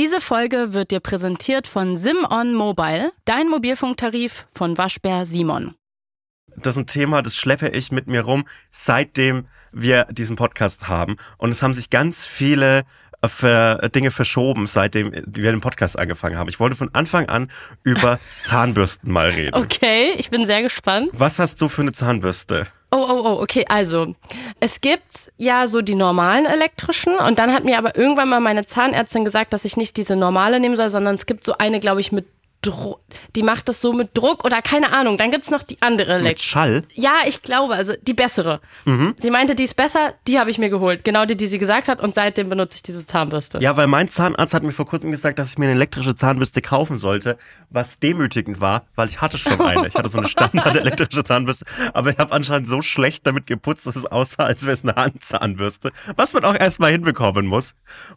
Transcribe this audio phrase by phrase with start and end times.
[0.00, 5.74] Diese Folge wird dir präsentiert von SimOn Mobile, dein Mobilfunktarif von Waschbär Simon.
[6.56, 11.18] Das ist ein Thema, das schleppe ich mit mir rum, seitdem wir diesen Podcast haben.
[11.36, 12.84] Und es haben sich ganz viele
[13.20, 16.48] äh, Dinge verschoben, seitdem wir den Podcast angefangen haben.
[16.48, 17.50] Ich wollte von Anfang an
[17.82, 19.54] über Zahnbürsten mal reden.
[19.54, 21.10] Okay, ich bin sehr gespannt.
[21.12, 22.68] Was hast du für eine Zahnbürste?
[22.92, 24.14] Oh, oh, oh, okay, also
[24.58, 28.66] es gibt ja so die normalen elektrischen und dann hat mir aber irgendwann mal meine
[28.66, 32.00] Zahnärztin gesagt, dass ich nicht diese normale nehmen soll, sondern es gibt so eine, glaube
[32.00, 32.26] ich, mit
[32.62, 33.00] Druck,
[33.34, 35.16] die macht das so mit Druck oder keine Ahnung.
[35.16, 36.44] Dann gibt's noch die andere Mit Elektro.
[36.44, 36.82] Schall?
[36.92, 38.60] Ja, ich glaube, also die bessere.
[39.18, 41.04] Sie meinte, die ist besser, die habe ich mir geholt.
[41.04, 43.58] Genau die, die sie gesagt hat und seitdem benutze ich diese Zahnbürste.
[43.60, 46.60] Ja, weil mein Zahnarzt hat mir vor kurzem gesagt, dass ich mir eine elektrische Zahnbürste
[46.60, 47.38] kaufen sollte,
[47.70, 49.88] was demütigend war, weil ich hatte schon eine.
[49.88, 51.64] Ich hatte so eine Standard elektrische Zahnbürste,
[51.94, 54.96] aber ich habe anscheinend so schlecht damit geputzt, dass es aussah, als wäre es eine
[54.96, 57.74] Handzahnbürste, was man auch erstmal hinbekommen muss.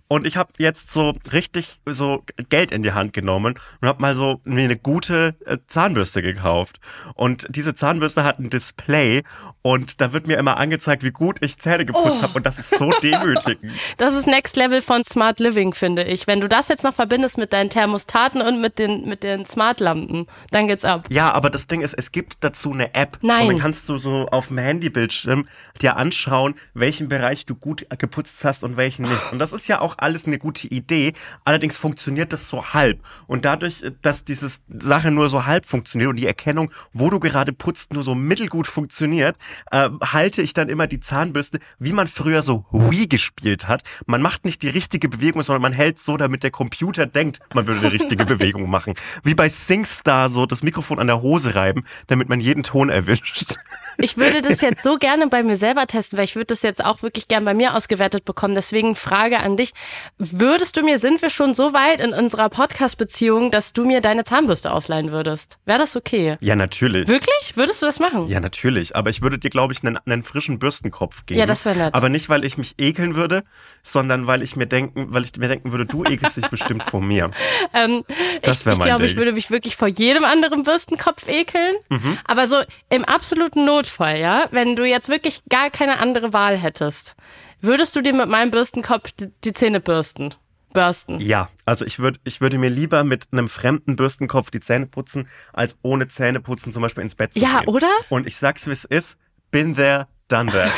[0.08, 4.14] Und ich habe jetzt so richtig so Geld in die Hand genommen und habe mal
[4.14, 6.80] so mir eine gute äh, Zahnbürste gekauft.
[7.16, 9.24] Und diese Zahnbürste hat ein Display
[9.62, 12.78] und da wird mir immer angezeigt, wie gut ich Zähne geputzt habe und das ist
[12.78, 13.74] so demütigend.
[13.98, 16.28] Das ist Next Level von Smart Living, finde ich.
[16.28, 20.28] Wenn du das jetzt noch verbindest mit deinen Thermostaten und mit den, mit den Smart-Lampen,
[20.52, 21.06] dann geht's ab.
[21.10, 23.20] Ja, aber das Ding ist, es gibt dazu eine App.
[23.22, 23.44] Nein.
[23.44, 25.48] Und dann kannst du so auf dem Handybildschirm
[25.82, 29.32] dir anschauen, welchen Bereich du gut geputzt hast und welchen nicht.
[29.32, 31.14] Und das ist ja auch alles eine gute Idee.
[31.46, 33.00] Allerdings funktioniert das so halb.
[33.28, 37.54] Und dadurch, dass dieses Sache nur so halb funktioniert und die Erkennung, wo du gerade
[37.54, 39.38] putzt, nur so mittelgut funktioniert,
[39.72, 43.84] äh, halte ich dann immer die Zahnbürste, wie man früher so Wii gespielt hat.
[44.06, 47.68] Man macht nicht die richtige Bewegung, sondern man hält so, damit der Computer denkt, man
[47.68, 48.94] würde eine richtige Bewegung machen.
[49.24, 53.58] Wie bei SingStar so das Mikrofon an der Hose reiben, damit man jeden Ton erwischt.
[53.98, 56.84] Ich würde das jetzt so gerne bei mir selber testen, weil ich würde das jetzt
[56.84, 58.56] auch wirklich gern bei mir ausgewertet bekommen.
[58.56, 59.74] Deswegen Frage an dich.
[60.18, 64.24] Würdest du mir, sind wir schon so weit in unserer Podcast-Beziehung, dass du mir deine
[64.24, 65.58] Zahnbürste ausleihen würdest?
[65.66, 66.38] Wäre das okay?
[66.42, 67.08] Ja, natürlich.
[67.08, 67.54] Wirklich?
[67.56, 68.28] Würdest du das machen?
[68.28, 68.96] Ja, natürlich.
[68.96, 71.40] Aber ich würde dir, glaube ich, einen, einen frischen Bürstenkopf geben.
[71.40, 71.94] Ja, das wär nett.
[71.94, 73.44] Aber nicht, weil ich mich ekeln würde,
[73.82, 77.02] sondern weil ich mir denken, weil ich mir denken würde, du ekelst dich bestimmt vor
[77.02, 77.32] mir.
[77.74, 78.04] Ähm,
[78.42, 81.76] Das ich wär ich mein glaube, ich würde mich wirklich vor jedem anderen Bürstenkopf ekeln.
[81.90, 82.18] Mhm.
[82.26, 82.58] Aber so
[82.90, 87.16] im absoluten Notfall, ja, wenn du jetzt wirklich gar keine andere Wahl hättest,
[87.60, 89.12] würdest du dir mit meinem Bürstenkopf
[89.44, 90.34] die, Zähne bürsten?
[90.72, 91.20] Bürsten.
[91.20, 95.28] Ja, also ich würde, ich würde mir lieber mit einem fremden Bürstenkopf die Zähne putzen,
[95.52, 97.68] als ohne Zähne putzen zum Beispiel ins Bett zu Ja, gehen.
[97.70, 97.92] oder?
[98.10, 99.18] Und ich sag's, wie es ist.
[99.52, 100.72] Bin there, that.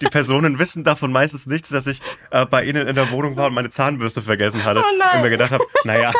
[0.00, 2.00] Die Personen wissen davon meistens nichts, dass ich
[2.30, 4.82] äh, bei ihnen in der Wohnung war und meine Zahnbürste vergessen hatte.
[4.82, 5.16] Oh.
[5.16, 6.12] Und mir gedacht habe, naja.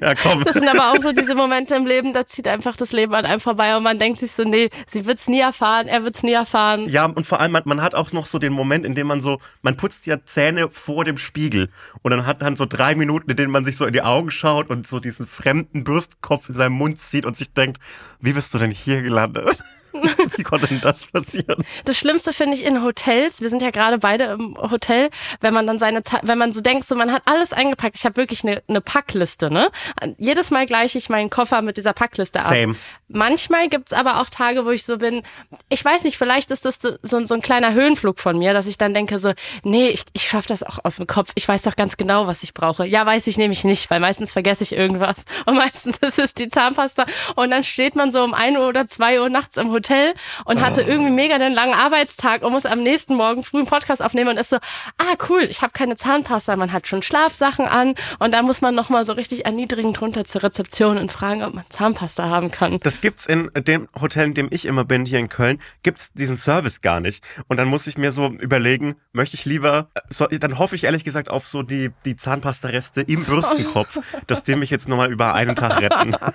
[0.00, 0.42] ja, komm.
[0.44, 3.24] Das sind aber auch so diese Momente im Leben, da zieht einfach das Leben an
[3.24, 6.32] einem vorbei und man denkt sich so, nee, sie wird's nie erfahren, er wird's nie
[6.32, 6.88] erfahren.
[6.88, 9.20] Ja, und vor allem, man, man hat auch noch so den Moment, in dem man
[9.20, 11.70] so, man putzt ja Zähne vor dem Spiegel
[12.02, 14.30] und dann hat dann so drei Minuten, in denen man sich so in die Augen
[14.30, 17.78] schaut und so diesen fremden Bürstkopf in seinem Mund zieht und sich denkt,
[18.20, 19.62] wie bist du denn hier gelandet?
[20.36, 21.64] Wie konnte denn das passieren?
[21.84, 25.66] Das Schlimmste finde ich in Hotels, wir sind ja gerade beide im Hotel, wenn man
[25.66, 27.96] dann seine, Ze- wenn man so denkt, so man hat alles eingepackt.
[27.96, 29.70] Ich habe wirklich eine, eine Packliste, ne?
[30.18, 32.48] Jedes Mal gleiche ich meinen Koffer mit dieser Packliste ab.
[32.48, 32.76] Same.
[33.08, 35.22] Manchmal gibt's aber auch Tage, wo ich so bin,
[35.68, 38.78] ich weiß nicht, vielleicht ist das so, so ein kleiner Höhenflug von mir, dass ich
[38.78, 41.30] dann denke so, nee, ich, ich schaffe das auch aus dem Kopf.
[41.36, 42.84] Ich weiß doch ganz genau, was ich brauche.
[42.84, 45.24] Ja, weiß ich nämlich nicht, weil meistens vergesse ich irgendwas.
[45.46, 47.06] Und meistens ist es die Zahnpasta.
[47.36, 50.60] Und dann steht man so um 1 Uhr oder 2 Uhr nachts im Hotel und
[50.60, 54.30] hatte irgendwie mega den langen Arbeitstag und muss am nächsten Morgen früh einen Podcast aufnehmen
[54.30, 58.34] und ist so, ah cool, ich habe keine Zahnpasta, man hat schon Schlafsachen an und
[58.34, 62.24] da muss man nochmal so richtig erniedrigend runter zur Rezeption und fragen, ob man Zahnpasta
[62.24, 62.80] haben kann.
[62.82, 66.36] Das gibt's in dem Hotel, in dem ich immer bin, hier in Köln, gibt's diesen
[66.36, 67.24] Service gar nicht.
[67.48, 71.04] Und dann muss ich mir so überlegen, möchte ich lieber, so, dann hoffe ich ehrlich
[71.04, 75.56] gesagt auf so die, die Zahnpasta-Reste im Bürstenkopf, dass die mich jetzt nochmal über einen
[75.56, 76.16] Tag retten.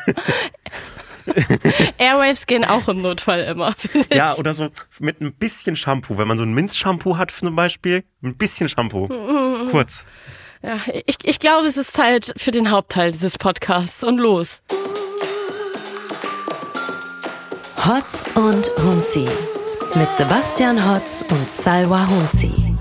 [1.97, 3.73] Airwaves gehen auch im Notfall immer.
[4.11, 6.17] Ja, oder so mit ein bisschen Shampoo.
[6.17, 9.07] Wenn man so ein Minzshampoo hat zum Beispiel, ein bisschen Shampoo.
[9.69, 10.05] Kurz.
[10.63, 14.61] Ja, ich, ich glaube, es ist Zeit für den Hauptteil dieses Podcasts und los.
[17.83, 19.27] Hotz und Humsi
[19.95, 22.75] mit Sebastian Hotz und Salwa Humsi.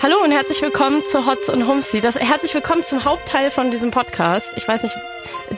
[0.00, 2.00] Hallo und herzlich willkommen zu Hotz und Humsi.
[2.00, 4.52] Das, herzlich willkommen zum Hauptteil von diesem Podcast.
[4.54, 4.94] Ich weiß nicht,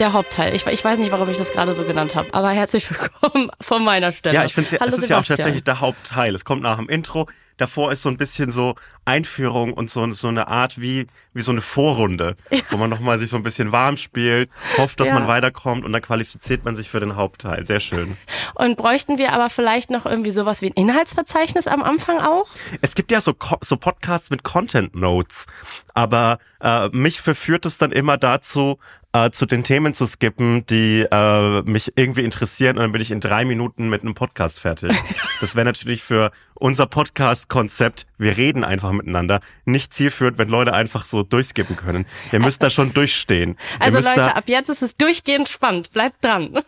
[0.00, 0.54] der Hauptteil.
[0.54, 3.84] Ich, ich weiß nicht, warum ich das gerade so genannt habe, aber herzlich willkommen von
[3.84, 4.34] meiner Stelle.
[4.34, 6.34] Ja, ich finde Hallo es ist ja auch tatsächlich der Hauptteil.
[6.34, 7.28] Es kommt nach dem Intro.
[7.56, 11.50] Davor ist so ein bisschen so Einführung und so, so eine Art wie, wie so
[11.50, 12.36] eine Vorrunde,
[12.70, 15.14] wo man nochmal sich so ein bisschen warm spielt, hofft, dass Ja.
[15.14, 17.66] man weiterkommt und dann qualifiziert man sich für den Hauptteil.
[17.66, 18.16] Sehr schön.
[18.54, 22.46] Und bräuchten wir aber vielleicht noch irgendwie sowas wie ein Inhaltsverzeichnis am Anfang auch?
[22.80, 25.46] Es gibt ja so, so Podcasts mit Content Notes,
[25.94, 28.78] aber äh, mich verführt es dann immer dazu,
[29.12, 33.10] äh, zu den Themen zu skippen, die äh, mich irgendwie interessieren und dann bin ich
[33.10, 34.92] in drei Minuten mit einem Podcast fertig.
[35.40, 41.04] Das wäre natürlich für unser Podcast-Konzept, wir reden einfach miteinander, nicht zielführend, wenn Leute einfach
[41.04, 42.06] so durchskippen können.
[42.32, 43.56] Ihr müsst da schon durchstehen.
[43.78, 45.92] Also Leute, ab jetzt ist es durchgehend spannend.
[45.92, 46.58] Bleibt dran.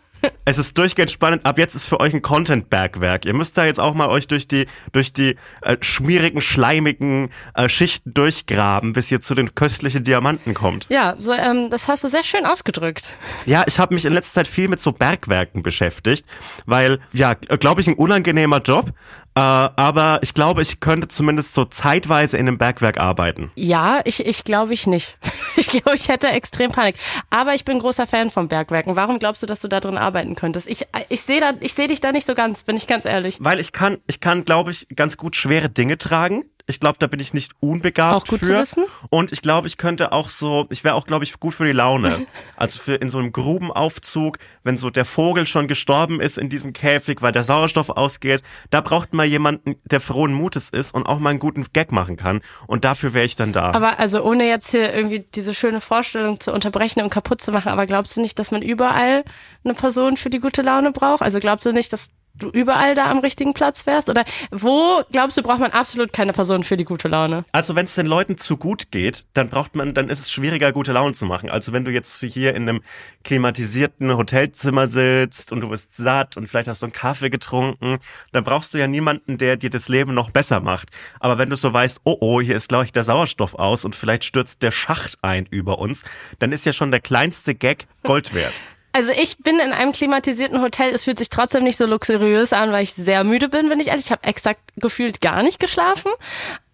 [0.45, 1.45] Es ist durchgehend spannend.
[1.45, 3.25] Ab jetzt ist für euch ein Content-Bergwerk.
[3.25, 7.69] Ihr müsst da jetzt auch mal euch durch die, durch die äh, schmierigen, schleimigen äh,
[7.69, 10.87] Schichten durchgraben, bis ihr zu den köstlichen Diamanten kommt.
[10.89, 13.13] Ja, so, ähm, das hast du sehr schön ausgedrückt.
[13.45, 16.25] Ja, ich habe mich in letzter Zeit viel mit so Bergwerken beschäftigt,
[16.65, 18.91] weil, ja, glaube ich, ein unangenehmer Job.
[19.35, 23.51] Äh, aber ich glaube, ich könnte zumindest so zeitweise in einem Bergwerk arbeiten.
[23.55, 25.17] Ja, ich, ich glaube ich nicht.
[25.57, 26.95] Ich glaube, ich hätte extrem Panik.
[27.29, 28.95] Aber ich bin großer Fan von Bergwerken.
[28.95, 30.67] Warum glaubst du, dass du da drin arbeiten könntest?
[30.67, 33.37] Ich, ich sehe da, ich sehe dich da nicht so ganz, bin ich ganz ehrlich.
[33.41, 36.45] Weil ich kann, ich kann, glaube ich, ganz gut schwere Dinge tragen.
[36.71, 38.45] Ich glaube, da bin ich nicht unbegabt Auch gut für.
[38.45, 38.85] zu wissen.
[39.09, 41.73] Und ich glaube, ich könnte auch so, ich wäre auch, glaube ich, gut für die
[41.73, 42.25] Laune.
[42.55, 46.73] Also für in so einem Grubenaufzug, wenn so der Vogel schon gestorben ist in diesem
[46.73, 51.19] Käfig, weil der Sauerstoff ausgeht, da braucht man jemanden, der frohen Mutes ist und auch
[51.19, 52.41] mal einen guten Gag machen kann.
[52.67, 53.71] Und dafür wäre ich dann da.
[53.73, 57.69] Aber also ohne jetzt hier irgendwie diese schöne Vorstellung zu unterbrechen und kaputt zu machen,
[57.69, 59.23] aber glaubst du nicht, dass man überall
[59.63, 61.21] eine Person für die gute Laune braucht?
[61.23, 62.09] Also glaubst du nicht, dass
[62.43, 64.09] du überall da am richtigen Platz wärst?
[64.09, 67.45] Oder wo glaubst du, braucht man absolut keine Person für die gute Laune?
[67.51, 70.71] Also wenn es den Leuten zu gut geht, dann braucht man, dann ist es schwieriger,
[70.71, 71.49] gute Laune zu machen.
[71.49, 72.81] Also wenn du jetzt hier in einem
[73.23, 77.97] klimatisierten Hotelzimmer sitzt und du bist satt und vielleicht hast du einen Kaffee getrunken,
[78.31, 80.89] dann brauchst du ja niemanden, der dir das Leben noch besser macht.
[81.19, 83.95] Aber wenn du so weißt, oh oh, hier ist glaube ich der Sauerstoff aus und
[83.95, 86.03] vielleicht stürzt der Schacht ein über uns,
[86.39, 88.53] dann ist ja schon der kleinste Gag Gold wert.
[88.93, 90.93] Also ich bin in einem klimatisierten Hotel.
[90.93, 93.87] Es fühlt sich trotzdem nicht so luxuriös an, weil ich sehr müde bin, bin ich
[93.87, 94.05] ehrlich.
[94.05, 96.11] Ich habe exakt gefühlt gar nicht geschlafen.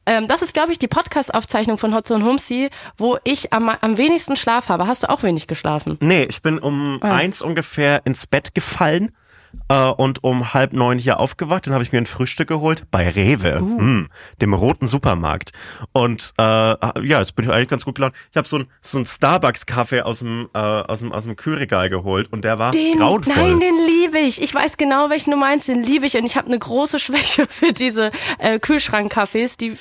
[0.06, 3.98] Ähm, das ist, glaube ich, die Podcast-Aufzeichnung von Hotze und Humsi, wo ich am, am
[3.98, 4.88] wenigsten Schlaf habe.
[4.88, 5.98] Hast du auch wenig geschlafen?
[6.00, 9.12] Nee, ich bin um eins ungefähr ins Bett gefallen
[9.70, 11.66] äh, und um halb neun hier aufgewacht.
[11.68, 14.08] Dann habe ich mir ein Frühstück geholt bei Rewe, hm,
[14.42, 15.52] dem roten Supermarkt.
[15.94, 18.14] Und äh, ja, jetzt bin ich eigentlich ganz gut gelaunt.
[18.32, 21.90] Ich habe so ein so ein Starbucks-Kaffee aus dem äh, aus dem aus dem Kühlregal
[21.90, 23.34] geholt und der war Den, grauenvoll.
[23.36, 24.42] nein, den liebe ich.
[24.42, 25.68] Ich weiß genau, welchen du meinst.
[25.68, 29.74] Den liebe ich und ich habe eine große Schwäche für diese äh, Kühlschrankkaffees, die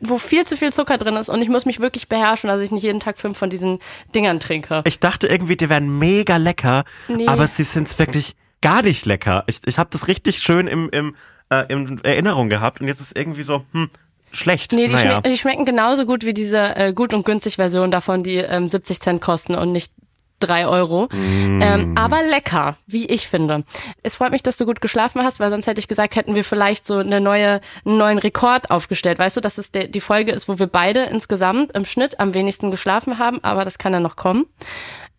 [0.00, 2.70] wo viel zu viel Zucker drin ist und ich muss mich wirklich beherrschen, dass ich
[2.70, 3.78] nicht jeden Tag fünf von diesen
[4.14, 4.82] Dingern trinke.
[4.86, 7.26] ich dachte irgendwie, die wären mega lecker, Nee.
[7.26, 8.34] aber sie sind wirklich
[8.64, 9.44] gar nicht lecker.
[9.46, 11.14] Ich, ich habe das richtig schön im, im,
[11.50, 13.90] äh, in Erinnerung gehabt und jetzt ist irgendwie so, hm,
[14.32, 14.72] schlecht.
[14.72, 15.10] Nee, die, naja.
[15.10, 18.68] schmecken, die schmecken genauso gut wie diese äh, gut und günstig Version davon, die ähm,
[18.68, 19.92] 70 Cent kosten und nicht
[20.40, 21.08] drei Euro.
[21.12, 23.64] Ähm, aber lecker, wie ich finde.
[24.02, 26.44] Es freut mich, dass du gut geschlafen hast, weil sonst hätte ich gesagt, hätten wir
[26.44, 29.18] vielleicht so eine neue, einen neuen Rekord aufgestellt.
[29.18, 32.70] Weißt du, dass es die Folge ist, wo wir beide insgesamt im Schnitt am wenigsten
[32.70, 34.46] geschlafen haben, aber das kann ja noch kommen.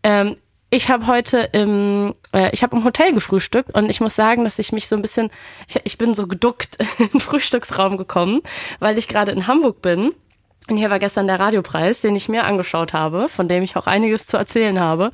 [0.04, 0.36] Ähm,
[0.76, 4.60] ich habe heute im, äh, ich habe im Hotel gefrühstückt und ich muss sagen, dass
[4.60, 5.32] ich mich so ein bisschen,
[5.68, 8.42] ich, ich bin so geduckt den Frühstücksraum gekommen,
[8.80, 10.14] weil ich gerade in Hamburg bin.
[10.68, 13.86] Und hier war gestern der Radiopreis, den ich mir angeschaut habe, von dem ich auch
[13.86, 15.12] einiges zu erzählen habe.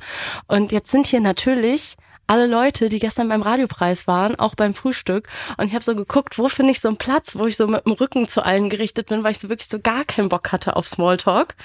[0.48, 1.96] Und jetzt sind hier natürlich
[2.32, 5.28] alle Leute, die gestern beim Radiopreis waren, auch beim Frühstück.
[5.58, 7.84] Und ich habe so geguckt, wo finde ich so einen Platz, wo ich so mit
[7.84, 10.76] dem Rücken zu allen gerichtet bin, weil ich so wirklich so gar keinen Bock hatte
[10.76, 11.56] auf Smalltalk.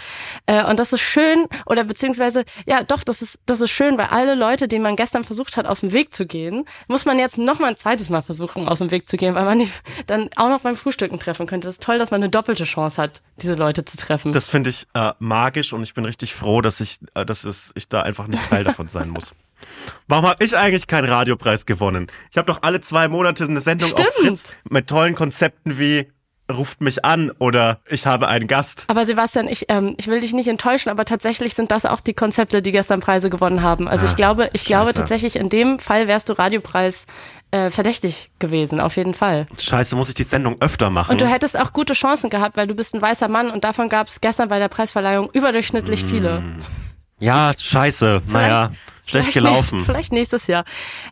[0.46, 4.08] Äh, und das ist schön, oder beziehungsweise, ja doch, das ist, das ist schön, weil
[4.08, 7.38] alle Leute, denen man gestern versucht hat, aus dem Weg zu gehen, muss man jetzt
[7.38, 9.72] noch mal ein zweites Mal versuchen, aus dem Weg zu gehen, weil man die
[10.06, 11.70] dann auch noch beim Frühstücken treffen könnte.
[11.70, 14.34] Das ist toll, dass man eine doppelte Chance hat, diese Leute zu treffen.
[14.34, 17.72] Das finde ich äh, magisch und ich bin richtig froh, dass ich, äh, dass es,
[17.76, 19.34] ich da einfach nicht Teil davon sein muss.
[20.08, 22.08] Warum habe ich eigentlich keinen Radiopreis gewonnen?
[22.32, 24.40] Ich habe doch alle zwei Monate eine Sendung auf Stimmt.
[24.40, 26.08] Fritz mit tollen Konzepten wie
[26.50, 28.86] ruft mich an oder ich habe einen Gast.
[28.88, 32.14] Aber Sebastian, ich, ähm, ich will dich nicht enttäuschen, aber tatsächlich sind das auch die
[32.14, 33.90] Konzepte, die gestern Preise gewonnen haben.
[33.90, 35.00] Also ich glaube, ich glaube Ah, scheiße.
[35.00, 37.06] tatsächlich in dem Fall wärst du Radiopreis
[37.52, 39.46] äh, verdächtig gewesen, auf jeden Fall.
[39.60, 41.12] Scheiße, muss ich die Sendung öfter machen?
[41.12, 43.90] Und du hättest auch gute Chancen gehabt, weil du bist ein weißer Mann und davon
[43.90, 46.08] gab es gestern bei der Preisverleihung überdurchschnittlich Mm.
[46.08, 46.44] viele.
[47.20, 48.22] ja, scheiße.
[48.28, 48.72] Naja,
[49.08, 49.78] schlecht Vielleicht gelaufen.
[49.78, 50.66] Nächstes, vielleicht nächstes Jahr.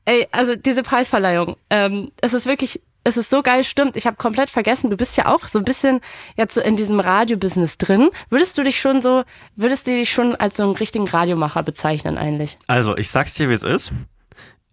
[0.06, 3.96] Ey, also diese Preisverleihung, ähm, es ist wirklich es ist so geil, stimmt.
[3.96, 6.02] Ich habe komplett vergessen, du bist ja auch so ein bisschen
[6.38, 8.10] jetzt so in diesem Radio-Business drin.
[8.32, 9.24] Würdest du dich schon so,
[9.56, 12.58] würdest du dich schon als so einen richtigen Radiomacher bezeichnen eigentlich?
[12.66, 13.94] Also, ich sag's dir, wie es ist.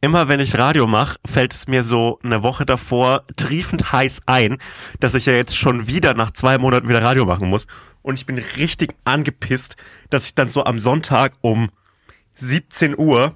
[0.01, 4.57] Immer wenn ich Radio mache, fällt es mir so eine Woche davor triefend heiß ein,
[4.99, 7.67] dass ich ja jetzt schon wieder nach zwei Monaten wieder Radio machen muss.
[8.01, 9.77] Und ich bin richtig angepisst,
[10.11, 11.69] dass ich dann so am Sonntag um
[12.43, 13.35] 17 Uhr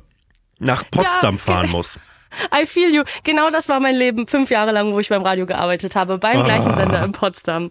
[0.58, 1.98] nach Potsdam Ja, fahren muss.
[2.54, 3.04] I feel you.
[3.24, 6.42] Genau das war mein Leben fünf Jahre lang, wo ich beim Radio gearbeitet habe, beim
[6.42, 7.70] gleichen Sender in Potsdam.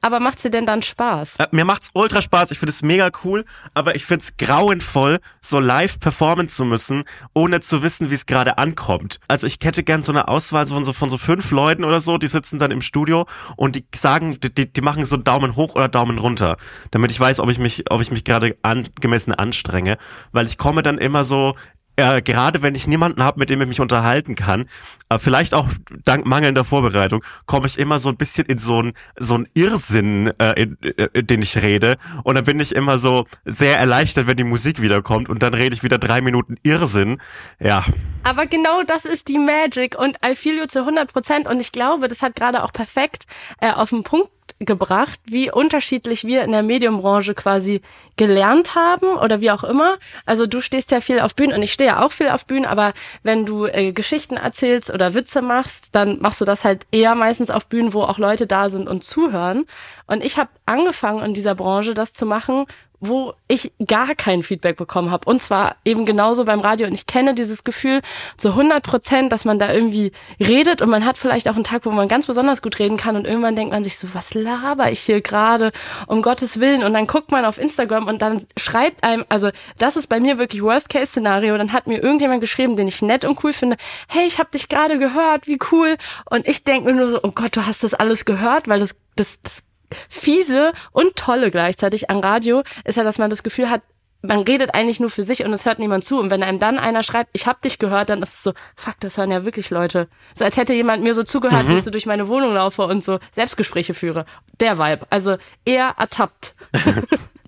[0.00, 1.36] Aber macht's dir denn dann Spaß?
[1.38, 5.58] Äh, Mir macht's ultra Spaß, ich finde es mega cool, aber ich find's grauenvoll, so
[5.58, 9.18] live performen zu müssen, ohne zu wissen, wie es gerade ankommt.
[9.28, 12.18] Also ich hätte gern so eine Auswahl von so, von so fünf Leuten oder so,
[12.18, 13.26] die sitzen dann im Studio
[13.56, 16.56] und die sagen, die, die, die machen so Daumen hoch oder Daumen runter,
[16.90, 19.96] damit ich weiß, ob ich mich, ob ich mich gerade angemessen anstrenge,
[20.32, 21.54] weil ich komme dann immer so
[21.96, 24.66] äh, gerade wenn ich niemanden habe, mit dem ich mich unterhalten kann,
[25.08, 25.68] äh, vielleicht auch
[26.04, 30.62] dank mangelnder Vorbereitung, komme ich immer so ein bisschen in so ein so Irrsinn, äh,
[30.62, 31.96] in, äh, den ich rede.
[32.24, 35.74] Und dann bin ich immer so sehr erleichtert, wenn die Musik wiederkommt und dann rede
[35.74, 37.18] ich wieder drei Minuten Irrsinn.
[37.58, 37.84] Ja,
[38.22, 41.72] Aber genau das ist die Magic und I feel you zu 100 Prozent und ich
[41.72, 43.26] glaube, das hat gerade auch perfekt
[43.60, 47.82] äh, auf den Punkt gebracht, wie unterschiedlich wir in der Medienbranche quasi
[48.16, 49.98] gelernt haben oder wie auch immer.
[50.24, 52.64] Also du stehst ja viel auf Bühnen und ich stehe ja auch viel auf Bühnen,
[52.64, 57.14] aber wenn du äh, Geschichten erzählst oder Witze machst, dann machst du das halt eher
[57.14, 59.66] meistens auf Bühnen, wo auch Leute da sind und zuhören.
[60.06, 62.66] Und ich habe angefangen in dieser Branche das zu machen,
[63.00, 65.28] wo ich gar kein Feedback bekommen habe.
[65.28, 66.86] Und zwar eben genauso beim Radio.
[66.86, 68.00] Und ich kenne dieses Gefühl
[68.36, 71.84] zu 100 Prozent, dass man da irgendwie redet und man hat vielleicht auch einen Tag,
[71.86, 74.90] wo man ganz besonders gut reden kann und irgendwann denkt man sich so, was laber
[74.90, 75.72] ich hier gerade,
[76.06, 76.82] um Gottes Willen.
[76.82, 80.38] Und dann guckt man auf Instagram und dann schreibt einem, also das ist bei mir
[80.38, 81.56] wirklich Worst-Case-Szenario.
[81.58, 83.76] Dann hat mir irgendjemand geschrieben, den ich nett und cool finde,
[84.08, 85.96] hey, ich habe dich gerade gehört, wie cool.
[86.30, 88.94] Und ich denke mir nur so, oh Gott, du hast das alles gehört, weil das,
[89.16, 89.62] das, das
[90.08, 93.82] fiese und tolle gleichzeitig an Radio ist ja, dass man das Gefühl hat,
[94.22, 96.18] man redet eigentlich nur für sich und es hört niemand zu.
[96.18, 98.96] Und wenn einem dann einer schreibt, ich hab dich gehört, dann ist es so, fuck,
[99.00, 100.08] das hören ja wirklich Leute.
[100.34, 103.04] So als hätte jemand mir so zugehört, wie ich so durch meine Wohnung laufe und
[103.04, 104.24] so Selbstgespräche führe.
[104.60, 105.06] Der Vibe.
[105.10, 106.54] Also eher ertappt.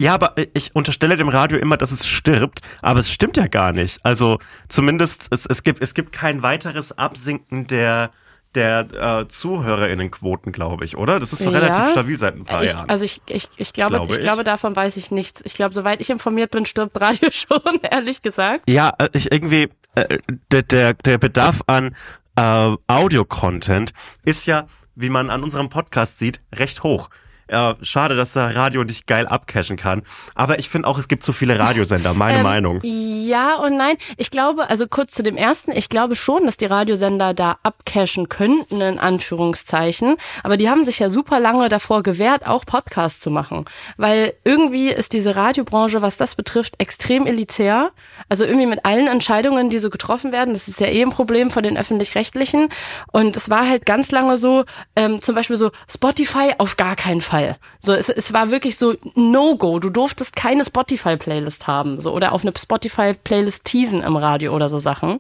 [0.01, 3.73] Ja, aber ich unterstelle dem Radio immer, dass es stirbt, aber es stimmt ja gar
[3.73, 3.99] nicht.
[4.05, 8.13] Also zumindest es, es gibt es gibt kein weiteres Absinken der
[8.55, 11.19] der äh, Zuhörerinnenquoten, glaube ich, oder?
[11.21, 11.59] Das ist so Ja.
[11.59, 12.89] relativ stabil seit ein paar ich, Jahren.
[12.89, 14.25] also ich, ich, ich glaube, Glaube ich, ich.
[14.25, 15.41] glaube, davon weiß ich nichts.
[15.45, 18.69] Ich glaube, soweit ich informiert bin, stirbt Radio schon, ehrlich gesagt.
[18.69, 20.19] Ja, äh, ich irgendwie äh,
[20.51, 21.95] der der der Bedarf an
[22.37, 23.93] äh, Audio-Content
[24.25, 27.11] ist ja, wie man an unserem Podcast sieht, recht hoch.
[27.49, 30.03] Äh, schade, dass der Radio nicht geil abcashen kann.
[30.35, 32.81] Aber ich finde auch, es gibt zu viele Radiosender, meine Ähm, Meinung.
[32.85, 33.97] Ja und nein.
[34.19, 38.29] Ich glaube, also kurz zu dem ersten, ich glaube schon, dass die Radiosender da abcashen
[38.29, 40.17] könnten, in Anführungszeichen.
[40.43, 43.65] Aber die haben sich ja super lange davor gewehrt, auch Podcasts zu machen.
[43.97, 47.93] Weil irgendwie ist diese Radiobranche, was das betrifft, extrem elitär.
[48.29, 51.51] Also irgendwie mit allen Entscheidungen, die so getroffen werden, das ist ja eh ein Problem
[51.51, 52.69] von den Öffentlich-Rechtlichen.
[53.11, 54.65] Und es war halt ganz lange so,
[54.97, 57.38] ähm, zum Beispiel so Spotify auf gar keinen Fall.
[57.81, 59.79] So, es, es war wirklich so No-Go.
[59.79, 64.79] Du durftest keine Spotify-Playlist haben, so oder auf eine Spotify-Playlist teasen im Radio oder so
[64.79, 65.19] Sachen.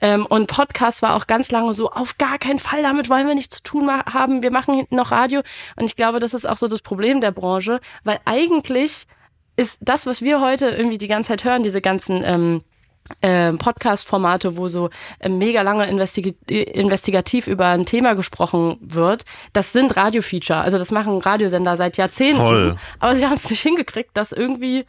[0.00, 2.82] Ähm, und Podcast war auch ganz lange so auf gar keinen Fall.
[2.82, 4.42] Damit wollen wir nichts zu tun haben.
[4.42, 5.42] Wir machen noch Radio.
[5.76, 9.06] Und ich glaube, das ist auch so das Problem der Branche, weil eigentlich
[9.56, 12.62] ist das, was wir heute irgendwie die ganze Zeit hören, diese ganzen ähm,
[13.22, 14.90] ähm, Podcast-Formate, wo so
[15.20, 20.60] ähm, mega lange investig investigativ über ein Thema gesprochen wird, das sind Radio-Feature.
[20.60, 22.40] Also das machen Radiosender seit Jahrzehnten.
[22.40, 22.76] Voll.
[22.98, 24.84] Aber sie haben es nicht hingekriegt, das irgendwie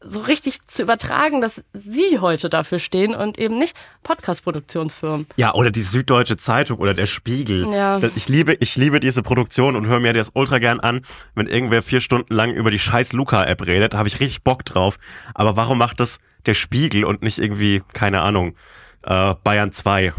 [0.00, 5.26] so richtig zu übertragen, dass sie heute dafür stehen und eben nicht Podcast-Produktionsfirmen.
[5.36, 7.72] Ja, oder die Süddeutsche Zeitung oder der Spiegel.
[7.72, 8.00] Ja.
[8.14, 11.00] Ich liebe, ich liebe diese Produktion und höre mir das ultra gern an,
[11.34, 13.94] wenn irgendwer vier Stunden lang über die scheiß Luca-App redet.
[13.94, 14.98] Da habe ich richtig Bock drauf.
[15.34, 18.54] Aber warum macht das der Spiegel und nicht irgendwie, keine Ahnung,
[19.02, 20.12] äh, Bayern 2?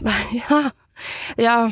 [0.50, 0.72] Ja,
[1.36, 1.70] ja,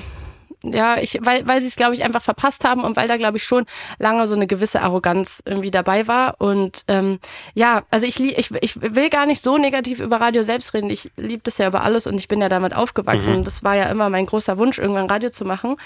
[0.62, 3.37] ja, ich, weil, weil sie es, glaube ich, einfach verpasst haben und weil da, glaube
[3.37, 3.64] ich, schon
[3.99, 6.37] lange so eine gewisse Arroganz irgendwie dabei war.
[6.38, 7.19] Und ähm,
[7.54, 10.90] ja, also ich, lie- ich, ich will gar nicht so negativ über Radio selbst reden.
[10.90, 13.31] Ich liebe das ja über alles und ich bin ja damit aufgewachsen.
[13.38, 15.76] Und das war ja immer mein großer Wunsch, irgendwann Radio zu machen.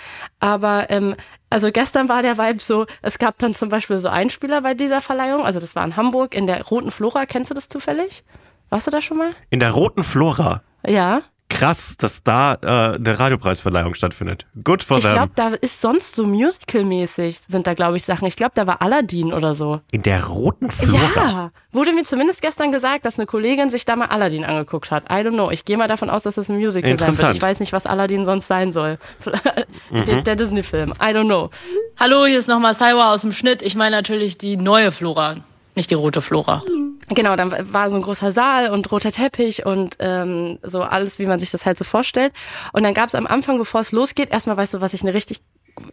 [0.40, 1.14] Aber ähm,
[1.50, 5.00] also gestern war der Vibe so, es gab dann zum Beispiel so Einspieler bei dieser
[5.00, 5.45] Verleihung.
[5.45, 7.25] Also das war in Hamburg in der Roten Flora.
[7.26, 8.25] Kennst du das zufällig?
[8.68, 9.30] Warst du da schon mal?
[9.50, 10.62] In der roten Flora.
[10.87, 11.23] Ja.
[11.49, 14.47] Krass, dass da äh, eine Radiopreisverleihung stattfindet.
[14.62, 15.12] Good for Ich them.
[15.15, 18.26] glaube, da ist sonst so musical-mäßig sind da, glaube ich, Sachen.
[18.26, 19.81] Ich glaube, da war Aladdin oder so.
[19.93, 21.00] In der roten Flora.
[21.17, 25.05] Ja, wurde mir zumindest gestern gesagt, dass eine Kollegin sich da mal Aladdin angeguckt hat.
[25.05, 25.50] I don't know.
[25.50, 27.09] Ich gehe mal davon aus, dass das ein Musical sein wird.
[27.09, 27.37] Interessant.
[27.37, 28.99] Ich weiß nicht, was Aladdin sonst sein soll.
[30.07, 30.93] der, der Disney-Film.
[31.00, 31.50] I don't know.
[31.99, 33.62] Hallo, hier ist nochmal Saiwa aus dem Schnitt.
[33.62, 35.37] Ich meine natürlich die neue Flora,
[35.76, 36.62] nicht die rote Flora.
[37.09, 41.26] Genau, dann war so ein großer Saal und roter Teppich und ähm, so alles, wie
[41.26, 42.33] man sich das halt so vorstellt.
[42.73, 45.14] Und dann gab es am Anfang, bevor es losgeht, erstmal weißt du, was ich eine
[45.14, 45.40] richtig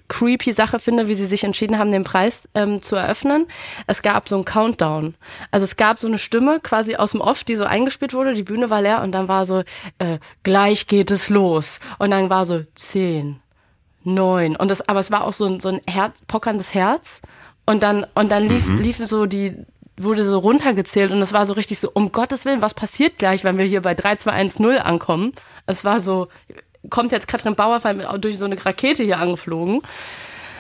[0.07, 3.47] creepy Sache finde, wie sie sich entschieden haben, den Preis ähm, zu eröffnen.
[3.85, 5.15] Es gab so einen Countdown.
[5.51, 8.33] Also es gab so eine Stimme quasi aus dem Off, die so eingespielt wurde.
[8.33, 9.59] Die Bühne war leer und dann war so,
[9.99, 11.79] äh, gleich geht es los.
[11.99, 13.39] Und dann war so zehn,
[14.03, 14.55] neun.
[14.55, 17.21] Und das, aber es war auch so ein, so ein Herz, pockerndes Herz.
[17.65, 19.55] Und dann, und dann lief, liefen so die,
[19.97, 23.43] wurde so runtergezählt und es war so richtig so, um Gottes Willen, was passiert gleich,
[23.43, 25.33] wenn wir hier bei 3, 2, 1, 0 ankommen?
[25.65, 26.27] Es war so,
[26.89, 27.55] kommt jetzt Katrin
[27.93, 29.81] mit- durch so eine Rakete hier angeflogen.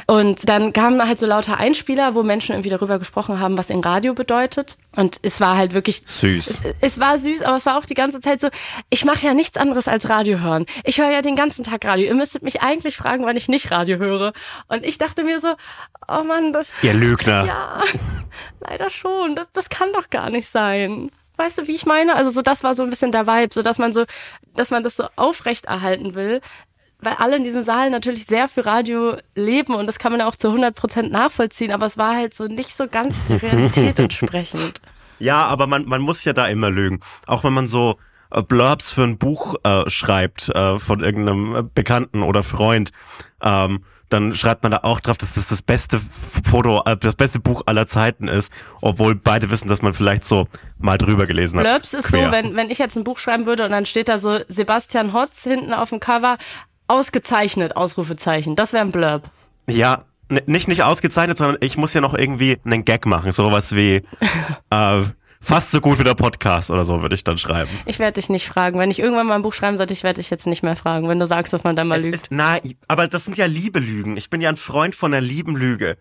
[0.07, 3.81] Und dann kamen halt so lauter Einspieler, wo Menschen irgendwie darüber gesprochen haben, was in
[3.81, 4.77] Radio bedeutet.
[4.95, 6.61] Und es war halt wirklich Süß.
[6.81, 8.49] es war süß, aber es war auch die ganze Zeit so,
[8.89, 10.65] ich mache ja nichts anderes als Radio hören.
[10.83, 12.07] Ich höre ja den ganzen Tag Radio.
[12.07, 14.33] Ihr müsstet mich eigentlich fragen, wann ich nicht Radio höre.
[14.67, 15.55] Und ich dachte mir so,
[16.07, 17.45] oh Mann, das, Ihr Lügner.
[17.47, 17.83] ja,
[18.59, 19.35] leider schon.
[19.35, 21.11] Das, das kann doch gar nicht sein.
[21.37, 22.15] Weißt du, wie ich meine?
[22.15, 24.05] Also so, das war so ein bisschen der Vibe, so dass man so,
[24.55, 26.41] dass man das so aufrechterhalten will,
[27.05, 30.27] weil alle in diesem Saal natürlich sehr für Radio leben und das kann man ja
[30.27, 33.99] auch zu 100 Prozent nachvollziehen, aber es war halt so nicht so ganz der Realität
[33.99, 34.81] entsprechend.
[35.19, 36.99] Ja, aber man, man muss ja da immer lügen.
[37.27, 37.97] Auch wenn man so
[38.31, 42.91] äh, Blurbs für ein Buch äh, schreibt äh, von irgendeinem äh, Bekannten oder Freund,
[43.41, 47.39] ähm, dann schreibt man da auch drauf, dass das das beste Foto, äh, das beste
[47.39, 51.65] Buch aller Zeiten ist, obwohl beide wissen, dass man vielleicht so mal drüber gelesen hat.
[51.65, 52.27] Blurbs ist Quer.
[52.27, 55.13] so, wenn, wenn ich jetzt ein Buch schreiben würde und dann steht da so Sebastian
[55.13, 56.37] Hotz hinten auf dem Cover,
[56.87, 58.55] ausgezeichnet, Ausrufezeichen.
[58.55, 59.23] Das wäre ein Blurb.
[59.69, 60.05] Ja,
[60.45, 64.01] nicht nicht ausgezeichnet, sondern ich muss ja noch irgendwie einen Gag machen, sowas wie
[64.69, 65.01] äh,
[65.41, 67.69] fast so gut wie der Podcast oder so würde ich dann schreiben.
[67.85, 68.79] Ich werde dich nicht fragen.
[68.79, 71.07] Wenn ich irgendwann mal ein Buch schreiben sollte, ich werde dich jetzt nicht mehr fragen,
[71.09, 72.15] wenn du sagst, dass man da mal Es lügt.
[72.15, 74.17] ist, na, aber das sind ja Liebelügen.
[74.17, 75.97] Ich bin ja ein Freund von einer lieben Lüge.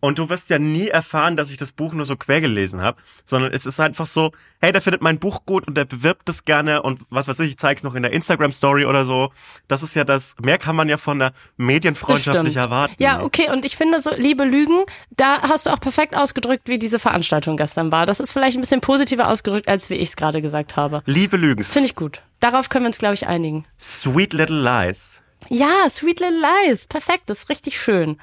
[0.00, 3.00] Und du wirst ja nie erfahren, dass ich das Buch nur so quer gelesen habe,
[3.24, 6.44] sondern es ist einfach so, hey, der findet mein Buch gut und der bewirbt es
[6.44, 9.32] gerne und was weiß ich, ich zeig's noch in der Instagram Story oder so.
[9.66, 12.94] Das ist ja das, mehr kann man ja von der Medienfreundschaft nicht erwarten.
[12.98, 14.84] Ja, okay, und ich finde so, liebe Lügen,
[15.16, 18.04] da hast du auch perfekt ausgedrückt, wie diese Veranstaltung gestern war.
[18.04, 21.02] Das ist vielleicht ein bisschen positiver ausgedrückt, als wie ich es gerade gesagt habe.
[21.06, 21.72] Liebe Lügens.
[21.72, 22.22] Finde ich gut.
[22.40, 23.64] Darauf können wir uns, glaube ich, einigen.
[23.78, 25.22] Sweet Little Lies.
[25.50, 26.86] Ja, Sweet Little Lies.
[26.86, 28.18] Perfekt, das ist richtig schön.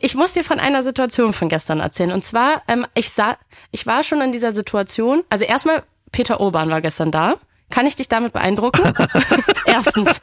[0.00, 2.12] Ich muss dir von einer Situation von gestern erzählen.
[2.12, 3.36] Und zwar, ähm, ich sah,
[3.70, 5.22] ich war schon in dieser Situation.
[5.30, 7.36] Also erstmal, Peter Urban war gestern da.
[7.70, 8.82] Kann ich dich damit beeindrucken?
[9.64, 10.20] Erstens.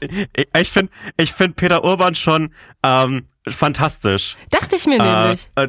[0.00, 4.36] Ich- Ich finde ich find Peter Urban schon ähm, fantastisch.
[4.50, 5.48] Dachte ich mir nämlich.
[5.54, 5.68] Äh, äh,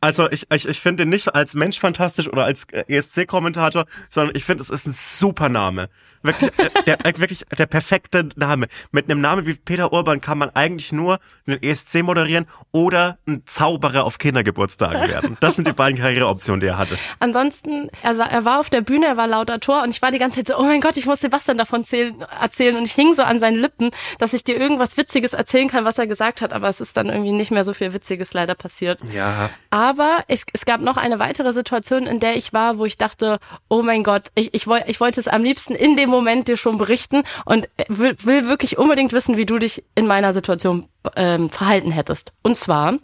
[0.00, 4.34] also ich, ich, ich finde ihn nicht als Mensch fantastisch oder als äh, ESC-Kommentator, sondern
[4.34, 5.90] ich finde, es ist ein super Name.
[6.22, 8.66] Wirklich, äh, der, äh, wirklich der perfekte Name.
[8.92, 13.42] Mit einem Namen wie Peter Urban kann man eigentlich nur einen ESC moderieren oder ein
[13.46, 15.36] Zauberer auf Kindergeburtstagen werden.
[15.40, 16.98] Das sind die beiden Karriereoptionen, die er hatte.
[17.20, 20.18] Ansonsten, er, er war auf der Bühne, er war lauter Tor und ich war die
[20.18, 23.14] ganze Zeit so, oh mein Gott, ich muss Sebastian davon zählen, erzählen und ich hing
[23.14, 26.52] so an seinen Lippen, dass ich dir irgendwas Witziges erzählen kann, was er gesagt hat,
[26.52, 29.00] aber es ist dann irgendwie nicht mehr so viel Witziges leider passiert.
[29.14, 29.50] Ja.
[29.70, 33.38] Aber es, es gab noch eine weitere Situation, in der ich war, wo ich dachte,
[33.68, 36.56] oh mein Gott, ich, ich, woll, ich wollte es am liebsten in dem Moment dir
[36.56, 41.50] schon berichten und will, will wirklich unbedingt wissen, wie du dich in meiner Situation ähm,
[41.50, 42.32] verhalten hättest.
[42.42, 42.98] Und zwar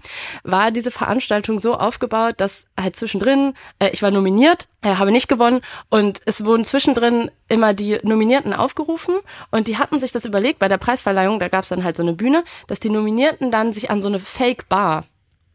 [0.44, 5.28] war diese Veranstaltung so aufgebaut, dass halt zwischendrin, äh, ich war nominiert, äh, habe nicht
[5.28, 9.16] gewonnen und es wurden zwischendrin immer die Nominierten aufgerufen
[9.50, 12.02] und die hatten sich das überlegt bei der Preisverleihung, da gab es dann halt so
[12.02, 15.04] eine Bühne, dass die Nominierten dann sich an so eine Fake-Bar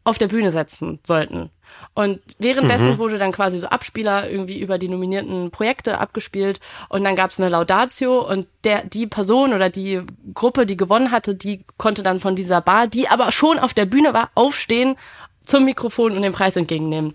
[0.04, 1.50] auf der Bühne setzen sollten.
[1.94, 7.16] Und währenddessen wurde dann quasi so Abspieler irgendwie über die nominierten Projekte abgespielt und dann
[7.16, 10.02] gab es eine Laudatio und der die Person oder die
[10.34, 13.86] Gruppe, die gewonnen hatte, die konnte dann von dieser Bar, die aber schon auf der
[13.86, 14.96] Bühne war, aufstehen
[15.44, 17.14] zum Mikrofon und den Preis entgegennehmen.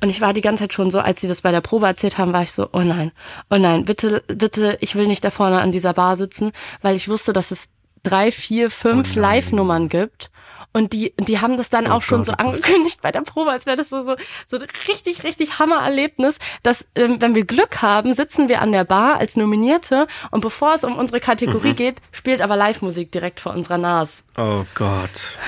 [0.00, 2.18] Und ich war die ganze Zeit schon so, als sie das bei der Probe erzählt
[2.18, 3.12] haben, war ich so, oh nein,
[3.50, 7.08] oh nein, bitte, bitte, ich will nicht da vorne an dieser Bar sitzen, weil ich
[7.08, 7.68] wusste, dass es
[8.02, 10.30] drei, vier, fünf Live-Nummern gibt.
[10.76, 13.50] Und die, die haben das dann auch schon Gott, so oh angekündigt bei der Probe,
[13.50, 17.80] als wäre das so, so, so ein richtig, richtig Hammererlebnis, dass, ähm, wenn wir Glück
[17.80, 22.02] haben, sitzen wir an der Bar als Nominierte und bevor es um unsere Kategorie geht,
[22.12, 24.22] spielt aber Live-Musik direkt vor unserer Nase.
[24.36, 25.38] Oh Gott.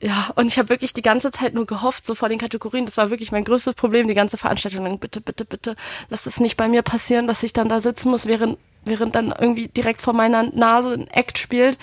[0.00, 2.84] Ja, und ich habe wirklich die ganze Zeit nur gehofft, so vor den Kategorien.
[2.84, 4.98] Das war wirklich mein größtes Problem, die ganze Veranstaltung.
[4.98, 5.76] Bitte, bitte, bitte,
[6.10, 9.34] lass es nicht bei mir passieren, dass ich dann da sitzen muss, während während dann
[9.38, 11.78] irgendwie direkt vor meiner Nase ein Act spielt.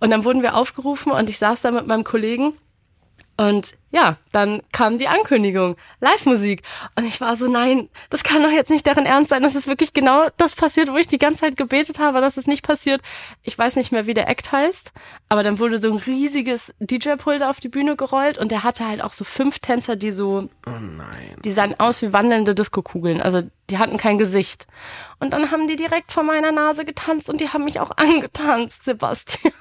[0.00, 2.54] Und dann wurden wir aufgerufen und ich saß da mit meinem Kollegen
[3.38, 6.62] und ja, dann kam die Ankündigung, Live-Musik.
[6.96, 9.42] Und ich war so, nein, das kann doch jetzt nicht deren Ernst sein.
[9.42, 12.46] Das ist wirklich genau das passiert, wo ich die ganze Zeit gebetet habe, dass es
[12.46, 13.02] nicht passiert.
[13.42, 14.92] Ich weiß nicht mehr, wie der Act heißt,
[15.28, 19.02] aber dann wurde so ein riesiges DJ-Pult auf die Bühne gerollt und der hatte halt
[19.02, 21.36] auch so fünf Tänzer, die so, Oh nein.
[21.44, 23.20] die sahen aus wie wandelnde Diskokugeln.
[23.20, 24.66] Also die hatten kein Gesicht.
[25.18, 28.84] Und dann haben die direkt vor meiner Nase getanzt und die haben mich auch angetanzt,
[28.84, 29.52] Sebastian.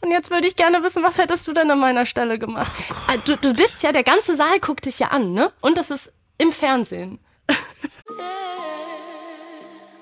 [0.00, 2.72] Und jetzt würde ich gerne wissen, was hättest du denn an meiner Stelle gemacht?
[3.06, 5.52] Ah, Du, du bist ja, der ganze Saal guckt dich ja an, ne?
[5.60, 7.18] Und das ist im Fernsehen.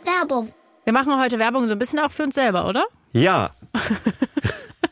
[0.05, 0.53] Werbung.
[0.85, 2.85] Wir machen heute Werbung so ein bisschen auch für uns selber, oder?
[3.13, 3.51] Ja.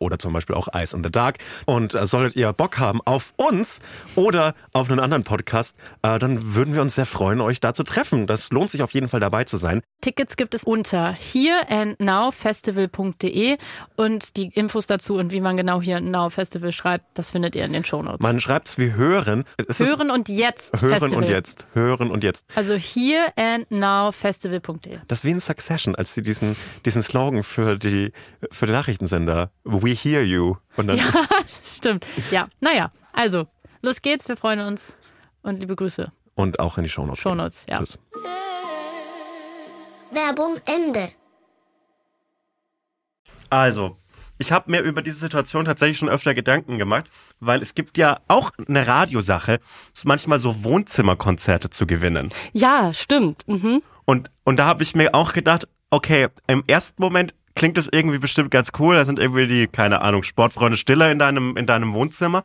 [0.00, 1.38] oder zum Beispiel auch Ice in the Dark.
[1.66, 3.80] Und äh, solltet ihr Bock haben auf uns
[4.14, 7.84] oder auf einen anderen Podcast, äh, dann würden wir uns sehr freuen, euch da zu
[7.84, 8.26] treffen.
[8.26, 9.82] Das lohnt sich auf jeden Fall dabei zu sein.
[10.04, 13.56] Tickets gibt es unter hereandnowfestival.de
[13.96, 17.64] und die Infos dazu und wie man genau and Now Festival schreibt, das findet ihr
[17.64, 18.20] in den Shownotes.
[18.20, 19.44] Man schreibt's wie hören.
[19.66, 21.24] Es Hören und jetzt hören Festival.
[21.24, 21.66] und jetzt.
[21.72, 22.44] Hören und jetzt.
[22.54, 24.98] Also hereandnowfestival.de.
[25.08, 28.12] Das ist wie in Succession, als sie diesen, diesen Slogan für die,
[28.52, 30.56] für den Nachrichtensender We hear you.
[30.76, 31.06] Und dann Ja,
[31.64, 32.04] stimmt.
[32.30, 33.46] Ja, naja, also,
[33.80, 34.98] los geht's, wir freuen uns
[35.40, 36.12] und liebe Grüße.
[36.34, 37.22] und auch in die Shownotes.
[37.22, 37.78] Shownotes, ja.
[37.78, 37.98] Tschüss.
[40.14, 41.08] Werbung Ende.
[43.50, 43.96] Also,
[44.38, 47.06] ich habe mir über diese Situation tatsächlich schon öfter Gedanken gemacht,
[47.40, 49.58] weil es gibt ja auch eine Radiosache,
[50.04, 52.30] manchmal so Wohnzimmerkonzerte zu gewinnen.
[52.52, 53.46] Ja, stimmt.
[53.46, 53.82] Mhm.
[54.04, 58.18] Und, und da habe ich mir auch gedacht, okay, im ersten Moment klingt das irgendwie
[58.18, 58.96] bestimmt ganz cool.
[58.96, 62.44] Da sind irgendwie die, keine Ahnung, Sportfreunde Stiller in deinem, in deinem Wohnzimmer.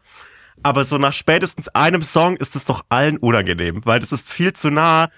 [0.61, 4.53] Aber so nach spätestens einem Song ist es doch allen unangenehm, weil das ist viel
[4.53, 5.09] zu nah.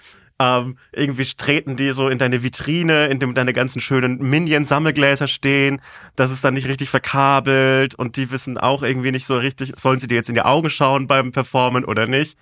[0.42, 5.80] Ähm, irgendwie treten die so in deine Vitrine, in dem deine ganzen schönen Minion-Sammelgläser stehen.
[6.16, 10.00] Das ist dann nicht richtig verkabelt und die wissen auch irgendwie nicht so richtig, sollen
[10.00, 12.36] sie dir jetzt in die Augen schauen beim Performen oder nicht.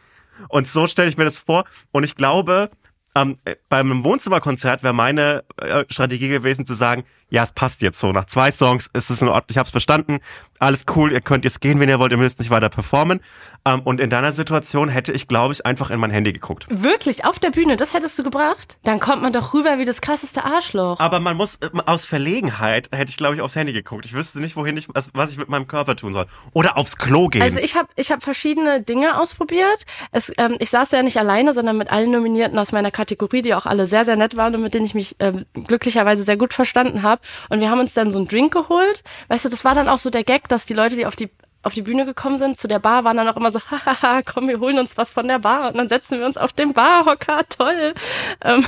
[0.48, 1.64] Und so stelle ich mir das vor.
[1.92, 2.70] Und ich glaube,
[3.14, 7.98] ähm, äh, beim Wohnzimmerkonzert wäre meine äh, Strategie gewesen zu sagen, ja, es passt jetzt
[7.98, 8.12] so.
[8.12, 10.18] Nach zwei Songs ist es in Ordnung, ich hab's verstanden.
[10.58, 13.20] Alles cool, ihr könnt jetzt gehen, wenn ihr wollt, ihr müsst nicht weiter performen.
[13.64, 16.66] Ähm, und in deiner Situation hätte ich, glaube ich, einfach in mein Handy geguckt.
[16.68, 18.78] Wirklich, auf der Bühne, das hättest du gebracht?
[18.84, 20.98] Dann kommt man doch rüber wie das krasseste Arschloch.
[21.00, 24.06] Aber man muss, äh, aus Verlegenheit hätte ich, glaube ich, aufs Handy geguckt.
[24.06, 26.26] Ich wüsste nicht, wohin ich, was, ich mit meinem Körper tun soll.
[26.52, 27.42] Oder aufs Klo gehen.
[27.42, 29.84] Also ich habe ich hab verschiedene Dinge ausprobiert.
[30.12, 33.54] Es, ähm, ich saß ja nicht alleine, sondern mit allen Nominierten aus meiner Kategorie, die
[33.54, 36.54] auch alle sehr, sehr nett waren und mit denen ich mich ähm, glücklicherweise sehr gut
[36.54, 37.19] verstanden habe.
[37.48, 39.02] Und wir haben uns dann so einen Drink geholt.
[39.28, 41.30] Weißt du, das war dann auch so der Gag, dass die Leute, die auf die
[41.62, 44.48] auf die Bühne gekommen sind, zu der Bar, waren dann auch immer so, hahaha, komm,
[44.48, 47.42] wir holen uns was von der Bar und dann setzen wir uns auf den Barhocker,
[47.48, 47.94] toll.
[48.42, 48.64] Ähm,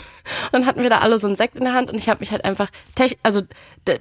[0.52, 2.32] dann hatten wir da alle so einen Sekt in der Hand und ich habe mich
[2.32, 2.68] halt einfach,
[3.22, 3.42] also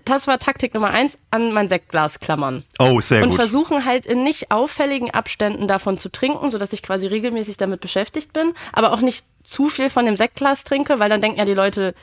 [0.05, 3.39] das war Taktik Nummer eins, an mein Sektglas klammern oh, sehr und gut.
[3.39, 8.33] versuchen halt in nicht auffälligen Abständen davon zu trinken, sodass ich quasi regelmäßig damit beschäftigt
[8.33, 11.53] bin, aber auch nicht zu viel von dem Sektglas trinke, weil dann denken ja die
[11.53, 11.95] Leute,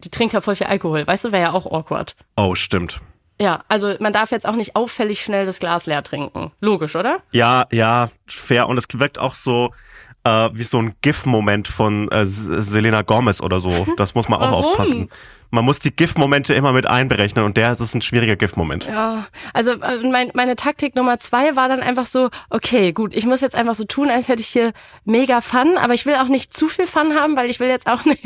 [0.00, 2.16] die trinken ja voll viel Alkohol, weißt du, wäre ja auch awkward.
[2.36, 3.00] Oh, stimmt.
[3.40, 6.52] Ja, also man darf jetzt auch nicht auffällig schnell das Glas leer trinken.
[6.60, 7.20] Logisch, oder?
[7.32, 8.68] Ja, ja, fair.
[8.68, 9.70] Und es wirkt auch so
[10.24, 13.86] äh, wie so ein GIF-Moment von äh, Selena Gomez oder so.
[13.96, 14.64] Das muss man auch Warum?
[14.64, 15.10] aufpassen.
[15.50, 18.86] Man muss die GIF-Momente immer mit einberechnen und der ist ein schwieriger GIF-Moment.
[18.86, 23.26] Ja, also äh, mein, meine Taktik Nummer zwei war dann einfach so, okay, gut, ich
[23.26, 24.72] muss jetzt einfach so tun, als hätte ich hier
[25.04, 27.88] mega Fun, aber ich will auch nicht zu viel Fun haben, weil ich will jetzt
[27.88, 28.22] auch nicht,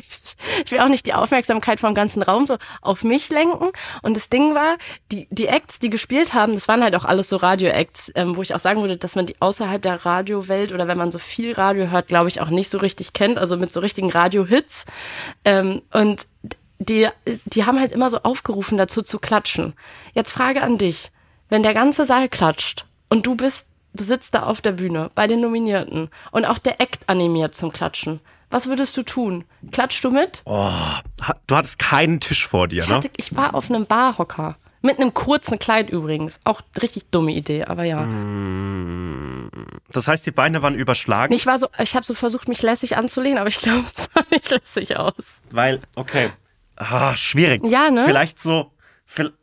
[0.64, 3.70] ich will auch nicht die Aufmerksamkeit vom ganzen Raum so auf mich lenken.
[4.02, 4.76] Und das Ding war,
[5.10, 8.42] die, die Acts, die gespielt haben, das waren halt auch alles so Radio-Acts, ähm, wo
[8.42, 11.52] ich auch sagen würde, dass man die außerhalb der Radiowelt oder wenn man so viel
[11.52, 14.84] Radio hört, glaube ich, auch nicht so richtig kennt, also mit so richtigen Radio-Hits.
[15.44, 16.26] Ähm, und
[16.88, 17.08] die,
[17.46, 19.74] die haben halt immer so aufgerufen, dazu zu klatschen.
[20.14, 21.10] Jetzt Frage an dich.
[21.48, 25.26] Wenn der ganze Saal klatscht und du bist, du sitzt da auf der Bühne bei
[25.26, 28.20] den Nominierten und auch der Act animiert zum Klatschen,
[28.50, 29.44] was würdest du tun?
[29.72, 30.42] Klatschst du mit?
[30.46, 31.02] Ha-
[31.46, 32.96] Du hattest keinen Tisch vor dir, Ich, ne?
[32.96, 34.56] hatte, ich war auf einem Barhocker.
[34.82, 36.40] Mit einem kurzen Kleid übrigens.
[36.44, 38.06] Auch richtig dumme Idee, aber ja.
[39.92, 42.96] Das heißt, die Beine waren überschlagen, Ich war so, ich habe so versucht, mich lässig
[42.96, 45.40] anzulehnen, aber ich glaube, es sah nicht lässig aus.
[45.50, 46.30] weil, okay,
[46.76, 47.62] Ah, schwierig.
[47.64, 48.04] Ja, ne?
[48.04, 48.72] Vielleicht so,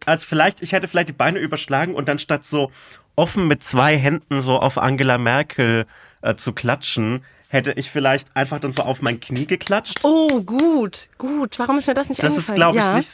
[0.05, 2.71] also vielleicht, ich hätte vielleicht die Beine überschlagen und dann statt so
[3.15, 5.85] offen mit zwei Händen so auf Angela Merkel
[6.21, 9.99] äh, zu klatschen, hätte ich vielleicht einfach dann so auf mein Knie geklatscht.
[10.03, 11.59] Oh, gut, gut.
[11.59, 12.55] Warum ist mir das nicht Das ist, eingefallen?
[12.55, 12.95] glaube ich, ja.
[12.95, 13.09] nicht.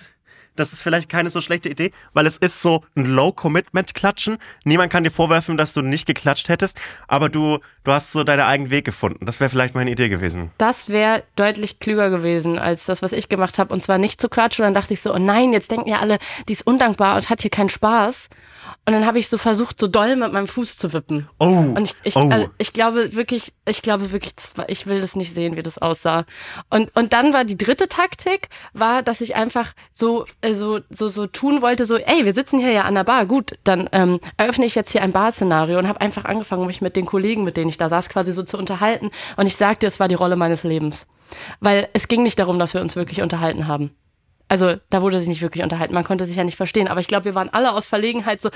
[0.57, 4.37] Das ist vielleicht keine so schlechte Idee, weil es ist so ein Low-Commitment-Klatschen.
[4.65, 8.41] Niemand kann dir vorwerfen, dass du nicht geklatscht hättest, aber du, du hast so deinen
[8.41, 9.25] eigenen Weg gefunden.
[9.25, 10.51] Das wäre vielleicht meine Idee gewesen.
[10.57, 13.73] Das wäre deutlich klüger gewesen als das, was ich gemacht habe.
[13.73, 14.63] Und zwar nicht zu klatschen.
[14.63, 16.17] Und dann dachte ich so, oh nein, jetzt denken ja alle,
[16.47, 18.29] die ist undankbar und hat hier keinen Spaß.
[18.85, 21.27] Und dann habe ich so versucht, so doll mit meinem Fuß zu wippen.
[21.39, 22.29] Oh, Und ich, ich, oh.
[22.29, 25.77] also ich glaube wirklich, ich glaube wirklich, war, ich will das nicht sehen, wie das
[25.77, 26.25] aussah.
[26.69, 31.27] Und, und dann war die dritte Taktik, war, dass ich einfach so, so, so, so
[31.27, 34.65] tun wollte, so, ey, wir sitzen hier ja an der Bar, gut, dann ähm, eröffne
[34.65, 37.69] ich jetzt hier ein Bar-Szenario und habe einfach angefangen, mich mit den Kollegen, mit denen
[37.69, 39.11] ich da saß, quasi so zu unterhalten.
[39.35, 41.07] Und ich sagte, es war die Rolle meines Lebens.
[41.59, 43.91] Weil es ging nicht darum, dass wir uns wirklich unterhalten haben.
[44.49, 46.87] Also da wurde sich nicht wirklich unterhalten, man konnte sich ja nicht verstehen.
[46.87, 48.49] Aber ich glaube, wir waren alle aus Verlegenheit so,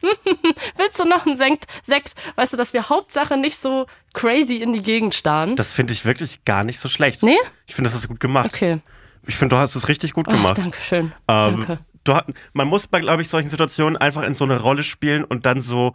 [0.76, 1.66] willst du noch einen Sekt?
[1.82, 2.14] Sekt?
[2.36, 5.56] Weißt du, dass wir Hauptsache nicht so crazy in die Gegend starren.
[5.56, 7.22] Das finde ich wirklich gar nicht so schlecht.
[7.22, 7.36] Nee?
[7.66, 8.46] Ich finde, das hast du gut gemacht.
[8.46, 8.80] Okay.
[9.26, 10.58] Ich finde, du hast es richtig gut Oh, gemacht.
[10.58, 11.12] danke schön.
[11.28, 11.78] Ähm, danke.
[12.04, 15.24] Du hat, man muss bei, glaube ich, solchen Situationen einfach in so eine Rolle spielen
[15.24, 15.92] und dann so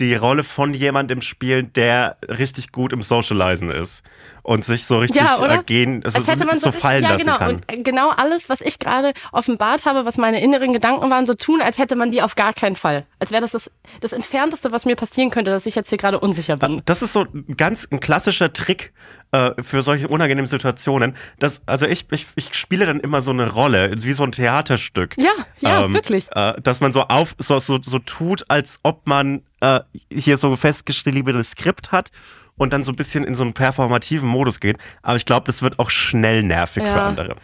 [0.00, 4.02] die Rolle von jemandem spielen, der richtig gut im Socializen ist
[4.42, 5.62] und sich so richtig Ja, oder?
[5.62, 7.38] gehen, also Als hätte so, man so fallen ja, lassen genau.
[7.38, 7.54] kann.
[7.56, 11.34] Und äh, genau alles, was ich gerade offenbart habe, was meine inneren Gedanken waren, so
[11.34, 13.06] tun, als hätte man die auf gar keinen Fall.
[13.20, 16.18] Als wäre das, das das Entfernteste, was mir passieren könnte, dass ich jetzt hier gerade
[16.18, 16.82] unsicher bin.
[16.84, 18.92] Das ist so ein ganz ein klassischer Trick
[19.32, 21.16] äh, für solche unangenehmen Situationen.
[21.38, 25.14] Das, also ich, ich, ich spiele dann immer so eine Rolle, wie so ein Theaterstück.
[25.16, 26.28] Ja, ja, wirklich.
[26.34, 29.80] Äh, dass man so auf so, so, so tut, als ob man äh,
[30.12, 32.10] hier so festgeschriebenes Skript hat
[32.56, 34.78] und dann so ein bisschen in so einen performativen Modus geht.
[35.02, 37.06] Aber ich glaube, das wird auch schnell nervig für Ja.
[37.06, 37.36] andere.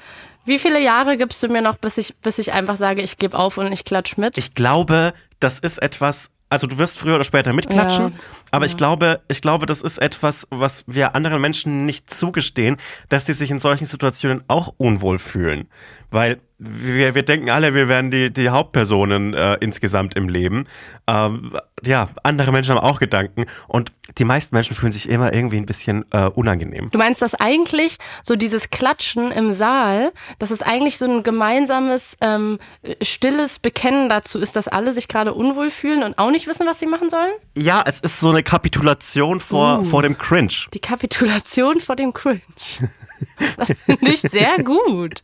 [0.45, 3.39] Wie viele Jahre gibst du mir noch, bis ich, bis ich einfach sage, ich gebe
[3.39, 4.39] auf und ich klatsch mit?
[4.39, 8.19] Ich glaube, das ist etwas, also du wirst früher oder später mitklatschen, Ja,
[8.51, 12.79] aber ich glaube, ich glaube, das ist etwas, was wir anderen Menschen nicht zugestehen,
[13.11, 15.69] dass die sich in solchen Situationen auch unwohl fühlen.
[16.11, 20.67] Weil wir, wir denken alle, wir wären die, die Hauptpersonen äh, insgesamt im Leben.
[21.07, 25.57] Ähm, ja, andere Menschen haben auch Gedanken und die meisten Menschen fühlen sich immer irgendwie
[25.57, 26.91] ein bisschen äh, unangenehm.
[26.91, 32.19] Du meinst, dass eigentlich so dieses Klatschen im Saal, dass es eigentlich so ein gemeinsames,
[32.21, 32.59] ähm,
[33.01, 36.79] stilles Bekennen dazu ist, dass alle sich gerade unwohl fühlen und auch nicht wissen, was
[36.79, 37.33] sie machen sollen?
[37.57, 39.85] Ja, es ist so eine Kapitulation vor, Uh.
[39.85, 40.53] vor dem Cringe.
[40.75, 42.43] Die Kapitulation vor dem Cringe.
[43.57, 45.23] Das finde ich sehr gut.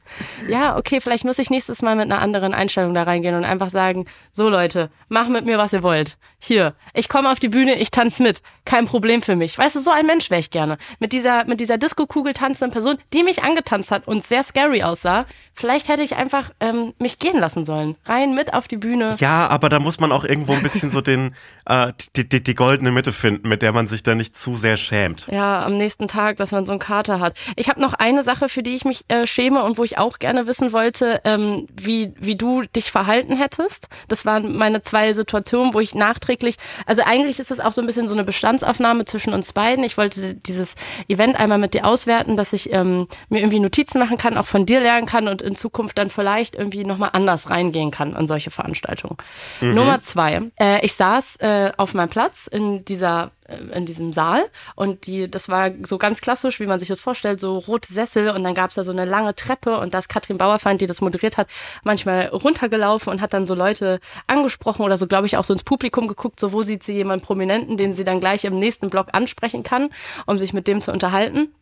[0.49, 3.71] Ja, okay, vielleicht muss ich nächstes Mal mit einer anderen Einstellung da reingehen und einfach
[3.71, 6.19] sagen, so Leute, mach mit mir, was ihr wollt.
[6.39, 8.43] Hier, ich komme auf die Bühne, ich tanze mit.
[8.65, 9.57] Kein Problem für mich.
[9.57, 10.77] Weißt du, so ein Mensch wäre ich gerne.
[10.99, 15.27] Mit dieser, mit dieser Disco-Kugel tanzenden Person, die mich angetanzt hat und sehr scary aussah.
[15.55, 17.97] Vielleicht hätte ich einfach ähm, mich gehen lassen sollen.
[18.05, 19.15] Rein mit auf die Bühne.
[19.19, 21.35] Ja, aber da muss man auch irgendwo ein bisschen so den,
[21.67, 24.77] äh, die, die, die goldene Mitte finden, mit der man sich da nicht zu sehr
[24.77, 25.27] schämt.
[25.31, 27.37] Ja, am nächsten Tag, dass man so einen Kater hat.
[27.57, 30.19] Ich habe noch eine Sache, für die ich mich äh, schäme und wo ich auch
[30.19, 33.87] gerne wissen wollte, ähm, wie, wie du dich verhalten hättest.
[34.09, 37.87] Das waren meine zwei Situationen, wo ich nachträglich, also eigentlich ist es auch so ein
[37.87, 39.85] bisschen so eine Bestandsaufnahme zwischen uns beiden.
[39.85, 40.75] Ich wollte dieses
[41.09, 44.67] Event einmal mit dir auswerten, dass ich ähm, mir irgendwie Notizen machen kann, auch von
[44.67, 48.51] dir lernen kann und in Zukunft dann vielleicht irgendwie nochmal anders reingehen kann an solche
[48.51, 49.17] Veranstaltungen.
[49.61, 50.43] Nummer zwei.
[50.59, 53.31] Äh, ich saß äh, auf meinem Platz in dieser
[53.73, 54.45] in diesem Saal.
[54.75, 58.31] Und die das war so ganz klassisch, wie man sich das vorstellt, so rote Sessel.
[58.31, 59.79] Und dann gab's da so eine lange Treppe.
[59.79, 61.49] Und da ist Katrin Bauerfeind, die das moderiert hat,
[61.85, 65.65] manchmal runtergelaufen und hat dann so Leute angesprochen oder so, glaube ich, auch so ins
[65.65, 69.09] Publikum geguckt, so wo sieht sie jemanden Prominenten, den sie dann gleich im nächsten Block
[69.13, 69.91] ansprechen kann,
[70.27, 71.53] um sich mit dem zu unterhalten.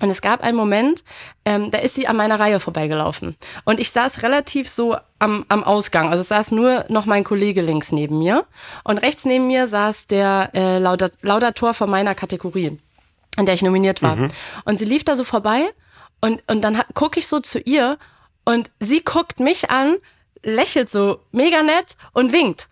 [0.00, 1.04] Und es gab einen Moment,
[1.44, 3.36] ähm, da ist sie an meiner Reihe vorbeigelaufen.
[3.64, 6.10] Und ich saß relativ so am, am Ausgang.
[6.10, 8.44] Also es saß nur noch mein Kollege links neben mir.
[8.84, 12.78] Und rechts neben mir saß der äh, Laudat Laudator von meiner Kategorie,
[13.36, 14.16] an der ich nominiert war.
[14.64, 15.70] Und sie lief da so vorbei
[16.20, 17.98] und, und dann gucke ich so zu ihr
[18.44, 19.96] und sie guckt mich an,
[20.42, 22.68] lächelt so mega nett und winkt.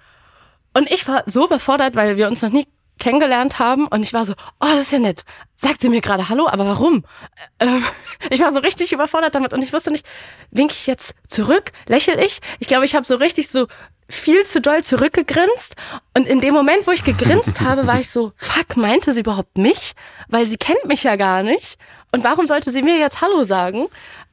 [0.73, 2.67] Und ich war so überfordert, weil wir uns noch nie
[2.99, 5.25] kennengelernt haben und ich war so, oh, das ist ja nett.
[5.57, 7.05] Sagt sie mir gerade Hallo, aber warum?
[7.61, 7.85] Ähm,
[8.31, 10.07] ich war so richtig überfordert damit und ich wusste nicht,
[10.51, 12.41] wink ich jetzt zurück, lächel ich?
[12.61, 13.67] Ich glaube, ich habe so richtig so
[14.09, 15.77] viel zu doll zurückgegrinst
[16.17, 19.57] und in dem Moment, wo ich gegrinst habe, war ich so, fuck, meinte sie überhaupt
[19.57, 19.95] mich?
[20.29, 21.79] Weil sie kennt mich ja gar nicht
[22.13, 23.87] und warum sollte sie mir jetzt Hallo sagen?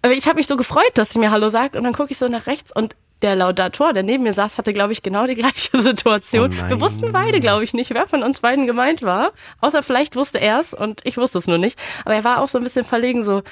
[0.04, 2.28] Ich habe mich so gefreut, dass sie mir Hallo sagt und dann gucke ich so
[2.28, 5.78] nach rechts und der Laudator, der neben mir saß, hatte, glaube ich, genau die gleiche
[5.82, 6.54] Situation.
[6.54, 6.70] Oh.
[6.70, 9.32] Wir wussten beide, glaube ich, nicht, wer von uns beiden gemeint war.
[9.60, 11.80] Außer vielleicht wusste er es und ich wusste es nur nicht.
[12.06, 13.44] Aber er war auch so ein bisschen verlegen, so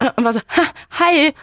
[0.00, 0.62] äh, und war so, ha,
[0.98, 1.32] hi.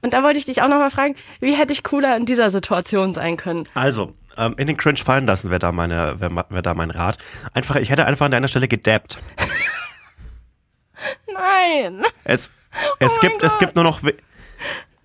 [0.00, 3.14] Und da wollte ich dich auch nochmal fragen, wie hätte ich cooler in dieser Situation
[3.14, 3.68] sein können?
[3.74, 7.18] Also, ähm, in den Cringe fallen lassen wäre da, meine, wär, wär da mein Rat.
[7.54, 9.18] Einfach, ich hätte einfach an deiner Stelle gedabbt.
[11.26, 12.02] Nein!
[12.24, 12.50] Es,
[12.98, 14.00] es, Oh gibt, es gibt nur noch.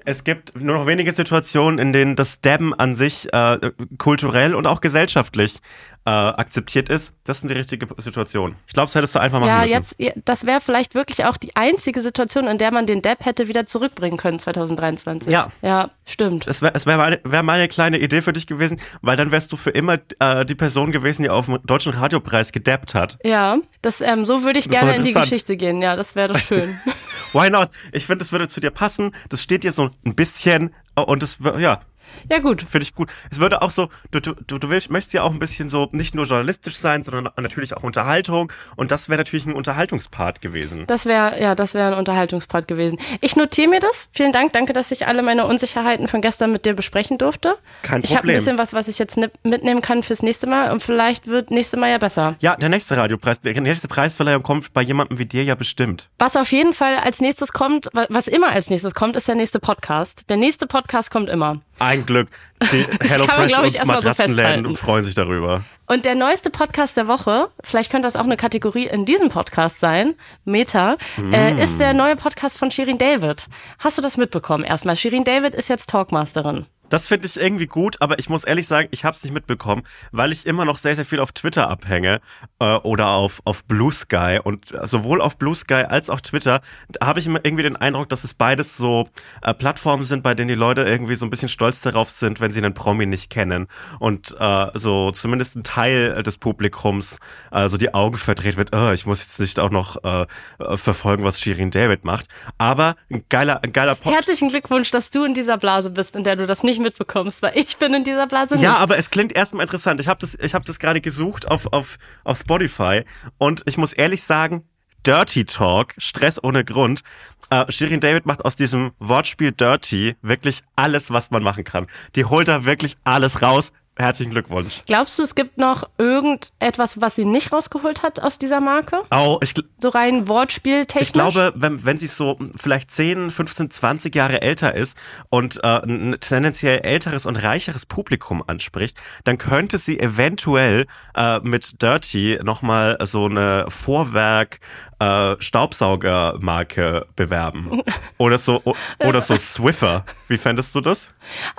[0.09, 4.65] Es gibt nur noch wenige Situationen, in denen das Dabben an sich äh, kulturell und
[4.65, 5.59] auch gesellschaftlich
[6.07, 7.11] äh, akzeptiert ist.
[7.25, 8.55] Das sind die richtige Situation.
[8.65, 9.73] Ich glaube, das hättest du einfach machen Ja, müssen.
[9.73, 13.25] jetzt, ja, das wäre vielleicht wirklich auch die einzige Situation, in der man den Depp
[13.25, 15.29] hätte wieder zurückbringen können 2023.
[15.31, 15.51] Ja.
[15.61, 16.47] Ja, stimmt.
[16.47, 19.51] Es wäre es wär meine, wär meine kleine Idee für dich gewesen, weil dann wärst
[19.51, 23.17] du für immer äh, die Person gewesen, die auf dem Deutschen Radiopreis gedappt hat.
[23.25, 25.11] Ja, das, ähm, so würde ich Das ist gerne in die.
[25.13, 25.81] Geschichte gehen.
[25.81, 26.79] Ja, das wäre doch schön.
[27.33, 27.69] Why not?
[27.91, 29.13] Ich finde, das würde zu dir passen.
[29.27, 31.81] Das steht dir so ein bisschen äh, und das, ja,
[32.29, 32.61] ja, gut.
[32.69, 33.09] finde ich gut.
[33.31, 36.15] Es würde auch so, du, du, du, willst, möchtest ja auch ein bisschen so nicht
[36.15, 38.51] nur journalistisch sein, sondern natürlich auch Unterhaltung.
[38.75, 40.85] Und das wäre natürlich ein Unterhaltungspart gewesen.
[40.87, 42.97] Das wäre, ja, das wäre ein Unterhaltungspart gewesen.
[43.21, 44.09] Ich notiere mir das.
[44.11, 44.53] Vielen Dank.
[44.53, 47.55] Danke, dass ich alle meine Unsicherheiten von gestern mit dir besprechen durfte.
[47.83, 48.35] Kein Ich habe ein Problem.
[48.37, 51.89] bisschen was, was ich jetzt mitnehmen kann fürs nächste Mal und vielleicht wird nächste Mal
[51.91, 52.35] ja besser.
[52.39, 56.09] Ja, der nächste Radiopreis, der nächste Preisverleihung kommt bei jemandem wie dir ja bestimmt.
[56.19, 59.35] Was auf jeden Fall als nächstes kommt, wa- was immer als nächstes kommt, ist der
[59.35, 60.29] nächste Podcast.
[60.29, 61.61] Der nächste Podcast kommt immer.
[61.79, 62.29] Ein Glück.
[62.71, 64.75] Die HelloFresh und so Matratzenläden festhalten.
[64.75, 65.63] freuen sich darüber.
[65.85, 69.79] Und der neueste Podcast der Woche, vielleicht könnte das auch eine Kategorie in diesem Podcast
[69.79, 70.97] sein, Meta,
[71.31, 73.47] äh, ist der neue Podcast von Shirin David.
[73.79, 74.97] Hast du das mitbekommen erstmal?
[74.97, 76.65] Shirin David ist jetzt Talkmasterin.
[76.89, 79.83] Das finde ich irgendwie gut, aber ich muss ehrlich sagen, ich habe es nicht mitbekommen,
[80.11, 82.19] weil ich immer noch sehr, sehr viel auf Twitter abhänge
[82.59, 84.39] äh, oder auf, auf Blue Sky.
[84.43, 86.61] Und sowohl auf Blue Sky als auch Twitter
[87.03, 89.07] habe ich immer irgendwie den Eindruck, dass es beides so
[89.41, 92.51] äh, Plattformen sind, bei denen die Leute irgendwie so ein bisschen stolz darauf sind, wenn
[92.51, 93.67] sie einen Promi nicht kennen.
[93.99, 97.19] Und äh, so zumindest ein Teil des Publikums
[97.51, 100.25] äh, so die Augen verdreht wird, oh, ich muss jetzt nicht auch noch äh,
[100.59, 102.27] äh, verfolgen, was Shirin David macht.
[102.57, 104.15] Aber ein geiler, ein geiler Podcast.
[104.15, 107.53] Herzlichen Glückwunsch, dass du in dieser Blase bist, in der du das nicht mitbekommst, weil
[107.55, 108.63] ich bin in dieser Blase nicht.
[108.63, 109.99] Ja, aber es klingt erstmal interessant.
[109.99, 113.03] Ich habe das, ich hab das gerade gesucht auf, auf, auf Spotify
[113.37, 114.67] und ich muss ehrlich sagen,
[115.05, 117.01] Dirty Talk, Stress ohne Grund.
[117.49, 121.87] Äh, Shirin David macht aus diesem Wortspiel Dirty wirklich alles, was man machen kann.
[122.15, 123.71] Die holt da wirklich alles raus.
[123.97, 124.83] Herzlichen Glückwunsch.
[124.85, 129.01] Glaubst du, es gibt noch irgendetwas, was sie nicht rausgeholt hat aus dieser Marke?
[129.11, 131.07] Oh, ich, So rein Wortspieltechnisch?
[131.07, 134.97] ich glaube, wenn, wenn sie so vielleicht 10, 15, 20 Jahre älter ist
[135.29, 141.81] und äh, ein tendenziell älteres und reicheres Publikum anspricht, dann könnte sie eventuell äh, mit
[141.81, 144.59] Dirty nochmal so eine Vorwerk
[144.99, 147.81] äh, Staubsaugermarke bewerben.
[148.17, 148.61] Oder so,
[148.99, 150.05] oder so Swiffer.
[150.27, 151.11] Wie fändest du das?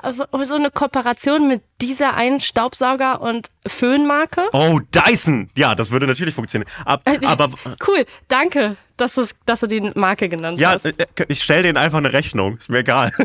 [0.03, 4.49] Also so eine Kooperation mit dieser einen Staubsauger- und Föhnmarke?
[4.53, 5.51] Oh, Dyson!
[5.57, 6.71] Ja, das würde natürlich funktionieren.
[6.85, 7.51] Ab, aber
[7.87, 10.87] Cool, danke, dass, es, dass du die Marke genannt ja, hast.
[10.87, 10.95] äh,
[11.29, 12.57] ich stelle denen einfach eine Rechnung.
[12.59, 13.13] Ist mir egal.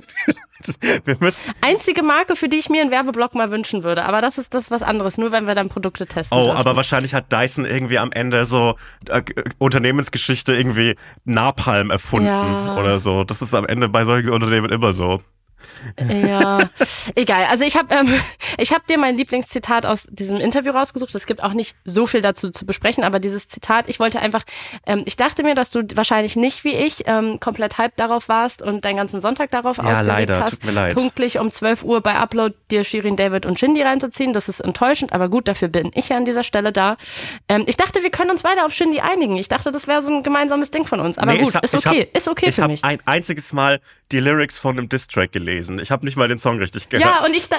[1.03, 1.41] Wir müssen.
[1.61, 4.05] Einzige Marke, für die ich mir einen Werbeblock mal wünschen würde.
[4.05, 6.37] Aber das ist das ist was anderes, nur wenn wir dann Produkte testen.
[6.37, 6.57] Oh, dürfen.
[6.57, 8.75] aber wahrscheinlich hat Dyson irgendwie am Ende so
[9.09, 9.21] äh,
[9.57, 12.77] Unternehmensgeschichte irgendwie Napalm erfunden Ja.
[12.77, 13.23] oder so.
[13.25, 15.19] Das ist am Ende bei solchen Unternehmen immer so.
[16.09, 16.69] Ja,
[17.15, 17.45] egal.
[17.49, 18.13] Also ich habe ähm,
[18.57, 21.13] ich hab dir mein Lieblingszitat aus diesem Interview rausgesucht.
[21.15, 24.43] Es gibt auch nicht so viel dazu zu besprechen, aber dieses Zitat, ich wollte einfach,
[24.85, 28.61] ähm, ich dachte mir, dass du wahrscheinlich nicht wie ich ähm, komplett hyped darauf warst
[28.61, 30.39] und deinen ganzen Sonntag darauf Ja, ausgelegt leider.
[30.41, 30.93] hast, Tut mir leid.
[30.95, 34.33] pünktlich um 12 Uhr bei Upload dir Shirin David und Shindy reinzuziehen.
[34.33, 36.97] Das ist enttäuschend, aber gut, dafür bin ich ja an dieser Stelle da.
[37.49, 39.37] Ähm, ich dachte, wir können uns beide auf Shindy einigen.
[39.37, 41.17] Ich dachte, das wäre so ein gemeinsames Ding von uns.
[41.17, 42.83] Aber Nee, gut, ich hab- ist ich okay, hab- ist okay ich für hab mich.
[42.83, 43.79] ein einziges Mal
[44.11, 45.52] die Lyrics von einem Distrack gelesen.
[45.57, 47.09] Ich habe nicht mal den Song richtig gehört.
[47.09, 47.57] Ja, und ich da,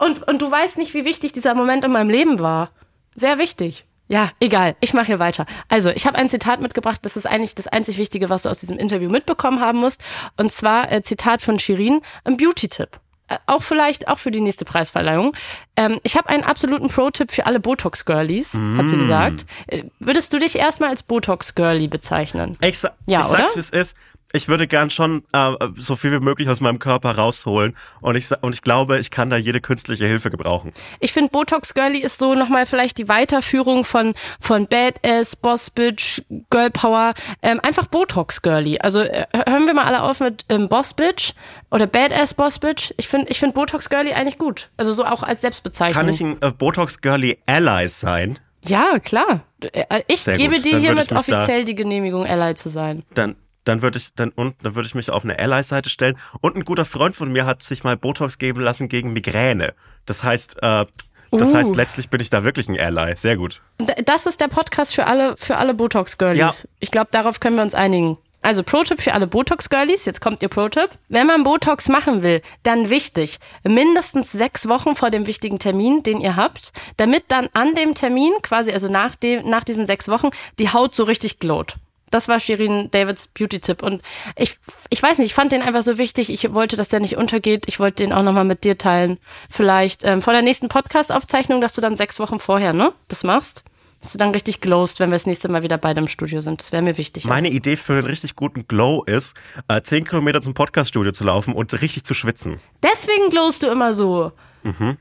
[0.00, 2.70] und, und du weißt nicht, wie wichtig dieser Moment in meinem Leben war.
[3.14, 3.84] Sehr wichtig.
[4.10, 4.74] Ja, egal.
[4.80, 5.44] Ich mache hier weiter.
[5.68, 7.00] Also, ich habe ein Zitat mitgebracht.
[7.02, 10.00] Das ist eigentlich das einzig Wichtige, was du aus diesem Interview mitbekommen haben musst.
[10.38, 12.88] Und zwar äh, Zitat von Shirin, ein Beauty-Tipp.
[13.28, 15.34] Äh, Auch vielleicht, auch für die nächste Preisverleihung.
[15.76, 18.88] Ähm, ich habe einen absoluten Pro-Tipp für alle Botox-Girlies, hat Mm.
[18.88, 19.44] sie gesagt.
[19.66, 22.56] Äh, würdest du dich erstmal als Botox-Girlie bezeichnen?
[22.62, 23.54] Ich, sa Ja, ich sag's, oder?
[23.56, 23.96] wie es ist.
[24.32, 27.74] Ich würde gern schon äh, so viel wie möglich aus meinem Körper rausholen.
[28.02, 30.72] Und ich, und ich glaube, ich kann da jede künstliche Hilfe gebrauchen.
[31.00, 36.20] Ich finde Botox Girlie ist so nochmal vielleicht die Weiterführung von, von Badass, Boss Bitch,
[36.50, 37.14] Girl Power.
[37.40, 38.78] Ähm, einfach Botox Girlie.
[38.80, 41.32] Also äh, hören wir mal alle auf mit ähm, Boss Bitch
[41.70, 42.92] oder Badass Boss Bitch.
[42.98, 44.68] Ich finde ich find Botox Girlie eigentlich gut.
[44.76, 45.94] Also so auch als Selbstbezeichnung.
[45.94, 48.38] Kann ich ein äh, Botox Girly Ally sein?
[48.66, 49.40] ja, klar.
[49.60, 53.04] Äh, Ich Sehr gebe gut, dir hiermit offiziell die Genehmigung, Ally zu sein.
[53.14, 53.36] dann
[53.68, 56.18] dann würde ich dann und dann würde ich mich auf eine Ally-Seite stellen.
[56.40, 59.74] Und ein guter Freund von mir hat sich mal Botox geben lassen gegen Migräne.
[60.06, 60.86] Das heißt, äh,
[61.30, 61.56] das Uh.
[61.56, 63.14] heißt, letztlich bin ich da wirklich ein Ally.
[63.16, 63.60] Sehr gut.
[64.04, 66.38] Das ist der Podcast für alle, für alle Botox Girlies.
[66.40, 66.52] Ja.
[66.80, 68.16] Ich glaube, darauf können wir uns einigen.
[68.40, 70.90] Also Pro-Tipp für alle Botox-Girlies, jetzt kommt ihr Pro-Tipp.
[71.08, 76.20] Wenn man Botox machen will, dann wichtig, mindestens sechs Wochen vor dem wichtigen Termin, den
[76.20, 80.28] ihr habt, damit dann an dem Termin, quasi also nach, dem, nach diesen sechs Wochen,
[80.60, 81.78] die Haut so richtig glowt.
[82.10, 83.82] Das war Shirin Davids Beauty-Tipp.
[83.82, 84.02] Und
[84.36, 84.58] ich,
[84.90, 86.30] ich weiß nicht, ich fand den einfach so wichtig.
[86.30, 87.64] Ich wollte, dass der nicht untergeht.
[87.66, 89.18] Ich wollte den auch nochmal mit dir teilen.
[89.50, 93.64] Vielleicht ähm, vor der nächsten Podcast-Aufzeichnung, dass du dann sechs Wochen vorher, ne, das machst.
[94.00, 96.60] Dass du dann richtig glowst, wenn wir das nächste Mal wieder beide im Studio sind.
[96.60, 97.24] Das wäre mir wichtig.
[97.24, 99.36] Meine Idee für einen richtig guten Glow ist,
[99.66, 102.60] äh, 10 Kilometer zum Podcaststudio zu laufen und richtig zu schwitzen.
[102.82, 104.32] Deswegen glowst du immer so.
[104.62, 104.96] Mhm,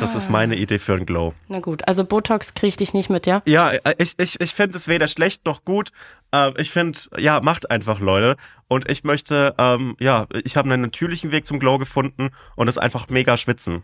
[0.00, 1.34] das ist meine Idee für einen Glow.
[1.48, 3.42] Na gut, also Botox kriege ich dich nicht mit, ja?
[3.46, 5.90] Ja, äh, ich, ich, ich finde es weder schlecht noch gut.
[6.32, 8.36] Äh, ich finde, ja, macht einfach, Leute.
[8.68, 12.78] Und ich möchte, ähm, ja, ich habe einen natürlichen Weg zum Glow gefunden und es
[12.78, 13.82] einfach mega schwitzen.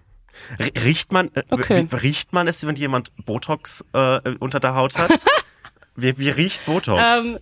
[0.85, 1.87] Riecht man, äh, Okay.
[1.93, 5.11] riecht man es, wenn jemand Botox äh, unter der Haut hat?
[5.97, 7.03] wie, wie riecht Botox?
[7.23, 7.39] Ähm,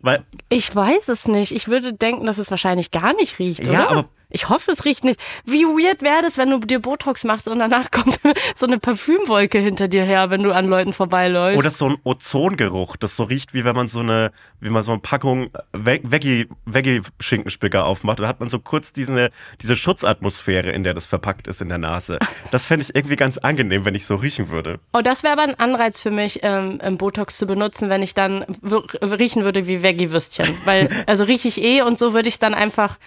[0.00, 1.52] Weil, ich weiß es nicht.
[1.52, 3.90] Ich würde denken, dass es wahrscheinlich gar nicht riecht, Ja, oder?
[3.90, 5.20] aber- ich hoffe, es riecht nicht.
[5.44, 8.18] Wie weird wäre das, wenn du dir Botox machst und danach kommt
[8.54, 11.58] so eine Parfümwolke hinter dir her, wenn du an Leuten vorbeiläufst.
[11.58, 14.92] oder so ein Ozongeruch, das so riecht, wie wenn man so eine, wie man so
[14.92, 18.20] eine Packung Ve- Veggie, Veggie-Schinkenspicker aufmacht.
[18.20, 21.78] Da hat man so kurz diese, diese Schutzatmosphäre, in der das verpackt ist in der
[21.78, 22.18] Nase.
[22.50, 24.80] Das fände ich irgendwie ganz angenehm, wenn ich so riechen würde.
[24.92, 28.14] Oh, das wäre aber ein Anreiz für mich, ähm, ähm, Botox zu benutzen, wenn ich
[28.14, 28.42] dann
[29.02, 30.48] riechen würde wie Veggie-Würstchen.
[30.64, 32.98] Weil, also rieche ich eh und so würde ich dann einfach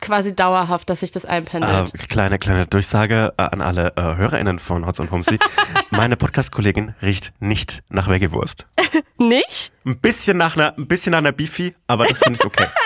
[0.00, 1.92] quasi dauerhaft, dass sich das Äh, einpendelt.
[2.08, 5.38] kleine, kleine Durchsage äh, an alle äh, HörerInnen von Hotz und Humsi.
[5.90, 8.66] Meine Podcast-Kollegin riecht nicht nach Veggie-Wurst.
[9.18, 9.72] nicht?
[9.86, 12.66] Ein bisschen nach einer, ein bisschen nach einer Beefy, aber das finde ich okay.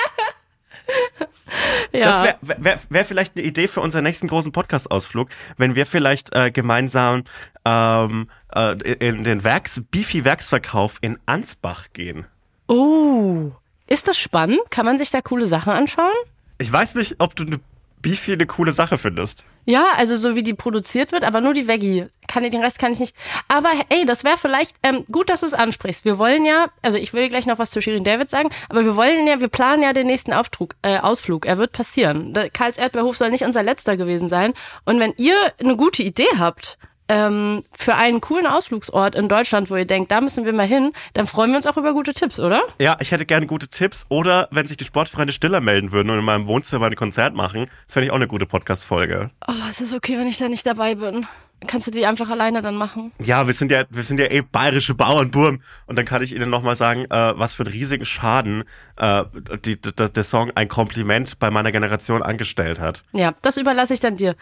[1.92, 2.04] Ja.
[2.06, 6.34] Das wäre wär, wär vielleicht eine Idee für unseren nächsten großen Podcast-Ausflug, wenn wir vielleicht
[6.34, 7.22] äh, gemeinsam
[7.64, 12.26] ähm, äh, in den Werks, Beefy-Werksverkauf in Ansbach gehen.
[12.66, 13.52] Oh,
[13.86, 14.58] ist das spannend?
[14.70, 16.12] Kann man sich da coole Sachen anschauen?
[16.58, 17.60] Ich weiß nicht, ob du eine
[18.04, 19.44] Beefy eine coole Sache findest.
[19.66, 22.06] Ja, also so wie die produziert wird, aber nur die Veggie.
[22.28, 23.16] Kann, den Rest kann ich nicht.
[23.48, 26.04] Aber ey, das wäre vielleicht ähm, gut, dass du es ansprichst.
[26.04, 28.94] Wir wollen ja, also ich will gleich noch was zu Shirin David sagen, aber wir
[28.94, 31.46] wollen ja, wir planen ja den nächsten Auftrug, äh, Ausflug.
[31.46, 32.34] Er wird passieren.
[32.52, 34.52] Karls Erdbeerhof soll nicht unser letzter gewesen sein.
[34.84, 36.78] Und wenn ihr eine gute Idee habt,
[37.08, 40.92] ähm, für einen coolen Ausflugsort in Deutschland, wo ihr denkt, da müssen wir mal hin,
[41.12, 42.62] dann freuen wir uns auch über gute Tipps, oder?
[42.78, 44.06] Ja, ich hätte gerne gute Tipps.
[44.08, 47.66] Oder wenn sich die Sportfreunde Stiller melden würden und in meinem Wohnzimmer ein Konzert machen,
[47.86, 49.30] das fände ich auch eine gute Podcast-Folge.
[49.46, 51.26] Oh, es ist okay, wenn ich da nicht dabei bin.
[51.66, 53.12] Kannst du die einfach alleine dann machen?
[53.18, 55.60] Ja, wir sind ja, wir sind ja eh bayerische Bauernburm.
[55.86, 58.64] Und dann kann ich Ihnen nochmal sagen, äh, was für einen riesigen Schaden
[58.96, 59.24] äh,
[59.64, 63.02] die, die, der Song ein Kompliment bei meiner Generation angestellt hat.
[63.12, 64.36] Ja, das überlasse ich dann dir.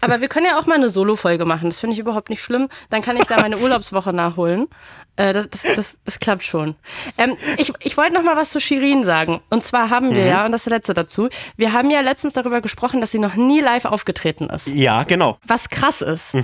[0.00, 1.70] Aber wir können ja auch mal eine Solo-Folge machen.
[1.70, 2.68] Das finde ich überhaupt nicht schlimm.
[2.88, 4.68] Dann kann ich da meine Urlaubswoche nachholen.
[5.16, 6.76] Äh, das, das, das, das klappt schon.
[7.18, 9.40] Ähm, ich ich wollte noch mal was zu Shirin sagen.
[9.50, 13.00] Und zwar haben wir ja, und das letzte dazu, wir haben ja letztens darüber gesprochen,
[13.00, 14.68] dass sie noch nie live aufgetreten ist.
[14.68, 15.38] Ja, genau.
[15.46, 16.34] Was krass ist.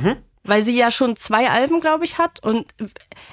[0.48, 2.66] Weil sie ja schon zwei Alben, glaube ich, hat und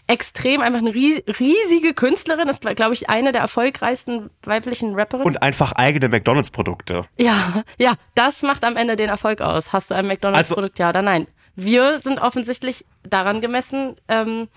[0.08, 5.28] extrem einfach eine ries- riesige Künstlerin ist, glaube ich, eine der erfolgreichsten weiblichen Rapperinnen.
[5.28, 7.04] Und einfach eigene McDonalds-Produkte.
[7.18, 9.72] Ja, ja, das macht am Ende den Erfolg aus.
[9.74, 11.28] Hast du ein McDonalds-Produkt, ja oder nein?
[11.56, 14.48] Wir sind offensichtlich daran gemessen, ähm,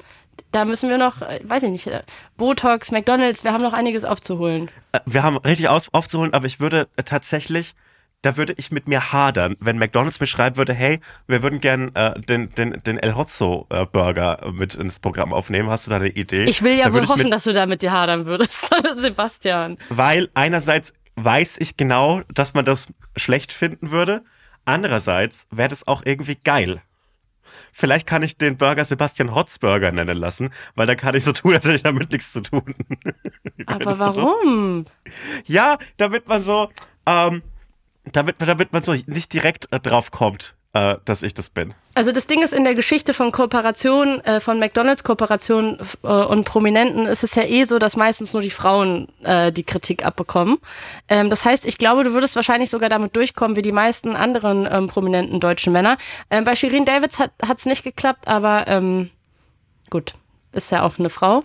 [0.52, 2.02] da müssen wir noch, äh, weiß ich nicht, äh,
[2.36, 4.70] Botox, McDonalds, wir haben noch einiges aufzuholen.
[4.92, 7.72] Äh, Wir haben richtig aus, aufzuholen, aber ich würde tatsächlich,
[8.22, 11.94] da würde ich mit mir hadern, wenn McDonalds mir schreiben würde, hey, wir würden gern
[11.94, 15.68] äh, den, den, den El Hotzo äh, Burger mit ins Programm aufnehmen.
[15.70, 16.44] Hast du da eine Idee?
[16.44, 19.76] Ich will ja Da wohl hoffen, mit, dass du da mit dir hadern würdest, Sebastian.
[19.90, 24.22] Weil einerseits weiß ich genau, dass man das schlecht finden würde.
[24.64, 26.82] Andererseits wäre das auch irgendwie geil.
[27.78, 31.32] Vielleicht kann ich den Burger Sebastian Hotz Burger nennen lassen, weil dann kann ich so
[31.32, 32.74] tun, als hätte ich damit nichts zu tun.
[33.66, 34.86] Aber warum?
[35.44, 36.70] Ja, damit man so,
[37.04, 37.42] ähm,
[38.12, 41.74] damit, damit man so nicht direkt äh, drauf kommt, äh, dass ich das bin.
[41.94, 47.06] Also das Ding ist, in der Geschichte von Kooperationen, äh, von McDonalds-Kooperationen äh, und Prominenten
[47.06, 50.58] ist es ja eh so, dass meistens nur die Frauen äh, die Kritik abbekommen.
[51.08, 54.68] Ähm, das heißt, ich glaube, du würdest wahrscheinlich sogar damit durchkommen wie die meisten anderen
[54.70, 55.96] ähm, prominenten deutschen Männer.
[56.30, 59.10] Ähm, bei Shirin Davids hat es nicht geklappt, aber ähm,
[59.88, 60.14] gut,
[60.52, 61.44] ist ja auch eine Frau.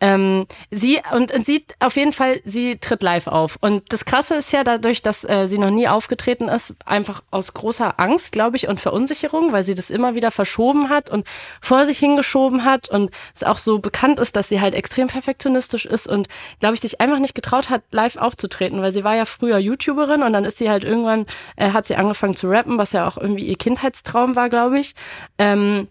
[0.00, 3.56] Ähm, sie und, und sie auf jeden Fall, sie tritt live auf.
[3.60, 7.52] Und das Krasse ist ja dadurch, dass äh, sie noch nie aufgetreten ist, einfach aus
[7.54, 11.26] großer Angst, glaube ich, und Verunsicherung, weil sie das immer wieder verschoben hat und
[11.60, 15.86] vor sich hingeschoben hat und es auch so bekannt ist, dass sie halt extrem perfektionistisch
[15.86, 16.28] ist und,
[16.60, 20.22] glaube ich, sich einfach nicht getraut hat, live aufzutreten, weil sie war ja früher YouTuberin
[20.22, 21.26] und dann ist sie halt irgendwann,
[21.56, 24.94] äh, hat sie angefangen zu rappen, was ja auch irgendwie ihr Kindheitstraum war, glaube ich.
[25.38, 25.88] Ähm,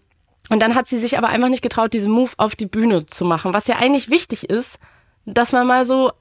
[0.50, 3.24] und dann hat sie sich aber einfach nicht getraut, diesen Move auf die Bühne zu
[3.24, 4.78] machen, was ja eigentlich wichtig ist,
[5.24, 6.12] dass man mal so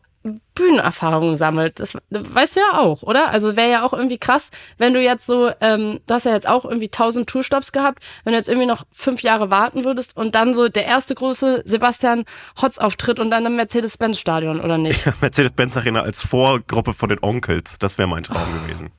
[0.54, 1.80] Bühnenerfahrung sammelt.
[1.80, 3.30] Das weißt du ja auch, oder?
[3.30, 6.48] Also wäre ja auch irgendwie krass, wenn du jetzt so, ähm, du hast ja jetzt
[6.48, 10.36] auch irgendwie 1000 Tourstops gehabt, wenn du jetzt irgendwie noch fünf Jahre warten würdest und
[10.36, 12.26] dann so der erste große Sebastian
[12.62, 15.06] Hotz auftritt und dann im Mercedes-Benz-Stadion, oder nicht?
[15.22, 18.92] Mercedes-Benz Arena als Vorgruppe von den Onkels, das wäre mein Traum gewesen.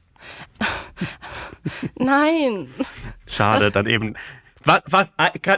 [1.96, 2.68] Nein.
[3.26, 4.16] Schade, dann eben.
[4.64, 5.06] Was, was,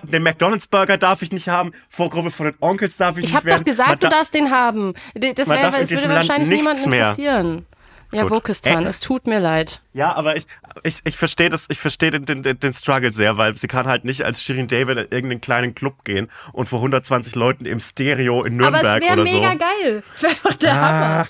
[0.05, 3.35] den McDonalds Burger darf ich nicht haben, Vorgruppe von den Onkels darf ich, Ich nicht
[3.37, 3.65] habe doch werden.
[3.65, 4.95] gesagt, Man du da- darfst den haben.
[5.15, 7.11] Das es würde Land wahrscheinlich niemanden mehr.
[7.11, 7.67] interessieren.
[8.15, 8.29] Ja.
[8.31, 9.81] Wokistan, Äh, es tut mir leid.
[9.95, 10.45] Ja, aber ich,
[10.83, 14.05] ich, ich verstehe das, ich verstehe den, den, den Struggle sehr, weil sie kann halt
[14.05, 18.45] nicht als Shirin David in irgendeinen kleinen Club gehen und vor 120 Leuten im Stereo
[18.45, 19.59] in Aber Nürnberg es wäre oder mega so.
[19.59, 20.03] geil.
[20.15, 20.77] Es wäre doch der Ah.
[20.77, 21.27] Hammer.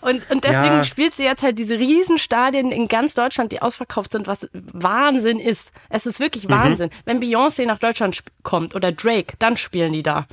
[0.00, 0.84] Und, und deswegen Ja.
[0.84, 5.72] spielt sie jetzt halt diese Riesenstadien in ganz Deutschland, die ausverkauft sind, was Wahnsinn ist.
[5.88, 6.52] Es ist wirklich Mhm.
[6.52, 6.90] Wahnsinn.
[7.04, 10.26] Wenn Beyoncé nach Deutschland kommt oder Drake, dann spielen die da.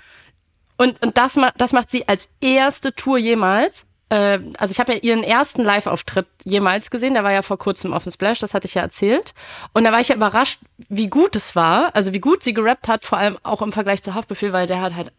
[0.77, 3.85] Und, und das, ma das macht sie als erste Tour jemals.
[4.09, 7.13] Äh, also ich habe ja ihren ersten Live-Auftritt jemals gesehen.
[7.13, 9.33] Der war ja vor kurzem auf dem Splash, das hatte ich ja erzählt.
[9.73, 11.93] Und da war ich ja überrascht, wie gut es war.
[11.95, 14.81] Also wie gut sie gerappt hat, vor allem auch im Vergleich zu Haftbefehl, weil der
[14.81, 15.11] hat halt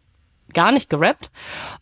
[0.53, 1.31] gar nicht gerappt.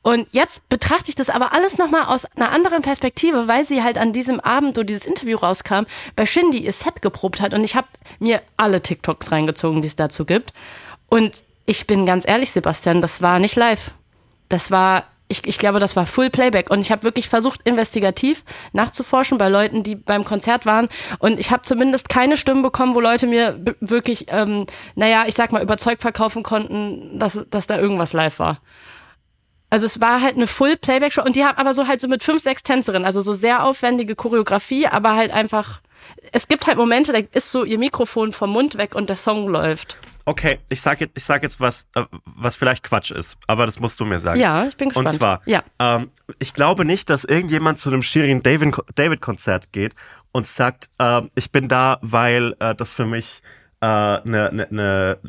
[0.01, 3.97] Und jetzt betrachte ich das aber alles nochmal aus einer anderen Perspektive, weil sie halt
[3.97, 5.83] an diesem Abend, wo dieses Interview rauskam,
[6.15, 7.53] bei Shindy ihr Set geprobt hat.
[7.53, 7.87] Und ich habe
[8.19, 10.53] mir alle TikToks reingezogen, die es dazu gibt.
[11.07, 13.91] Und ich bin ganz ehrlich, Sebastian, das war nicht live.
[14.49, 16.69] Das war, ich, ich glaube, das war Full Playback.
[16.71, 20.89] Und ich habe wirklich versucht, investigativ nachzuforschen bei Leuten, die beim Konzert waren.
[21.19, 24.65] Und ich habe zumindest keine Stimmen bekommen, wo Leute mir wirklich, ähm,
[24.95, 28.59] naja, ich sag mal, überzeugt verkaufen konnten, dass, dass da irgendwas live war.
[29.69, 32.07] Also es war halt eine Full Playback Show und die haben aber so halt so
[32.07, 35.81] mit fünf, sechs Tänzerinnen, also so sehr aufwendige Choreografie, aber halt einfach,
[36.31, 39.47] es gibt halt Momente, da ist so ihr Mikrofon vom Mund weg und der Song
[39.47, 39.97] läuft.
[40.25, 43.79] Okay, ich sag jetzt, ich sag jetzt was, äh, was vielleicht Quatsch ist, aber das
[43.79, 44.39] musst du mir sagen.
[44.39, 45.07] Ja, ich bin gespannt.
[45.09, 45.63] Und zwar, Ja.
[45.79, 49.95] ähm, ich glaube nicht, dass irgendjemand zu einem Shirin David, David Konzert geht
[50.31, 53.41] und sagt, ähm, ich bin da, weil äh, das für mich
[53.81, 55.19] eine ne, ne, ne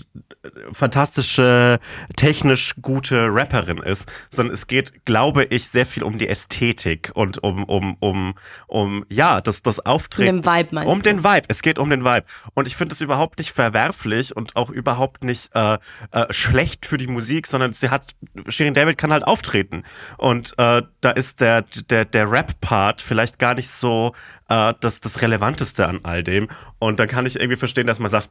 [0.72, 1.78] fantastische,
[2.16, 7.42] technisch gute Rapperin ist, sondern es geht, glaube ich, sehr viel um die Ästhetik und
[7.42, 8.34] um, um, um,
[8.66, 10.36] um, ja, das, das Auftreten.
[10.36, 11.02] Um den Vibe, meinst Um du?
[11.02, 11.42] den Vibe.
[11.48, 12.24] Es geht um den Vibe.
[12.54, 15.78] Und ich finde es überhaupt nicht verwerflich und auch überhaupt nicht äh,
[16.12, 18.14] äh, schlecht für die Musik, sondern sie hat,
[18.48, 19.84] Shirin David kann halt auftreten.
[20.16, 24.14] Und äh, da ist der, der, der Rap-Part vielleicht gar nicht so
[24.48, 26.48] äh, das, das Relevanteste an all dem.
[26.78, 28.30] Und dann kann ich irgendwie verstehen, dass man sagt,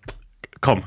[0.62, 0.84] komm,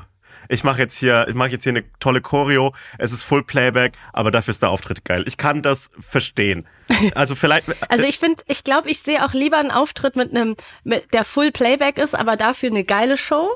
[0.49, 3.93] ich mache jetzt hier, ich mache jetzt hier eine tolle Choreo, es ist Full Playback,
[4.11, 5.23] aber dafür ist der Auftritt geil.
[5.25, 6.67] Ich kann das verstehen.
[7.15, 7.65] Also vielleicht.
[7.89, 11.23] Also ich finde, ich glaube, ich sehe auch lieber einen Auftritt mit einem, mit der
[11.23, 13.49] Full Playback ist, aber dafür eine geile Show,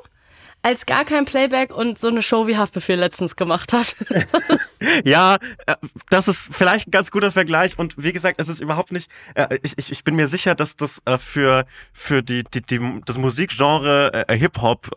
[0.68, 3.96] als gar kein Playback und so eine Show wie Haftbefehl letztens gemacht hat.
[5.06, 5.76] Ja, äh,
[6.10, 9.58] das ist vielleicht ein ganz guter Vergleich und wie gesagt, es ist überhaupt nicht, äh,
[9.64, 13.18] ich, ich, ich bin mir sicher, dass das äh, für, für die, die, die, das
[13.18, 14.92] Musikgenre Hip-Hop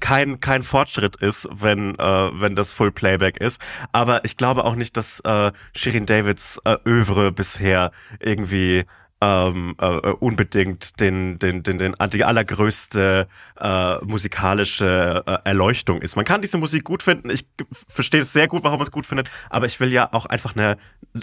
[0.00, 3.60] kein, kein Fortschritt ist, wenn, wenn das Full Playback ist,
[3.92, 5.22] aber ich glaube auch nicht, dass
[5.74, 7.90] Shirin Davids Övre bisher
[8.20, 8.84] irgendwie
[9.20, 13.26] ähm, äh, unbedingt den, den, den, den, die allergrößte
[13.58, 16.16] äh, musikalische äh, Erleuchtung ist.
[16.16, 17.30] Man kann diese Musik gut finden.
[17.30, 17.46] Ich
[17.88, 20.54] verstehe es sehr gut, warum man es gut findet, aber ich will ja auch einfach
[20.54, 20.76] eine,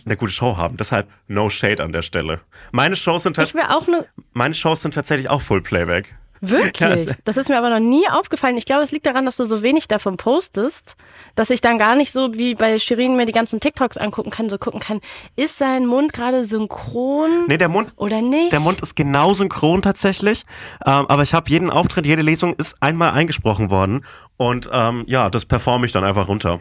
[0.05, 0.77] eine gute Show haben.
[0.77, 2.41] Deshalb no shade an der Stelle.
[2.71, 6.15] Meine Shows sind, Ich auch eine, meine Shows sind tatsächlich auch Full Playback.
[6.49, 7.07] Wirklich.
[7.25, 8.57] Das ist mir aber noch nie aufgefallen.
[8.57, 10.95] Ich glaube, es liegt daran, dass du so wenig davon postest,
[11.35, 14.49] dass ich dann gar nicht so wie bei Shirin mir die ganzen TikToks angucken kann,
[14.49, 14.99] so gucken kann,
[15.35, 18.51] ist sein Mund gerade synchron Nee, der Mund, oder nicht?
[18.51, 20.43] Der Mund ist genau synchron tatsächlich,
[20.85, 24.05] ähm, aber ich habe jeden Auftritt, jede Lesung ist einmal eingesprochen worden
[24.37, 26.59] und ähm, ja, das performe ich dann einfach runter.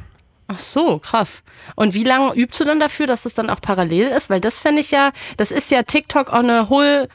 [0.48, 1.42] Ach so, krass.
[1.76, 4.28] Und wie lange übst du dann dafür, dass das dann auch parallel ist?
[4.28, 7.08] Weil das fände ich ja, das ist ja TikTok on a whole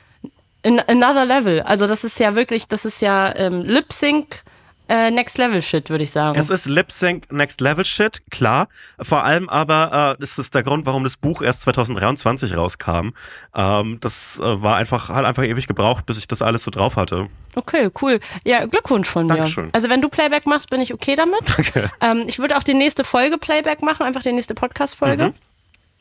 [0.63, 1.61] in another level.
[1.61, 4.43] Also das ist ja wirklich, das ist ja ähm, Lip Sync
[4.89, 6.39] äh, Next Level Shit, würde ich sagen.
[6.39, 8.67] Es ist Lip Sync Next Level Shit, klar.
[9.01, 13.09] Vor allem aber, äh, das ist der Grund, warum das Buch erst 2023 rauskam.
[13.55, 16.95] Ähm, das äh, war einfach, hat einfach ewig gebraucht, bis ich das alles so drauf
[16.95, 17.27] hatte.
[17.55, 18.19] Okay, cool.
[18.45, 19.35] Ja, Glückwunsch von mir.
[19.35, 19.69] Dankeschön.
[19.73, 21.41] Also wenn du Playback machst, bin ich okay damit.
[21.45, 21.91] Danke.
[21.99, 25.29] Ähm, ich würde auch die nächste Folge Playback machen, einfach die nächste Podcast-Folge.
[25.29, 25.33] Mhm.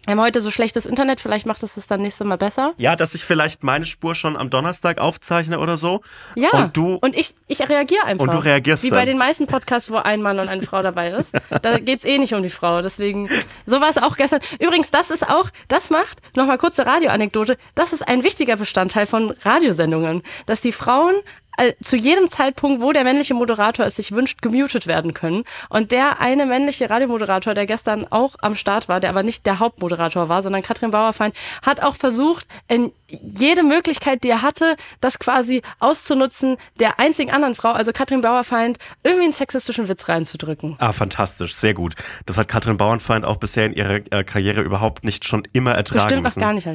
[0.06, 2.74] Wir haben heute so schlechtes Internet, vielleicht macht es das dann nächste Mal besser.
[2.76, 6.00] Ja, dass ich vielleicht meine Spur schon am Donnerstag aufzeichne oder so.
[6.36, 8.24] Ja, Und du, und ich, ich reagiere einfach.
[8.24, 9.00] Und du reagierst Wie dann.
[9.00, 11.32] bei den meisten Podcasts, wo ein Mann und eine Frau dabei ist.
[11.60, 12.82] Da geht's eh nicht um die Frau.
[12.82, 13.28] Deswegen,
[13.64, 14.38] so war es auch gestern.
[14.60, 19.34] Übrigens, das ist auch, das macht, nochmal kurze Radioanekdote, das ist ein wichtiger Bestandteil von
[19.42, 21.16] Radiosendungen, dass die Frauen
[21.56, 25.44] äh, zu jedem Zeitpunkt, wo der männliche Moderator es sich wünscht, gemutet werden können.
[25.68, 29.58] Und der eine männliche Radiomoderator, der gestern auch am Start war, der aber nicht der
[29.58, 35.18] Hauptmoderator war, sondern Katrin Bauerfeind, hat auch versucht, in jede Möglichkeit, die er hatte, das
[35.18, 40.76] quasi auszunutzen, der einzigen anderen Frau, also Katrin Bauerfeind, irgendwie einen sexistischen Witz reinzudrücken.
[40.78, 41.94] Ah, fantastisch, sehr gut.
[42.26, 46.02] Das hat Katrin Bauernfeind auch bisher in ihrer äh, Karriere überhaupt nicht schon immer ertragen
[46.04, 46.40] Bestimmt müssen.
[46.40, 46.66] noch gar nicht.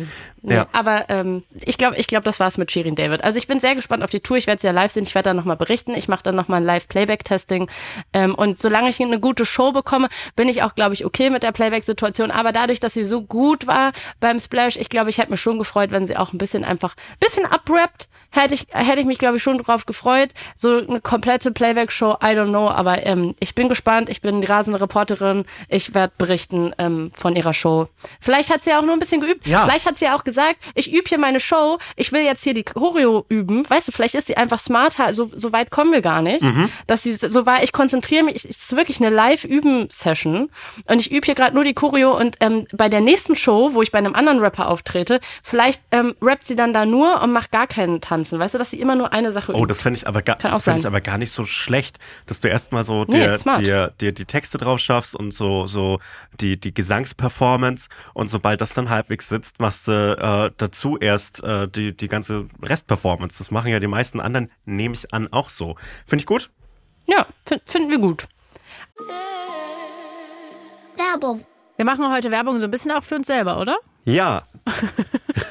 [0.42, 0.68] Nee, Ja.
[0.72, 3.24] Aber ähm, ich glaube, ich glaub, das war's mit Shirin David.
[3.24, 4.38] Also ich bin sehr gespannt auf die Tour.
[4.38, 5.04] Ich werde sie ja live sehen.
[5.04, 5.94] Ich werde dann nochmal berichten.
[5.96, 7.70] Ich mache dann nochmal ein Live-Playback-Testing.
[8.14, 11.44] Ähm, und solange ich eine gute Show bekomme, bin ich auch, glaube ich, okay mit
[11.44, 12.32] der Playback-Situation.
[12.32, 15.60] Aber dadurch, dass sie so gut war beim Splash, ich glaube, ich hätte mich schon
[15.60, 18.10] gefreut, wenn sie auch ein bisschen einfach, bisschen abrappt.
[18.32, 20.32] Hätte ich, hätte ich mich, glaube ich, schon drauf gefreut.
[20.56, 22.70] So eine komplette Playback-Show, I don't know.
[22.70, 24.10] Aber ähm, ich bin gespannt.
[24.10, 25.46] Ich bin die rasende Reporterin.
[25.68, 27.90] Ich werde berichten ähm, von ihrer Show.
[28.20, 29.46] Vielleicht hat sie ja auch nur ein bisschen geübt.
[29.46, 29.64] Ja.
[29.66, 32.54] Vielleicht hat sie ja auch gesagt, ich übe hier meine Show, ich will jetzt hier
[32.54, 33.70] die Choreo üben.
[33.70, 36.44] Weißt du, vielleicht ist sie einfach smarter, so, so weit kommen wir gar nicht.
[36.88, 40.50] Dass sie so war, ich konzentriere mich, es ist wirklich eine Live-Üben-Session
[40.88, 43.82] und ich übe hier gerade nur die Choreo und ähm, bei der nächsten Show, wo
[43.82, 47.52] ich bei einem anderen Rapper auftrete, vielleicht ähm, rappt sie dann da nur und macht
[47.52, 48.40] gar keinen Tanzen.
[48.40, 49.70] Weißt du, dass sie immer nur eine Sache Oh, übt.
[49.70, 52.40] das fände ich aber gar, Kann auch fänd ich aber gar nicht so schlecht, dass
[52.40, 53.60] du erstmal so Nee, dir, smart.
[53.60, 56.00] dir, dir die Texte drauf schaffst und so, so
[56.40, 61.68] die, die Gesangsperformance und sobald das dann halbwegs sitzt, machst du äh, dazu erst äh,
[61.68, 63.38] die, die ganze Restperformance.
[63.40, 65.76] Das machen ja die meisten anderen, nehme ich an, auch so.
[66.06, 66.50] Finde ich gut?
[67.06, 68.28] Ja, fin- finden wir gut.
[70.98, 71.46] Werbung,
[71.78, 73.78] Wir machen heute Werbung so ein bisschen auch für uns selber, oder?
[74.06, 74.44] Ja.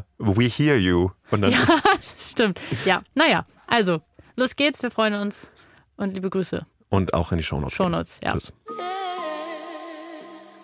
[0.17, 1.09] We hear you.
[1.31, 1.59] Und dann Ja,
[2.17, 2.59] stimmt.
[2.85, 4.01] Ja, naja, also,
[4.35, 5.51] los geht's, wir freuen uns
[5.97, 6.65] und liebe Grüße.
[6.89, 7.75] und auch in die Shownotes.
[7.75, 8.31] Shownotes, ja.
[8.33, 8.51] Tschüss.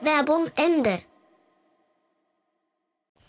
[0.01, 0.99] Werbung Ende.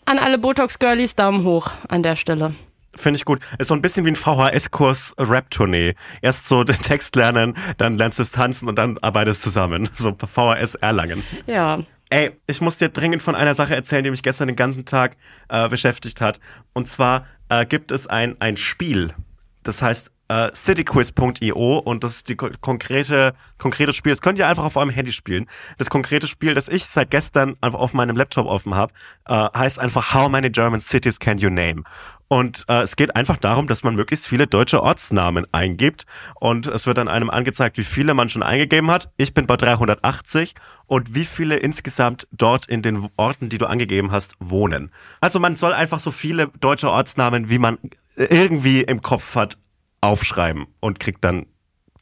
[0.05, 2.53] An alle Botox-Girlies Daumen hoch an der Stelle.
[2.95, 3.39] Finde ich gut.
[3.59, 5.93] Ist so ein bisschen wie ein VHS-Kurs Rap-Tournee.
[6.21, 9.87] Erst so den Text lernen, dann lernst du es tanzen und dann arbeitest zusammen.
[9.93, 11.23] So VHS Erlangen.
[11.45, 11.79] Ja.
[12.11, 15.15] Ey, ich muss dir dringend von einer Sache erzählen, die mich gestern den ganzen Tag
[15.47, 16.39] äh, beschäftigt hat.
[16.73, 19.13] Und zwar äh, gibt es ein, ein Spiel.
[19.61, 24.11] Das heißt äh, cityquiz.io und das ist die ko konkrete, konkrete Spiel.
[24.11, 25.47] Das könnt ihr einfach auf eurem Handy spielen.
[25.77, 28.93] Das konkrete Spiel, das ich seit gestern einfach auf meinem Laptop offen habe,
[29.27, 31.83] äh, heißt einfach How many German cities can you name?
[32.31, 36.05] Und äh, es geht einfach darum, dass man möglichst viele deutsche Ortsnamen eingibt.
[36.39, 39.11] Und es wird dann einem angezeigt, wie viele man schon eingegeben hat.
[39.17, 40.53] Ich bin bei 380
[40.85, 44.91] und wie viele insgesamt dort in den Orten, die du angegeben hast, wohnen.
[45.21, 47.79] Also man soll einfach so viele deutsche Ortsnamen, wie man
[48.15, 49.57] irgendwie im Kopf hat,
[50.01, 51.45] aufschreiben und kriegt dann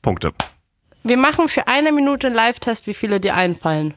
[0.02, 0.34] Punkte.
[1.04, 3.94] Wir machen für eine Minute einen Live-Test, wie viele dir einfallen.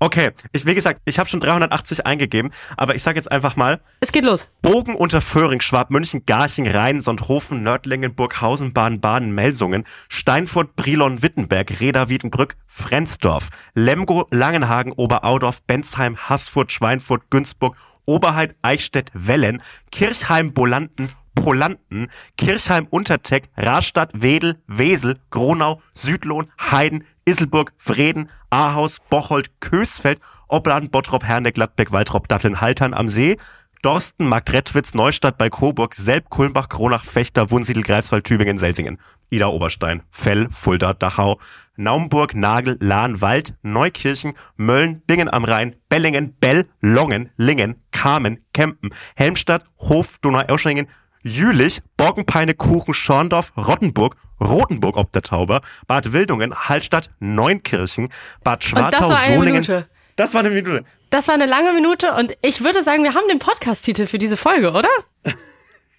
[0.00, 3.80] Okay, ich, wie gesagt, ich habe schon 380 eingegeben, aber ich sage jetzt einfach mal,
[4.00, 4.48] Es geht los.
[4.60, 12.08] Bogen unter Föhring, Schwabmünchen, Garching, Rhein, Sonthofen, Nördlingen, Burghausen, Baden-Baden, Melsungen, Steinfurt, Brilon, Wittenberg, Reda,
[12.08, 22.08] Wiedenbrück, Frensdorf, Lemgo, Langenhagen, Oberaudorf, Bensheim, Haßfurt, Schweinfurt, Günzburg, Oberheid, Eichstätt, Wellen, Kirchheim, Bolanden, Polanten,
[22.36, 31.24] Kirchheim, Unterteck, Rastatt, Wedel, Wesel, Gronau, Südlohn, Heiden, Isselburg, Vreden, Ahaus, Bocholt, Kösfeld, Obladen, Bottrop,
[31.24, 33.36] Herne, Gladbeck, Waltrop, Datteln, Haltern am See,
[33.84, 40.02] Dorsten, Marktredwitz, Neustadt bei Coburg, Selb, Kulmbach, Kronach, Fechter, Wunsiedel, Greifswald, Tübingen, Selsingen, Ida Oberstein,
[40.10, 41.38] Fell, Fulda, Dachau,
[41.76, 48.88] Naumburg, Nagel, Lahn, Wald, Neukirchen, Mölln, Bingen am Rhein, Bellingen, Bell, Longen, Lingen, Kamen, Kempen,
[49.16, 50.86] Helmstadt, Hof, Donaueschingen,
[51.26, 58.10] Jülich, Borkenpeine, Kuchen, Schorndorf, Rottenburg, Rotenburg ob der Tauber, Bad Wildungen, Hallstatt, Neunkirchen,
[58.44, 59.54] Bad Und das Schwartau, war eine Solingen.
[59.62, 59.88] Minute.
[60.16, 60.84] Das war eine Minute.
[61.08, 64.36] Das war eine lange Minute und ich würde sagen, wir haben den Podcast-Titel für diese
[64.36, 64.88] Folge, oder?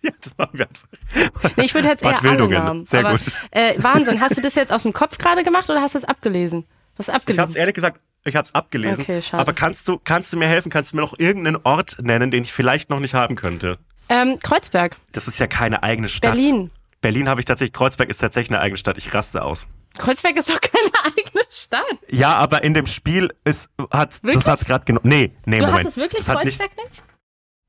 [0.04, 1.56] Ja, das machen wir einfach.
[1.58, 2.64] Nee, ich würde jetzt Bad eher Wildungen.
[2.64, 2.86] Namen.
[2.86, 3.24] Sehr aber, gut.
[3.50, 4.22] Äh, Wahnsinn.
[4.22, 6.62] Hast du das jetzt aus dem Kopf gerade gemacht oder hast du es abgelesen?
[6.62, 7.50] Du hast Ich habe abgelesen.
[7.50, 9.02] es ehrlich gesagt, ich habe es abgelesen.
[9.02, 9.42] Okay, schade.
[9.42, 10.70] aber kannst du, kannst du mir helfen?
[10.72, 13.80] Kannst du mir noch irgendeinen Ort nennen, den ich vielleicht noch nicht haben könnte?
[14.10, 14.98] Ähm, Kreuzberg.
[15.12, 16.34] Das ist ja keine eigene Stadt.
[16.36, 16.72] Berlin.
[17.02, 18.98] Berlin habe ich tatsächlich, Kreuzberg ist tatsächlich eine eigene Stadt.
[18.98, 19.68] Ich raste aus.
[19.98, 21.86] Kreuzberg ist doch keine eigene Stadt.
[22.10, 24.36] Ja, aber in dem Spiel ist, hat, Wirklich?
[24.44, 25.08] das hat's gerade genommen.
[25.08, 25.80] Nee, nee, Du Moment.
[25.82, 27.04] hattest wirklich das hat nicht, Kreuzberg nicht?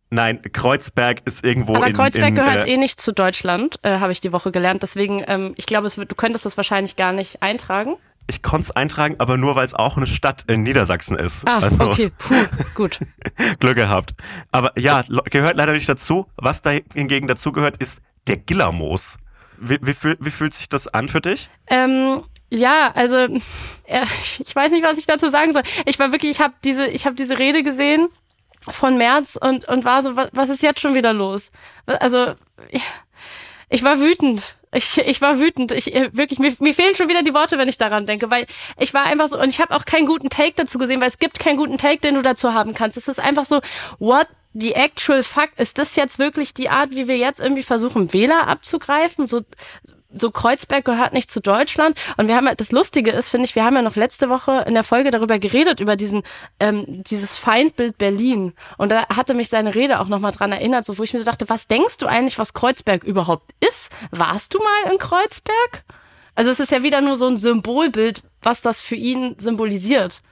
[0.09, 3.99] Nein, Kreuzberg ist irgendwo Aber in, Kreuzberg in, gehört äh, eh nicht zu Deutschland, äh,
[3.99, 4.83] habe ich die Woche gelernt.
[4.83, 7.97] Deswegen, ähm, ich glaube, es du könntest das wahrscheinlich gar nicht eintragen.
[8.29, 11.47] Ich konnte es eintragen, aber nur, weil es auch eine Stadt in Niedersachsen ist.
[11.47, 12.35] Ah, also okay, puh,
[12.75, 12.99] gut.
[13.61, 14.15] Glück gehabt.
[14.51, 16.27] Aber ja, gehört leider nicht dazu.
[16.37, 19.19] Was da hingegen dazu gehört, ist der Gillermoos.
[19.59, 21.51] Wie, wie, wie fühlt sich das an für dich?
[21.69, 23.17] Ähm, ja, also
[23.85, 24.07] äh,
[24.39, 25.63] ich weiß nicht, was ich dazu sagen soll.
[25.85, 28.09] Ich war wirklich, ich habe diese, ich habe diese Rede gesehen
[28.69, 31.51] von März und und war so, was, was ist jetzt schon wieder los?
[31.87, 32.35] Also
[32.71, 32.83] ich,
[33.69, 34.56] ich war wütend.
[34.73, 35.73] Ich, ich war wütend.
[35.73, 38.47] Ich äh, wirklich mir, mir fehlen schon wieder die Worte, wenn ich daran denke, weil
[38.79, 41.19] ich war einfach so und ich habe auch keinen guten Take dazu gesehen, weil es
[41.19, 42.97] gibt keinen guten Take, den du dazu haben kannst.
[42.97, 43.61] Es ist einfach so,
[43.99, 45.51] what the actual fuck?
[45.57, 49.27] Ist das jetzt wirklich die Art, wie wir jetzt irgendwie versuchen, Wähler abzugreifen?
[49.27, 49.43] So
[50.15, 51.99] so Kreuzberg gehört nicht zu Deutschland.
[52.17, 54.65] Und wir haben ja, das Lustige ist, finde ich, wir haben ja noch letzte Woche
[54.67, 56.23] in der Folge darüber geredet, über diesen,
[56.61, 58.55] ähm, dieses Feindbild Berlin.
[58.79, 61.25] Und da hatte mich seine Rede auch nochmal dran erinnert, so wo ich mir so
[61.25, 63.91] dachte, was denkst du eigentlich, was Kreuzberg überhaupt ist?
[64.11, 65.85] Warst du mal in Kreuzberg?
[66.35, 70.23] Also es ist ja wieder nur so ein Symbolbild, was das für ihn symbolisiert.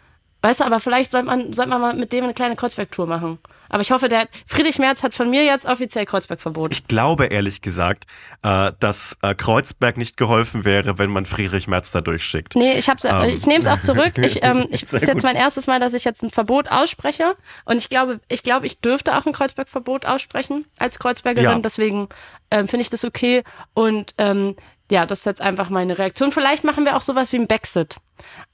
[0.43, 3.39] Weißt du, aber vielleicht sollte man, sollte man mal mit dem eine kleine Kreuzberg-Tour machen.
[3.75, 6.73] Aber ich hoffe, der Friedrich Merz hat von mir jetzt offiziell Kreuzberg verboten.
[6.73, 8.05] Ich glaube ehrlich gesagt,
[8.45, 12.55] äh, dass äh, Kreuzberg nicht geholfen wäre, wenn man Friedrich Merz da durchschickt.
[12.55, 14.17] Nee, ich hab's, ich nehme es auch zurück.
[14.19, 17.35] Ich, ähm, ich ist jetzt mein erstes Mal, dass ich jetzt ein Verbot ausspreche.
[17.65, 21.51] Und ich glaube, ich glaube, ich dürfte auch ein Kreuzberg-Verbot aussprechen als Kreuzbergerin.
[21.51, 21.59] Ja.
[21.59, 22.09] Deswegen
[22.53, 23.43] ähm, finde ich das okay.
[23.75, 24.55] Und ähm,
[24.91, 26.31] ja, das ist jetzt einfach meine Reaktion.
[26.31, 27.97] Vielleicht machen wir auch sowas wie ein Brexit.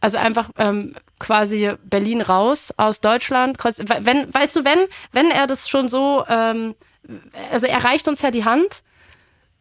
[0.00, 3.58] Also einfach ähm, quasi Berlin raus aus Deutschland.
[3.62, 4.78] Wenn, weißt du, wenn,
[5.12, 6.74] wenn er das schon so, ähm,
[7.50, 8.82] also er reicht uns ja die Hand.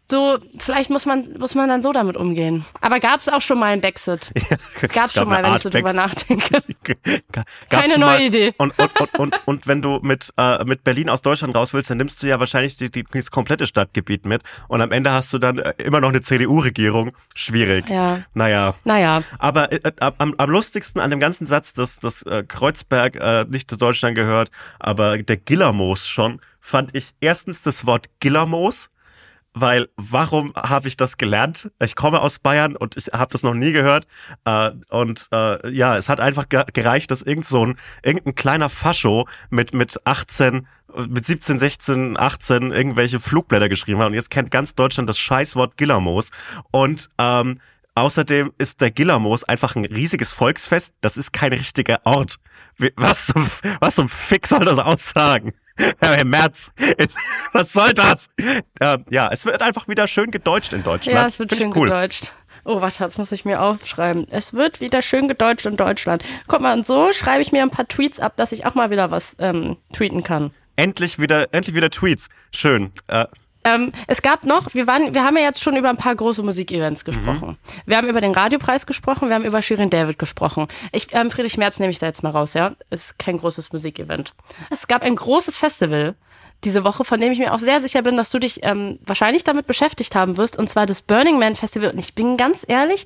[0.10, 2.66] So, vielleicht muss man, muss man dann so damit umgehen.
[2.82, 4.32] Aber gab es auch schon mal ein Brexit?
[4.39, 4.51] Gab
[4.82, 6.64] es gab schon mal, wenn ich Art so drüber nachdenke.
[7.32, 8.53] Gab's Keine neue mal- Idee.
[8.57, 11.91] Und, und, und, und, und wenn du mit, äh, mit Berlin aus Deutschland raus willst,
[11.91, 14.41] dann nimmst du ja wahrscheinlich die, die, das komplette Stadtgebiet mit.
[14.68, 17.12] Und am Ende hast du dann äh, immer noch eine CDU-Regierung.
[17.36, 17.88] Schwierig.
[17.88, 18.22] Ja.
[18.34, 18.74] Naja.
[18.86, 23.45] Naja, Aber äh, am, am lustigsten an dem ganzen Satz, dass, dass äh, Kreuzberg äh,
[23.47, 24.49] nicht zu Deutschland gehört,
[24.80, 28.89] aber der Gillermoos schon, fand ich erstens das Wort Gillermoos,
[29.54, 31.72] weil warum habe ich das gelernt?
[31.80, 34.06] Ich komme aus Bayern und ich habe das noch nie gehört.
[34.45, 38.70] Äh, und äh, ja, es hat einfach ge gereicht, dass irgend so ein, irgendein kleiner
[38.70, 40.68] Fascho mit, mit 18
[41.08, 45.78] mit 17, 16, 18 irgendwelche Flugblätter geschrieben hat und jetzt kennt ganz Deutschland das Scheißwort
[45.78, 46.32] Gillermoos
[46.72, 47.60] und ähm,
[48.00, 50.93] Außerdem ist der Gillermoos einfach ein riesiges Volksfest.
[51.02, 52.38] Das ist kein richtiger Ort.
[52.95, 53.45] Was zum,
[53.82, 55.52] was zum Fick soll das aussagen?
[56.02, 57.18] Herr Merz, ist,
[57.54, 58.28] was soll das?
[58.82, 61.16] Ähm, ja, es wird einfach wieder schön gedeutscht in Deutschland.
[61.16, 61.88] ja, es wird Find schön cool.
[61.88, 62.34] gedeutscht.
[62.66, 64.28] Oh, warte, das muss ich mir aufschreiben.
[64.30, 66.24] Es wird wieder schön gedeutscht in Deutschland.
[66.48, 68.90] Guck mal, und so schreibe ich mir ein paar Tweets ab, dass ich auch mal
[68.90, 70.52] wieder was ähm, tweeten kann.
[70.76, 72.28] Endlich wieder, endlich wieder Tweets.
[72.52, 72.92] Schön.
[73.08, 73.26] Äh,
[73.64, 76.41] Ähm, es gab noch, wir waren, wir haben ja jetzt schon über ein paar große
[76.43, 77.57] Musikevents gesprochen.
[77.86, 80.68] Wir haben über den Radiopreis gesprochen, wir haben über Shirin David gesprochen.
[80.91, 82.74] Ich, ähm, Friedrich Merz nehme ich da jetzt mal raus, ja.
[82.89, 84.34] Ist kein großes Musikevent.
[84.70, 86.16] Es gab ein großes Festival
[86.64, 89.43] diese Woche, von dem ich mir auch sehr sicher bin, dass du dich ähm, wahrscheinlich
[89.43, 91.91] damit beschäftigt haben wirst, und zwar das Burning Man Festival.
[91.91, 93.05] Und ich bin ganz ehrlich,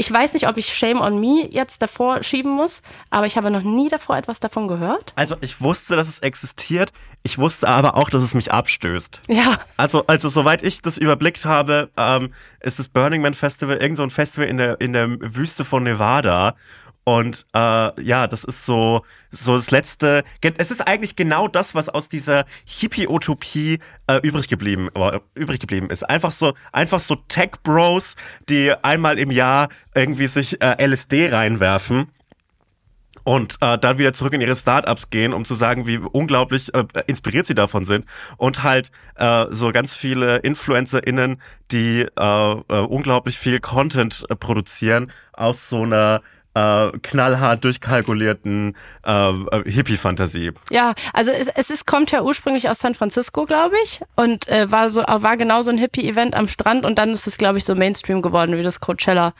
[0.00, 2.80] ich weiß nicht, ob ich Shame on Me jetzt davor schieben muss,
[3.10, 5.12] aber ich habe noch nie davor etwas davon gehört.
[5.14, 6.90] also ich wusste, dass es existiert.
[7.22, 9.20] Ich wusste aber auch, dass es mich abstößt.
[9.28, 9.58] Ja.
[9.76, 14.02] Also, also soweit ich das überblickt habe, ähm, ist das Burning Man Festival irgend so
[14.02, 16.54] ein Festival in der, in der Wüste von Nevada.
[17.10, 19.02] Und äh, ja, das ist so,
[19.32, 20.22] so das letzte.
[20.58, 25.90] Es ist eigentlich genau das, was aus dieser Hippie-Utopie äh, übrig geblieben, äh, übrig geblieben
[25.90, 26.08] ist.
[26.08, 28.14] Einfach so, einfach so Tech-Bros,
[28.48, 32.12] die einmal im Jahr irgendwie sich äh, LSD reinwerfen
[33.24, 36.84] und äh, dann wieder zurück in ihre Startups gehen, um zu sagen, wie unglaublich äh,
[37.08, 38.06] inspiriert sie davon sind
[38.36, 41.42] und halt äh, so ganz viele InfluencerInnen,
[41.72, 46.22] die äh, äh, unglaublich viel Content äh, produzieren aus so einer
[46.54, 48.76] äh, knallhart durchkalkulierten
[49.06, 50.52] äh, äh, Hippie-Fantasie.
[50.70, 54.70] Ja, also es, es ist, kommt ja ursprünglich aus San Francisco, glaube ich, und äh,
[54.70, 57.64] war so war genau so ein Hippie-Event am Strand und dann ist es, glaube ich,
[57.64, 59.32] so Mainstream geworden wie das Coachella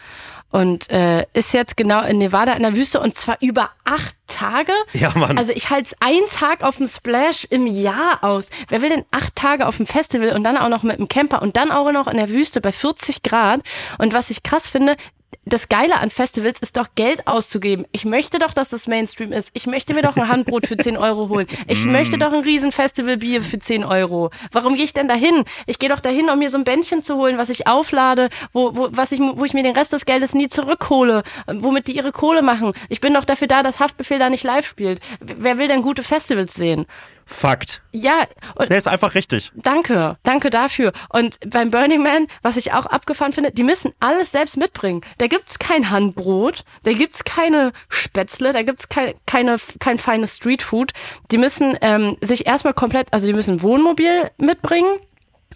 [0.50, 4.72] und äh, ist jetzt genau in Nevada in der Wüste und zwar über acht Tage.
[4.92, 5.38] Ja, Mann.
[5.38, 8.50] Also ich halte einen Tag auf dem Splash im Jahr aus.
[8.68, 11.42] Wer will denn acht Tage auf dem Festival und dann auch noch mit dem Camper
[11.42, 13.60] und dann auch noch in der Wüste bei 40 Grad?
[13.98, 14.96] Und was ich krass finde,
[15.44, 17.86] das Geile an Festivals ist doch Geld auszugeben.
[17.92, 19.50] Ich möchte doch, dass das Mainstream ist.
[19.54, 21.46] Ich möchte mir doch ein Handbrot für 10 Euro holen.
[21.66, 21.92] Ich Mm.
[21.92, 24.30] möchte doch ein riesen Festivalbier für 10 Euro.
[24.52, 25.44] Warum gehe ich denn dahin?
[25.66, 28.76] Ich gehe doch dahin, um mir so ein Bändchen zu holen, was ich auflade, wo,
[28.76, 32.12] wo, was ich, wo ich mir den Rest des Geldes nie zurückhole, womit die ihre
[32.12, 32.72] Kohle machen.
[32.88, 35.00] Ich bin doch dafür da, dass Haftbefehl da nicht live spielt.
[35.20, 36.86] Wer will denn gute Festivals sehen?
[37.32, 37.80] Fakt.
[37.92, 38.24] Ja,
[38.56, 39.52] und Der ist einfach richtig.
[39.54, 40.92] Danke, danke dafür.
[41.08, 45.02] Und beim Burning Man, was ich auch abgefahren finde, die müssen alles selbst mitbringen.
[45.18, 50.92] Da gibt's kein Handbrot, da gibt's keine Spätzle, da gibt's kein, keine, kein feines Streetfood.
[51.30, 54.98] Die müssen ähm, sich erstmal komplett, also die müssen Wohnmobil mitbringen.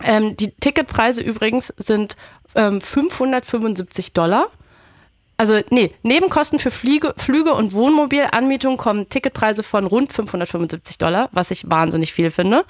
[0.02, 2.16] Ähm, die Ticketpreise übrigens sind
[2.54, 4.46] ähm, 575 Dollar.
[5.36, 11.50] Also, nee, Nebenkosten für Fliege, Flüge und Wohnmobilanmietung kommen Ticketpreise von rund 575 Dollar, was
[11.50, 12.64] ich wahnsinnig viel finde.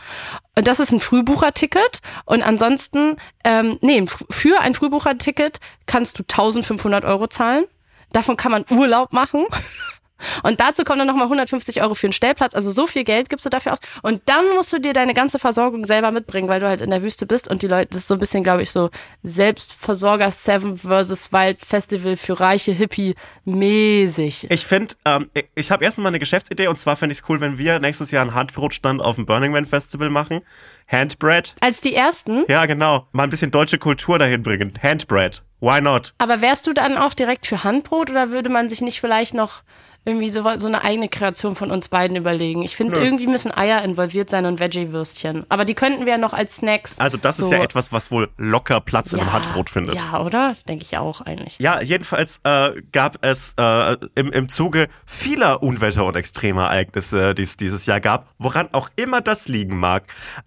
[0.56, 2.00] Und das ist ein Frühbucherticket.
[2.24, 7.66] Und ansonsten, ähm, nee, für ein Frühbucherticket kannst du 1500 Euro zahlen.
[8.12, 9.46] Davon kann man Urlaub machen.
[10.42, 12.54] Und dazu kommen dann nochmal 150 Euro für einen Stellplatz.
[12.54, 13.78] Also so viel Geld gibst du dafür aus.
[14.02, 17.02] Und dann musst du dir deine ganze Versorgung selber mitbringen, weil du halt in der
[17.02, 18.90] Wüste bist und die Leute, das ist so ein bisschen, glaube ich, so
[19.22, 23.14] Selbstversorger Seven versus Wild Festival für reiche Hippie
[23.44, 24.46] mäßig.
[24.50, 27.40] Ich finde, ähm, ich- habe erst mal eine Geschäftsidee und zwar fände ich es cool,
[27.40, 30.40] wenn wir nächstes Jahr einen Handbrotstand auf dem Burning Man Festival machen.
[30.86, 31.54] Handbread.
[31.60, 32.44] Als die ersten.
[32.48, 33.06] Ja, genau.
[33.12, 34.72] Mal ein bisschen deutsche Kultur dahin bringen.
[34.82, 35.42] Handbread.
[35.60, 36.12] Why not?
[36.18, 39.62] Aber wärst du dann auch direkt für Handbrot oder würde man sich nicht vielleicht noch
[40.04, 42.62] irgendwie so, so eine eigene Kreation von uns beiden überlegen?
[42.62, 45.46] Ich finde, irgendwie müssen Eier involviert sein und Veggie-Würstchen.
[45.48, 46.98] Aber die könnten wir ja noch als Snacks.
[46.98, 49.96] Also das ist so- ja etwas, was wohl locker Platz in einem Handbrot findet.
[49.96, 50.54] Ja, oder?
[50.68, 51.56] Denke ich auch eigentlich.
[51.58, 57.56] Ja, jedenfalls äh, gab es äh, im, im Zuge vieler Unwetter und Extremereignisse, die es
[57.56, 60.04] dieses Jahr gab, woran auch immer das liegen mag,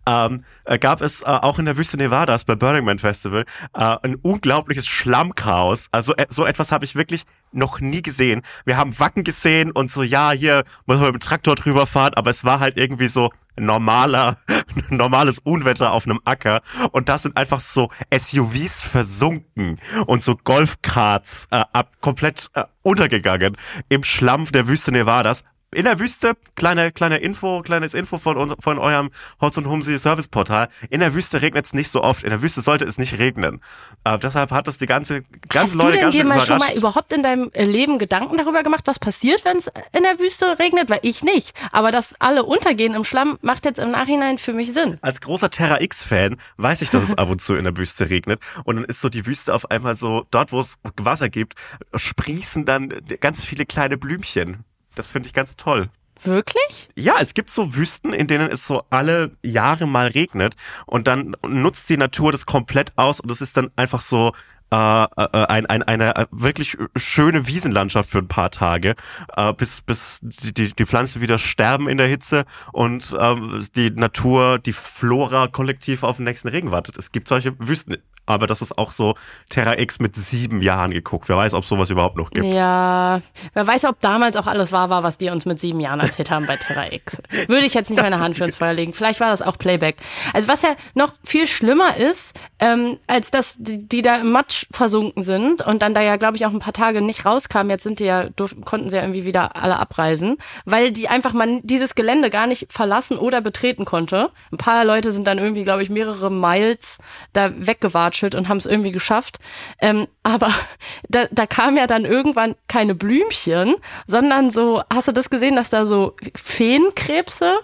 [0.07, 3.95] ähm, äh, gab es äh, auch in der Wüste Nevadas bei Burning Man Festival äh,
[4.03, 5.87] ein unglaubliches Schlammchaos.
[5.91, 8.41] Also äh, so etwas habe ich wirklich noch nie gesehen.
[8.65, 12.13] Wir haben Wacken gesehen und so, ja, hier muss man mit dem Traktor drüber fahren,
[12.15, 14.37] aber es war halt irgendwie so normaler,
[14.89, 21.47] normales Unwetter auf einem Acker und da sind einfach so SUVs versunken und so Golfkarts
[21.51, 23.57] äh, ab, komplett äh, untergegangen
[23.89, 25.43] im Schlamm der Wüste Nevadas.
[25.75, 29.09] In der Wüste, kleine, kleine Info, kleines Info von, uns, von eurem
[29.41, 30.69] Hotz und Humsi Service Portal.
[30.89, 32.23] In der Wüste regnet es nicht so oft.
[32.23, 33.59] In der Wüste sollte es nicht regnen.
[34.05, 36.57] Äh, deshalb hat das die ganze, ganze Hast Leute du denn ganz dir mal schon
[36.59, 40.17] mal überhaupt in deinem äh, Leben Gedanken darüber gemacht, was passiert, wenn es in der
[40.19, 40.89] Wüste regnet?
[40.89, 41.53] Weil ich nicht.
[41.73, 44.99] Aber dass alle untergehen im Schlamm, macht jetzt im Nachhinein für mich Sinn.
[45.01, 48.39] als großer Terra X-Fan weiß ich, dass es ab und zu in der Wüste regnet.
[48.63, 51.55] Und dann ist so die Wüste auf einmal so, dort wo es Wasser gibt,
[51.93, 54.63] sprießen dann ganz viele kleine Blümchen.
[54.97, 55.89] Das finde ich ganz toll.
[56.23, 56.89] Wirklich?
[56.95, 60.55] Ja, es gibt so Wüsten, in denen es so alle Jahre mal regnet
[60.87, 64.33] und dann nutzt die Natur das komplett aus und es ist dann einfach so
[64.71, 68.95] äh, äh, ein, ein, eine äh, wirklich schöne Wiesenlandschaft für ein paar Tage,
[69.35, 72.43] äh, bis, bis die, die, die Pflanzen wieder sterben in der Hitze
[72.73, 76.97] und ähm, die Natur, die Flora kollektiv auf den nächsten Regen wartet.
[76.97, 79.15] Es gibt solche Wüsten, aber das ist auch so
[79.49, 81.29] Terra X mit sieben Jahren geguckt.
[81.29, 82.45] Wer weiß, ob sowas überhaupt noch gibt.
[82.45, 83.21] Ja,
[83.53, 86.29] wer weiß, ob damals auch alles wahr war, was die uns mit sieben Jahren Hit
[86.29, 87.17] haben bei Terra X.
[87.47, 88.93] Würde ich jetzt nicht meine Hand für ins Feuer legen.
[88.93, 89.97] Vielleicht war das auch Playback.
[90.33, 94.65] Also was ja noch viel schlimmer ist, ähm, als dass die, die da im Matsch
[94.71, 97.69] versunken sind und dann da ja, glaube ich, auch ein paar Tage nicht rauskamen.
[97.69, 101.33] Jetzt sind die ja, durften, konnten sie ja irgendwie wieder alle abreisen, weil die einfach
[101.33, 104.31] man dieses Gelände gar nicht verlassen oder betreten konnte.
[104.51, 106.97] Ein paar Leute sind dann irgendwie, glaube ich, mehrere Miles
[107.33, 109.39] da weggewatscht und haben es irgendwie geschafft.
[109.79, 110.51] Ähm, aber
[111.09, 115.69] da, da kam ja dann irgendwann keine Blümchen, sondern so, hast du das gesehen, dass
[115.69, 117.59] da so Feenkrebse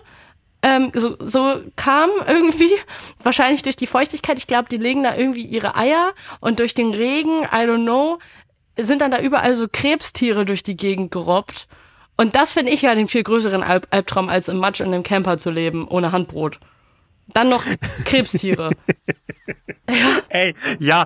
[0.64, 2.72] ähm, so, so kam irgendwie,
[3.24, 4.40] wahrscheinlich durch die Feuchtigkeit.
[4.40, 8.20] Ich glaube, die legen da irgendwie ihre Eier und durch den Regen, I don't know,
[8.78, 11.68] sind dann da überall so Krebstiere durch die Gegend gerobbt.
[12.16, 15.04] Und das finde ich ja den viel größeren Alb Albtraum, als im Matsch in einem
[15.04, 16.60] Camper zu leben, ohne Handbrot.
[17.28, 17.66] Dann noch
[18.06, 18.72] Krebstiere.
[20.30, 21.06] Ey, ja,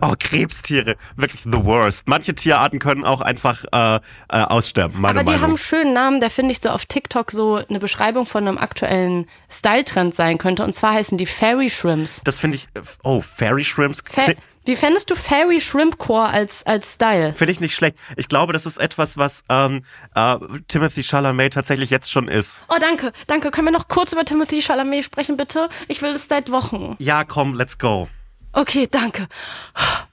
[0.00, 2.08] oh, Krebstiere, wirklich the worst.
[2.08, 5.50] Manche Tierarten können auch einfach äh, äh, aussterben, meine Aber die haben Meinung.
[5.50, 9.26] einen schönen Namen, der finde ich so auf TikTok so eine Beschreibung von einem aktuellen
[9.50, 10.64] Style-Trend sein könnte.
[10.64, 12.22] Und zwar heißen die Fairy Shrimps.
[12.24, 12.66] Das finde ich,
[13.02, 14.32] oh, Fairy Shrimps, Fa
[14.66, 17.34] Wie fändest du Fairy Shrimp Core als, als Style?
[17.34, 17.96] finde ich nicht schlecht.
[18.16, 19.82] Ich glaube, das ist etwas, was ähm,
[20.14, 20.36] äh,
[20.68, 22.62] Timothy Chalamet tatsächlich jetzt schon ist.
[22.68, 23.50] Oh, danke, danke.
[23.50, 25.68] Können wir noch kurz über Timothy Chalamet sprechen, bitte?
[25.88, 26.96] Ich will das seit Wochen.
[26.98, 28.08] Ja, komm, let's go.
[28.52, 29.26] Okay, danke.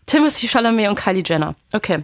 [0.05, 1.55] Timothy Chalamet und Kylie Jenner.
[1.71, 2.03] Okay.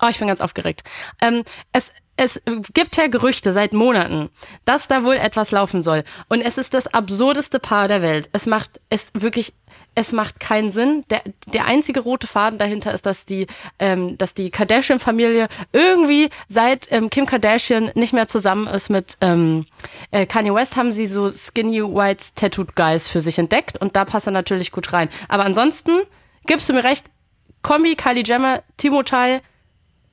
[0.00, 0.82] Oh, ich bin ganz aufgeregt.
[1.20, 1.42] Ähm,
[1.72, 2.40] es, es
[2.72, 4.30] gibt ja Gerüchte seit Monaten,
[4.64, 6.02] dass da wohl etwas laufen soll.
[6.28, 8.30] Und es ist das absurdeste Paar der Welt.
[8.32, 9.52] Es macht es wirklich,
[9.94, 11.04] es macht keinen Sinn.
[11.10, 13.46] Der, der einzige rote Faden dahinter ist, dass die,
[13.78, 19.66] ähm, dass die Kardashian-Familie irgendwie seit ähm, Kim Kardashian nicht mehr zusammen ist mit ähm,
[20.10, 24.06] äh, Kanye West, haben sie so Skinny Whites Tattooed Guys für sich entdeckt und da
[24.06, 25.10] passt er natürlich gut rein.
[25.28, 25.92] Aber ansonsten
[26.46, 27.04] gibst du mir recht,
[27.62, 29.40] Kombi, Kylie Jenner, Timothy,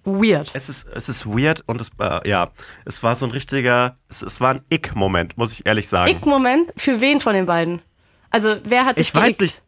[0.06, 0.52] weird.
[0.54, 2.52] Es ist, es ist weird und es, äh, ja,
[2.86, 6.12] es war so ein richtiger, es, es war ein Ick-Moment, muss ich ehrlich sagen.
[6.12, 7.82] Ick-Moment für wen von den beiden?
[8.30, 9.62] Also wer hat dich ich weiß nicht.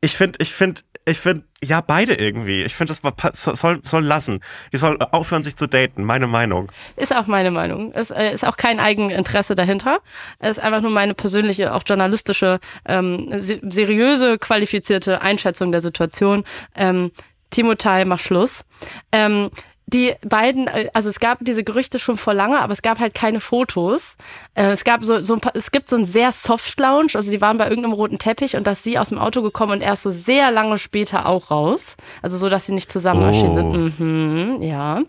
[0.00, 2.62] Ich finde, ich finde, ich finde, ja, beide irgendwie.
[2.62, 4.40] Ich finde, das soll, soll lassen.
[4.72, 6.04] Die sollen aufhören, sich zu daten.
[6.04, 6.70] Meine Meinung.
[6.96, 7.92] Ist auch meine Meinung.
[7.92, 10.00] Es äh, ist auch kein Eigeninteresse dahinter.
[10.38, 16.44] Es ist einfach nur meine persönliche, auch journalistische, ähm, se seriöse, qualifizierte Einschätzung der Situation.
[16.74, 17.10] Ähm,
[17.54, 18.64] Timothy, mach Schluss.
[19.12, 19.50] Ähm,
[19.86, 23.14] die beiden, äh, also es gab diese Gerüchte schon vor lange, aber es gab halt
[23.14, 24.16] keine Fotos.
[24.54, 27.30] Äh, es gab so, so ein paar, es gibt so ein sehr Soft Lounge, also
[27.30, 29.82] die waren bei irgendeinem roten Teppich und da ist sie aus dem Auto gekommen und
[29.82, 31.96] erst so sehr lange später auch raus.
[32.22, 34.00] Also so, dass sie nicht zusammen erschienen sind.
[34.00, 35.02] Mhm, ja.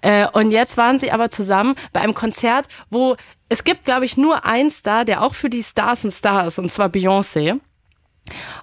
[0.00, 3.16] Äh, und jetzt waren sie aber zusammen bei einem Konzert, wo
[3.48, 6.58] es gibt, glaube ich, nur einen Star, der auch für die Stars ein Star ist,
[6.58, 7.60] und zwar Beyoncé.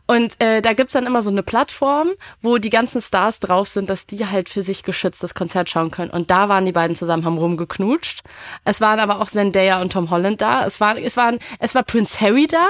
[0.08, 2.10] Und äh, da gibt's dann immer so eine Plattform,
[2.42, 5.92] wo die ganzen Stars drauf sind, dass die halt für sich geschützt das Konzert schauen
[5.92, 6.12] können.
[6.12, 8.22] Und da waren die beiden zusammen, haben rumgeknutscht.
[8.64, 10.66] Es waren aber auch Zendaya und Tom Holland da.
[10.66, 12.68] Es waren, es waren, es war Prince Harry da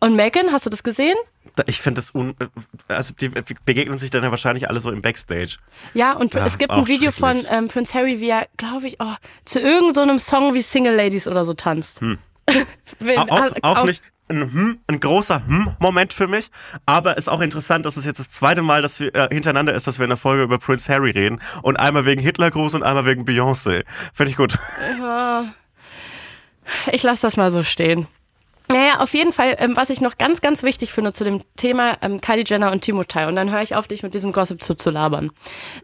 [0.00, 0.52] und Meghan.
[0.52, 1.16] Hast du das gesehen?
[1.66, 2.34] Ich finde es un,
[2.86, 3.30] also die
[3.64, 5.56] begegnen sich dann ja wahrscheinlich alle so im Backstage.
[5.94, 8.86] Ja, und Ja, es gibt auch ein Video von ähm, Prince Harry, wie er, glaube
[8.86, 9.14] ich, oh,
[9.46, 12.00] zu irgendeinem Song wie Single Ladies oder so tanzt.
[12.02, 12.18] Hm.
[13.16, 16.48] Au- Auch, auch nicht ein, hm, ein großer Hm-Moment für mich,
[16.84, 19.86] aber ist auch interessant, dass es jetzt das zweite Mal, dass wir äh, hintereinander ist,
[19.86, 23.06] dass wir in der Folge über Prince Harry reden und einmal wegen Hitlergruß und einmal
[23.06, 23.84] wegen Beyoncé.
[24.12, 24.58] Finde ich gut.
[26.92, 28.08] Ich lasse das mal so stehen.
[28.68, 31.96] Naja, auf jeden Fall, ähm, was ich noch ganz, ganz wichtig finde zu dem Thema
[32.02, 33.24] ähm, Kylie Jenner und Timothy.
[33.26, 35.30] Und dann höre ich auf, dich mit diesem Gossip zuzulabern.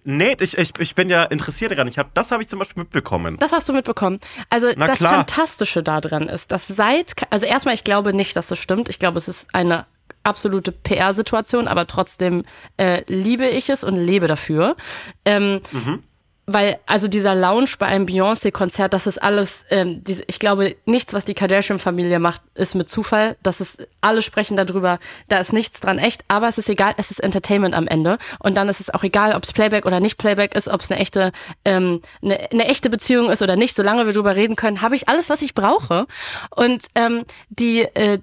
[0.05, 1.89] Nee, ich, ich, ich bin ja interessiert daran.
[1.89, 3.37] Ich hab, das habe ich zum Beispiel mitbekommen.
[3.39, 4.19] Das hast du mitbekommen.
[4.51, 5.15] Also Na das klar.
[5.15, 8.89] Fantastische daran ist, dass seit, also erstmal, ich glaube nicht, dass das stimmt.
[8.89, 9.87] Ich glaube, es ist eine
[10.25, 12.45] absolute PR-Situation, aber trotzdem
[12.77, 14.77] äh, liebe ich es und lebe dafür.
[15.25, 15.61] Ähm,
[16.53, 21.13] Weil, also dieser Lounge bei einem Beyoncé-Konzert, das ist alles, ähm, diese, ich glaube, nichts,
[21.15, 23.37] was die Kardashian-Familie macht, ist mit Zufall.
[23.43, 24.99] Das ist, alle sprechen darüber,
[25.29, 28.19] da ist nichts dran echt, aber es ist egal, es ist Entertainment am Ende.
[28.39, 30.91] Und dann ist es auch egal, ob es Playback oder nicht Playback ist, ob es
[30.91, 31.33] eine echte,
[31.65, 33.77] ähm, eine, eine echte Beziehung ist oder nicht.
[33.77, 36.07] Solange wir drüber reden können, habe ich alles, was ich brauche.
[36.51, 38.19] Und ähm, die äh,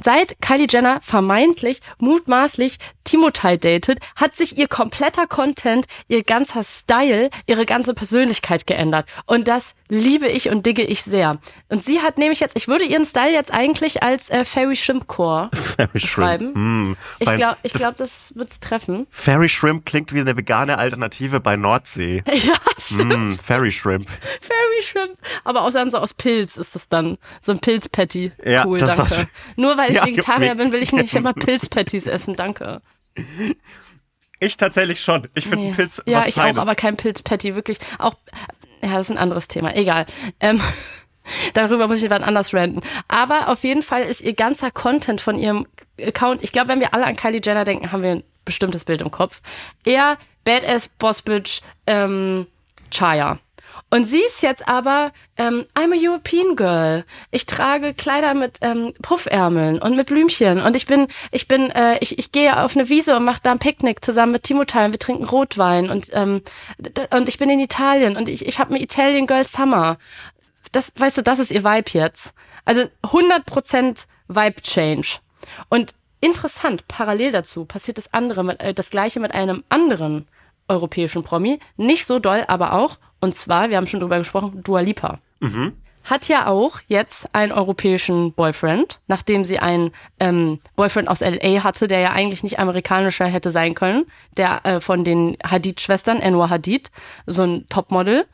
[0.00, 7.30] seit Kylie Jenner vermeintlich, mutmaßlich Timothy datet, hat sich ihr kompletter Content, ihr ganzer Style,
[7.46, 9.06] ihre ganze Persönlichkeit geändert.
[9.24, 11.38] Und das liebe ich und digge ich sehr.
[11.70, 15.06] Und sie hat nämlich jetzt, ich würde ihren Style jetzt eigentlich als äh, Fairy Shrimp
[15.06, 16.52] Core Fairy beschreiben.
[16.90, 19.06] Mm, Ich glaube, ich das- glaub, das wird's treffen.
[19.10, 22.22] Fairy Shrimp klingt wie eine vegane Alternative bei Nordsee.
[22.32, 23.16] Ja, stimmt.
[23.16, 24.08] Mm, Fairy Shrimp.
[24.40, 25.16] Fairy Shrimp.
[25.44, 27.16] Aber auch dann so aus Pilz ist das dann.
[27.40, 28.32] So ein Pilzpatty.
[28.44, 29.28] Ja, cool, das danke.
[29.56, 32.80] Nur weil ich Ja, Vegetarier bin, will ich nicht immer Pilzpatties essen, danke.
[34.40, 35.28] Ich tatsächlich schon.
[35.34, 35.72] Ich finde Nee.
[35.72, 36.58] Pilz ja, was ich Feines.
[36.58, 37.78] auch, aber kein Pilzpatty, wirklich.
[37.98, 38.14] Auch,
[38.82, 39.76] ja, das ist ein anderes Thema.
[39.76, 40.06] Egal.
[40.40, 40.60] Ähm,
[41.54, 42.80] darüber muss ich wann anders ranten.
[43.06, 45.66] Aber auf jeden Fall ist ihr ganzer Content von ihrem
[46.00, 49.02] Account, ich glaube, wenn wir alle an Kylie Jenner denken, haben wir ein bestimmtes Bild
[49.02, 49.42] im Kopf.
[49.84, 52.46] Eher Badass Boss Bitch ähm,
[52.90, 53.38] Chaya.
[53.92, 57.04] Und sie ist jetzt aber, ähm, I'm a European Girl.
[57.32, 60.62] Ich trage Kleider mit ähm, Puffärmeln und mit Blümchen.
[60.62, 63.50] Und ich bin, ich bin, äh, ich, ich gehe auf eine Wiese und mache da
[63.50, 65.90] ein Picknick zusammen mit Timothée und wir trinken Rotwein.
[65.90, 66.42] Und, ähm,
[67.10, 69.98] und ich bin in Italien und ich, ich habe einen Italian Girl Summer.
[70.70, 72.32] Das, weißt du, das ist ihr Vibe jetzt.
[72.64, 75.18] Also 100% Vibe Change.
[75.68, 80.28] Und interessant, parallel dazu passiert das andere, mit, äh, das gleiche mit einem anderen
[80.68, 81.58] europäischen Promi.
[81.76, 82.98] Nicht so doll, aber auch.
[83.20, 85.18] Und zwar, wir haben schon drüber gesprochen, Dua Lipa.
[86.04, 91.88] hat ja auch jetzt einen europäischen Boyfriend, nachdem sie einen ähm, Boyfriend aus LA hatte,
[91.88, 94.06] der ja eigentlich nicht amerikanischer hätte sein können,
[94.36, 96.90] der äh, von den Hadid-Schwestern, Enwar Hadid,
[97.26, 98.26] so ein Topmodel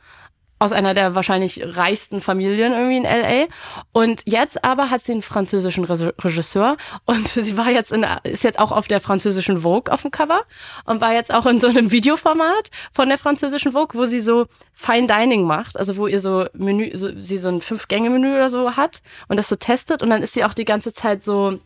[0.59, 3.45] aus einer der wahrscheinlich reichsten Familien irgendwie in LA.
[3.91, 8.43] Und jetzt aber hat sie einen französischen Re Regisseur und sie war jetzt in, ist
[8.43, 10.41] jetzt auch auf der französischen Vogue auf dem Cover
[10.85, 14.47] und war jetzt auch in so einem Videoformat von der französischen Vogue, wo sie so
[14.73, 18.75] Fine Dining macht, also wo ihr so Menü, so, sie so ein Fünf-Gänge-Menü oder so
[18.77, 21.59] hat und das so testet und dann ist sie auch die ganze Zeit so,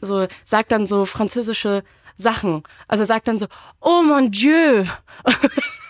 [0.00, 1.82] so, sagt dann so französische
[2.16, 2.62] Sachen.
[2.88, 3.46] Also sagt dann so,
[3.80, 4.84] oh mon Dieu.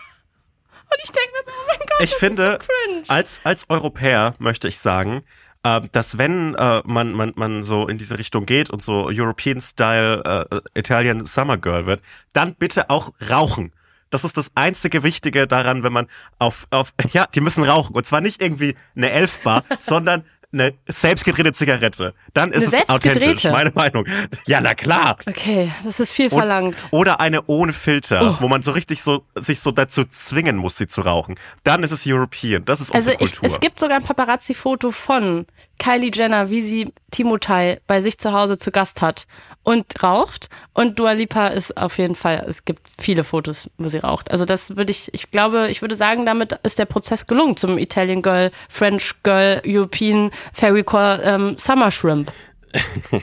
[0.93, 3.03] Und ich denke mir so, oh mein Gott, Ich das finde, ist so cringe.
[3.09, 5.23] als, als Europäer möchte ich sagen,
[5.63, 10.47] äh, dass wenn äh, man, man, man so in diese Richtung geht und so European-Style
[10.51, 13.73] äh, Italian Summer Girl wird, dann bitte auch rauchen.
[14.11, 16.07] Das ist das einzige Wichtige daran, wenn man
[16.39, 17.95] auf, auf, ja, die müssen rauchen.
[17.97, 22.15] Und zwar nicht irgendwie eine Elfbar, sondern eine selbstgedrehte Zigarette.
[22.35, 24.05] Dann ist Eine es authentisch, meine Meinung.
[24.47, 25.17] Ja, na klar.
[25.27, 26.77] Okay, das ist viel Und- verlangt.
[26.91, 28.43] Oder eine ohne Filter, Oh.
[28.43, 31.37] wo man so richtig so sich so dazu zwingen muss, sie zu rauchen.
[31.65, 32.65] Dann ist es European.
[32.65, 33.49] Das ist Also unsere ich, Kultur.
[33.55, 35.47] es gibt sogar ein Paparazzi-Foto von
[35.83, 39.27] Kylie Jenner, wie sie Timotei bei sich zu Hause zu Gast hat
[39.65, 40.49] und raucht.
[40.75, 44.31] Und Dua Lipa ist auf jeden Fall, es gibt viele Fotos, wo sie raucht.
[44.31, 47.79] Also das würde ich, ich glaube, ich würde sagen, damit ist der Prozess gelungen zum
[47.79, 52.33] Italian Girl, French Girl, European Fairy Core ähm, Summer Shrimp.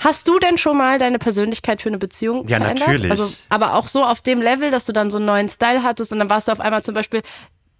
[0.00, 2.88] Hast du denn schon mal deine Persönlichkeit für eine Beziehung Ja, verändert?
[2.88, 3.10] natürlich.
[3.10, 6.12] Also, aber auch so auf dem Level, dass du dann so einen neuen Style hattest
[6.12, 7.22] und dann warst du auf einmal zum Beispiel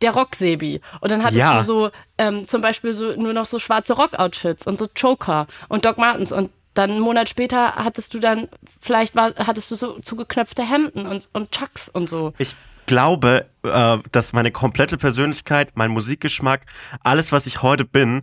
[0.03, 0.81] der Rocksebi.
[1.01, 1.59] Und dann hattest Ja.
[1.59, 5.85] du so ähm, zum Beispiel so nur noch so schwarze Rock-Outfits und so Choker und
[5.85, 8.49] Doc Martens und dann einen Monat später hattest du dann,
[8.81, 12.33] vielleicht war, hattest du so zugeknöpfte Hemden und, und Chucks und so.
[12.39, 12.55] Ich
[12.87, 16.67] glaube, äh, dass meine komplette Persönlichkeit, mein Musikgeschmack,
[17.03, 18.23] alles, was ich heute bin,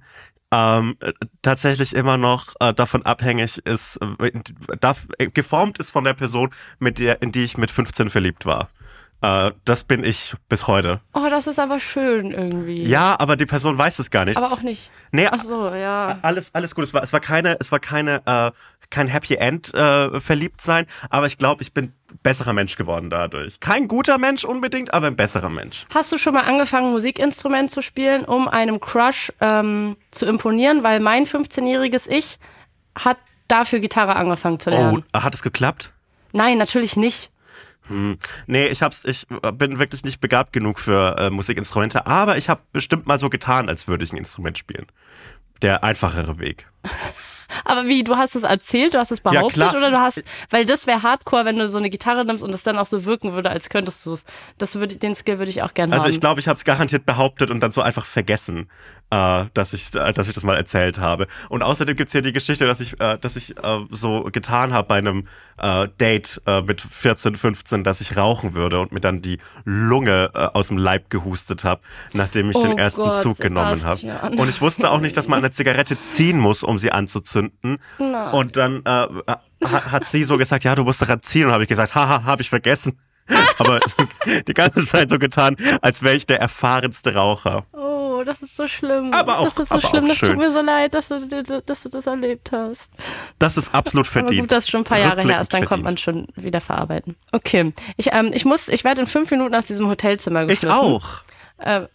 [0.51, 1.11] ähm, äh,
[1.41, 4.31] tatsächlich immer noch äh, davon abhängig ist, äh,
[5.17, 8.69] äh, geformt ist von der Person, mit der, in die ich mit 15 verliebt war.
[9.21, 10.99] Äh, das bin ich bis heute.
[11.13, 12.83] Oh, das ist aber schön irgendwie.
[12.83, 14.37] Ja, aber die Person weiß es gar nicht.
[14.37, 14.89] Aber auch nicht.
[15.11, 16.19] Nee, Ach so, ja.
[16.21, 16.83] alles, alles gut.
[16.83, 18.51] Es war, es war keine, es war keine, äh,
[18.91, 21.91] kein Happy End äh, verliebt sein, aber ich glaube, ich bin
[22.23, 23.59] besserer Mensch geworden dadurch.
[23.59, 25.85] Kein guter Mensch unbedingt, aber ein besserer Mensch.
[25.93, 30.83] Hast du schon mal angefangen, Musikinstrument zu spielen, um einem Crush ähm, zu imponieren?
[30.83, 32.37] Weil mein 15-jähriges Ich
[32.97, 35.03] hat dafür Gitarre angefangen zu Oh, lernen.
[35.15, 35.91] hat es geklappt?
[36.31, 37.31] Nein, natürlich nicht.
[38.47, 42.61] Nee, ich hab's, ich bin wirklich nicht begabt genug für äh, Musikinstrumente, aber ich habe
[42.73, 44.87] bestimmt mal so getan, als würde ich ein Instrument spielen.
[45.61, 46.67] Der einfachere Weg.
[47.63, 49.75] Aber wie, du hast es erzählt, du hast es behauptet klar.
[49.75, 52.63] oder du hast, weil das wäre Hardcore, wenn du so eine Gitarre nimmst und es
[52.63, 54.25] dann auch so wirken würde, als könntest du es.
[54.57, 56.11] Das würde, den Skill würde ich auch gerne Also haben.
[56.11, 58.69] ich glaube, ich habe es garantiert behauptet und dann so einfach vergessen,
[59.11, 61.27] äh, dass ich, äh, dass ich das mal erzählt habe.
[61.49, 64.87] Und außerdem gibt's hier die Geschichte, dass ich, äh, dass ich äh, so getan habe
[64.87, 65.27] bei einem
[65.57, 70.31] äh, Date äh, mit 14, 15, dass ich rauchen würde und mir dann die Lunge
[70.53, 71.81] aus dem Leib gehustet habe,
[72.13, 74.35] nachdem ich Oh den ersten Gott, Zug genommen habe.
[74.37, 77.34] Und ich wusste auch nicht, dass man eine Zigarette ziehen muss, um sie anzuzünden.
[77.37, 79.41] Und dann äh, ha-
[79.91, 81.45] hat sie so gesagt, ja, du musst daran ziehen.
[81.47, 82.99] Und habe ich gesagt, haha, habe ich vergessen.
[83.57, 83.79] Aber
[84.47, 87.65] die ganze Zeit so getan, als wäre ich der erfahrenste Raucher.
[87.73, 89.11] oh, das ist so schlimm.
[89.13, 90.29] Aber auch- das ist so aber schlimm, das schön.
[90.29, 91.19] tut mir so leid, dass du,
[91.65, 92.89] dass du das erlebt hast.
[93.39, 94.41] Das ist absolut Aber verdient.
[94.41, 96.61] gut, dass es schon ein paar Jahre her ist, dann Rückblickend kommt man schon wieder
[96.61, 97.15] verarbeiten.
[97.31, 100.71] Okay, ich, ähm, ich muss, ich werde in fünf Minuten aus diesem Hotelzimmer Ich geschmissen.
[100.77, 101.23] auch.
[101.57, 101.87] Äh,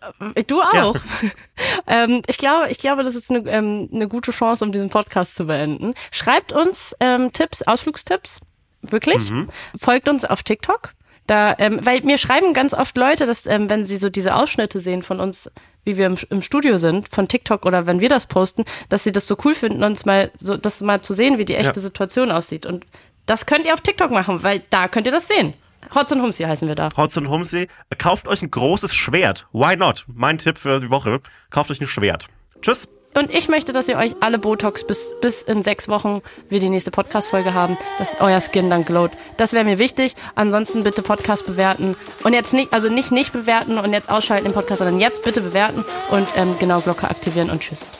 [0.46, 0.96] du auch.
[1.86, 5.36] ähm, ich glaube, ich glaube, das ist eine, ähm, eine gute Chance, um diesen Podcast
[5.36, 5.94] zu beenden.
[6.10, 8.40] Schreibt uns ähm, Tipps, Ausflugstipps,
[8.82, 9.30] wirklich.
[9.30, 9.48] Mhm.
[9.78, 10.94] Folgt uns auf TikTok.
[11.26, 14.80] Da, ähm, weil mir schreiben ganz oft Leute, dass ähm, wenn sie so diese Ausschnitte
[14.80, 15.48] sehen von uns,
[15.84, 19.12] wie wir im, im Studio sind, von TikTok oder wenn wir das posten, dass sie
[19.12, 21.82] das so cool finden, uns mal so das mal zu sehen, wie die echte Ja.
[21.82, 22.66] Situation aussieht.
[22.66, 22.84] Und
[23.26, 25.54] das könnt ihr auf TikTok machen, weil da könnt ihr das sehen.
[25.94, 26.88] Hotz und Humsi heißen wir da.
[26.96, 27.68] Hotz und Humsee,
[27.98, 29.46] kauft euch ein großes Schwert.
[29.52, 30.04] Why not?
[30.12, 31.20] Mein Tipp für die Woche.
[31.50, 32.28] Kauft euch ein Schwert.
[32.62, 32.88] Tschüss.
[33.12, 36.68] Und ich möchte, dass ihr euch alle Botox bis, bis in sechs Wochen wir die
[36.68, 39.10] nächste Podcast-Folge haben, dass euer Skin dann glowt.
[39.36, 40.14] Das wäre mir wichtig.
[40.36, 41.96] Ansonsten bitte Podcast bewerten.
[42.22, 45.40] Und jetzt nicht, also nicht nicht bewerten und jetzt ausschalten im Podcast, sondern jetzt bitte
[45.40, 47.90] bewerten und ähm, genau Glocke aktivieren und tschüss.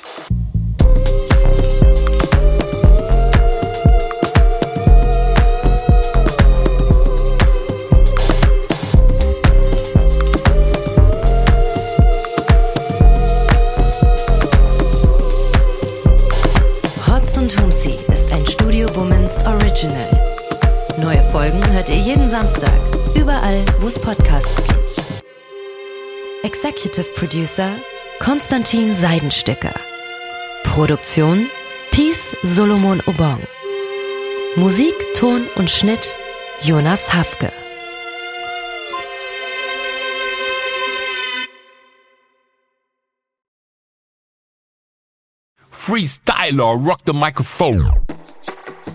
[19.71, 20.11] Original.
[20.99, 22.73] Neue Folgen hört ihr jeden Samstag,
[23.15, 25.25] überall, wo es Podcasts gibt.
[26.43, 27.77] Executive Producer
[28.19, 29.73] Konstantin Seidenstücker.
[30.65, 31.49] Produktion
[31.93, 33.39] Peace Solomon Obong.
[34.57, 36.15] Musik, Ton und Schnitt
[36.63, 37.53] Jonas Hafke.
[45.71, 47.89] Freestyler, rock the microphone.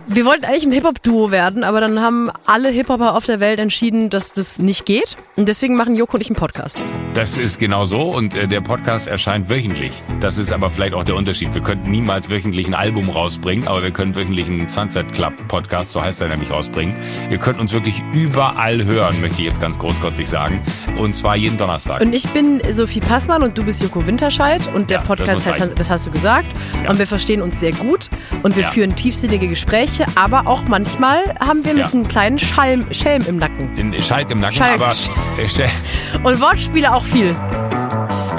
[0.07, 4.11] Wir wollten eigentlich ein Hip-Hop-Duo werden, aber dann haben alle Hip-Hopper auf der Welt entschieden,
[4.11, 5.17] dass das nicht geht.
[5.35, 6.77] Und deswegen machen Joko und ich einen Podcast.
[7.15, 9.91] Das ist genau so und äh, der Podcast erscheint wöchentlich.
[10.19, 11.55] Das ist aber vielleicht auch der Unterschied.
[11.55, 15.91] Wir könnten niemals wöchentlich ein Album rausbringen, aber wir können wöchentlich einen Sunset Club Podcast,
[15.93, 16.95] so heißt er nämlich, rausbringen.
[17.31, 20.61] Ihr könnt uns wirklich überall hören, möchte ich jetzt ganz großkotzig sagen.
[20.99, 22.01] Und zwar jeden Donnerstag.
[22.01, 25.45] Und ich bin Sophie Passmann und du bist Joko Winterscheid und der Ja, das Podcast
[25.47, 26.47] muss heißt, das hast du gesagt.
[26.83, 26.91] Ja.
[26.91, 28.09] Und wir verstehen uns sehr gut
[28.43, 28.69] und wir Ja.
[28.69, 31.85] führen tiefsinnige Gespräche, aber auch manchmal haben wir Ja.
[31.85, 33.75] mit einem kleinen Schalm, Schelm im Nacken.
[33.77, 34.81] in Schalk im Nacken, Schalk.
[34.81, 34.91] aber
[35.37, 35.69] äh, sch-
[36.23, 37.35] Und Wortspiele auch viel.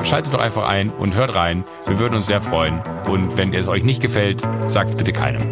[0.05, 1.65] schaltet doch einfach ein und hört rein.
[1.87, 2.81] Wir würden uns sehr freuen.
[3.09, 5.43] Und wenn es euch nicht gefällt, sagt es bitte keinem.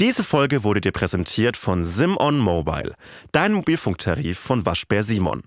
[0.00, 2.94] Diese Folge wurde dir präsentiert von Simon Mobile,
[3.32, 5.42] dein Mobilfunktarif von Waschbär Simon.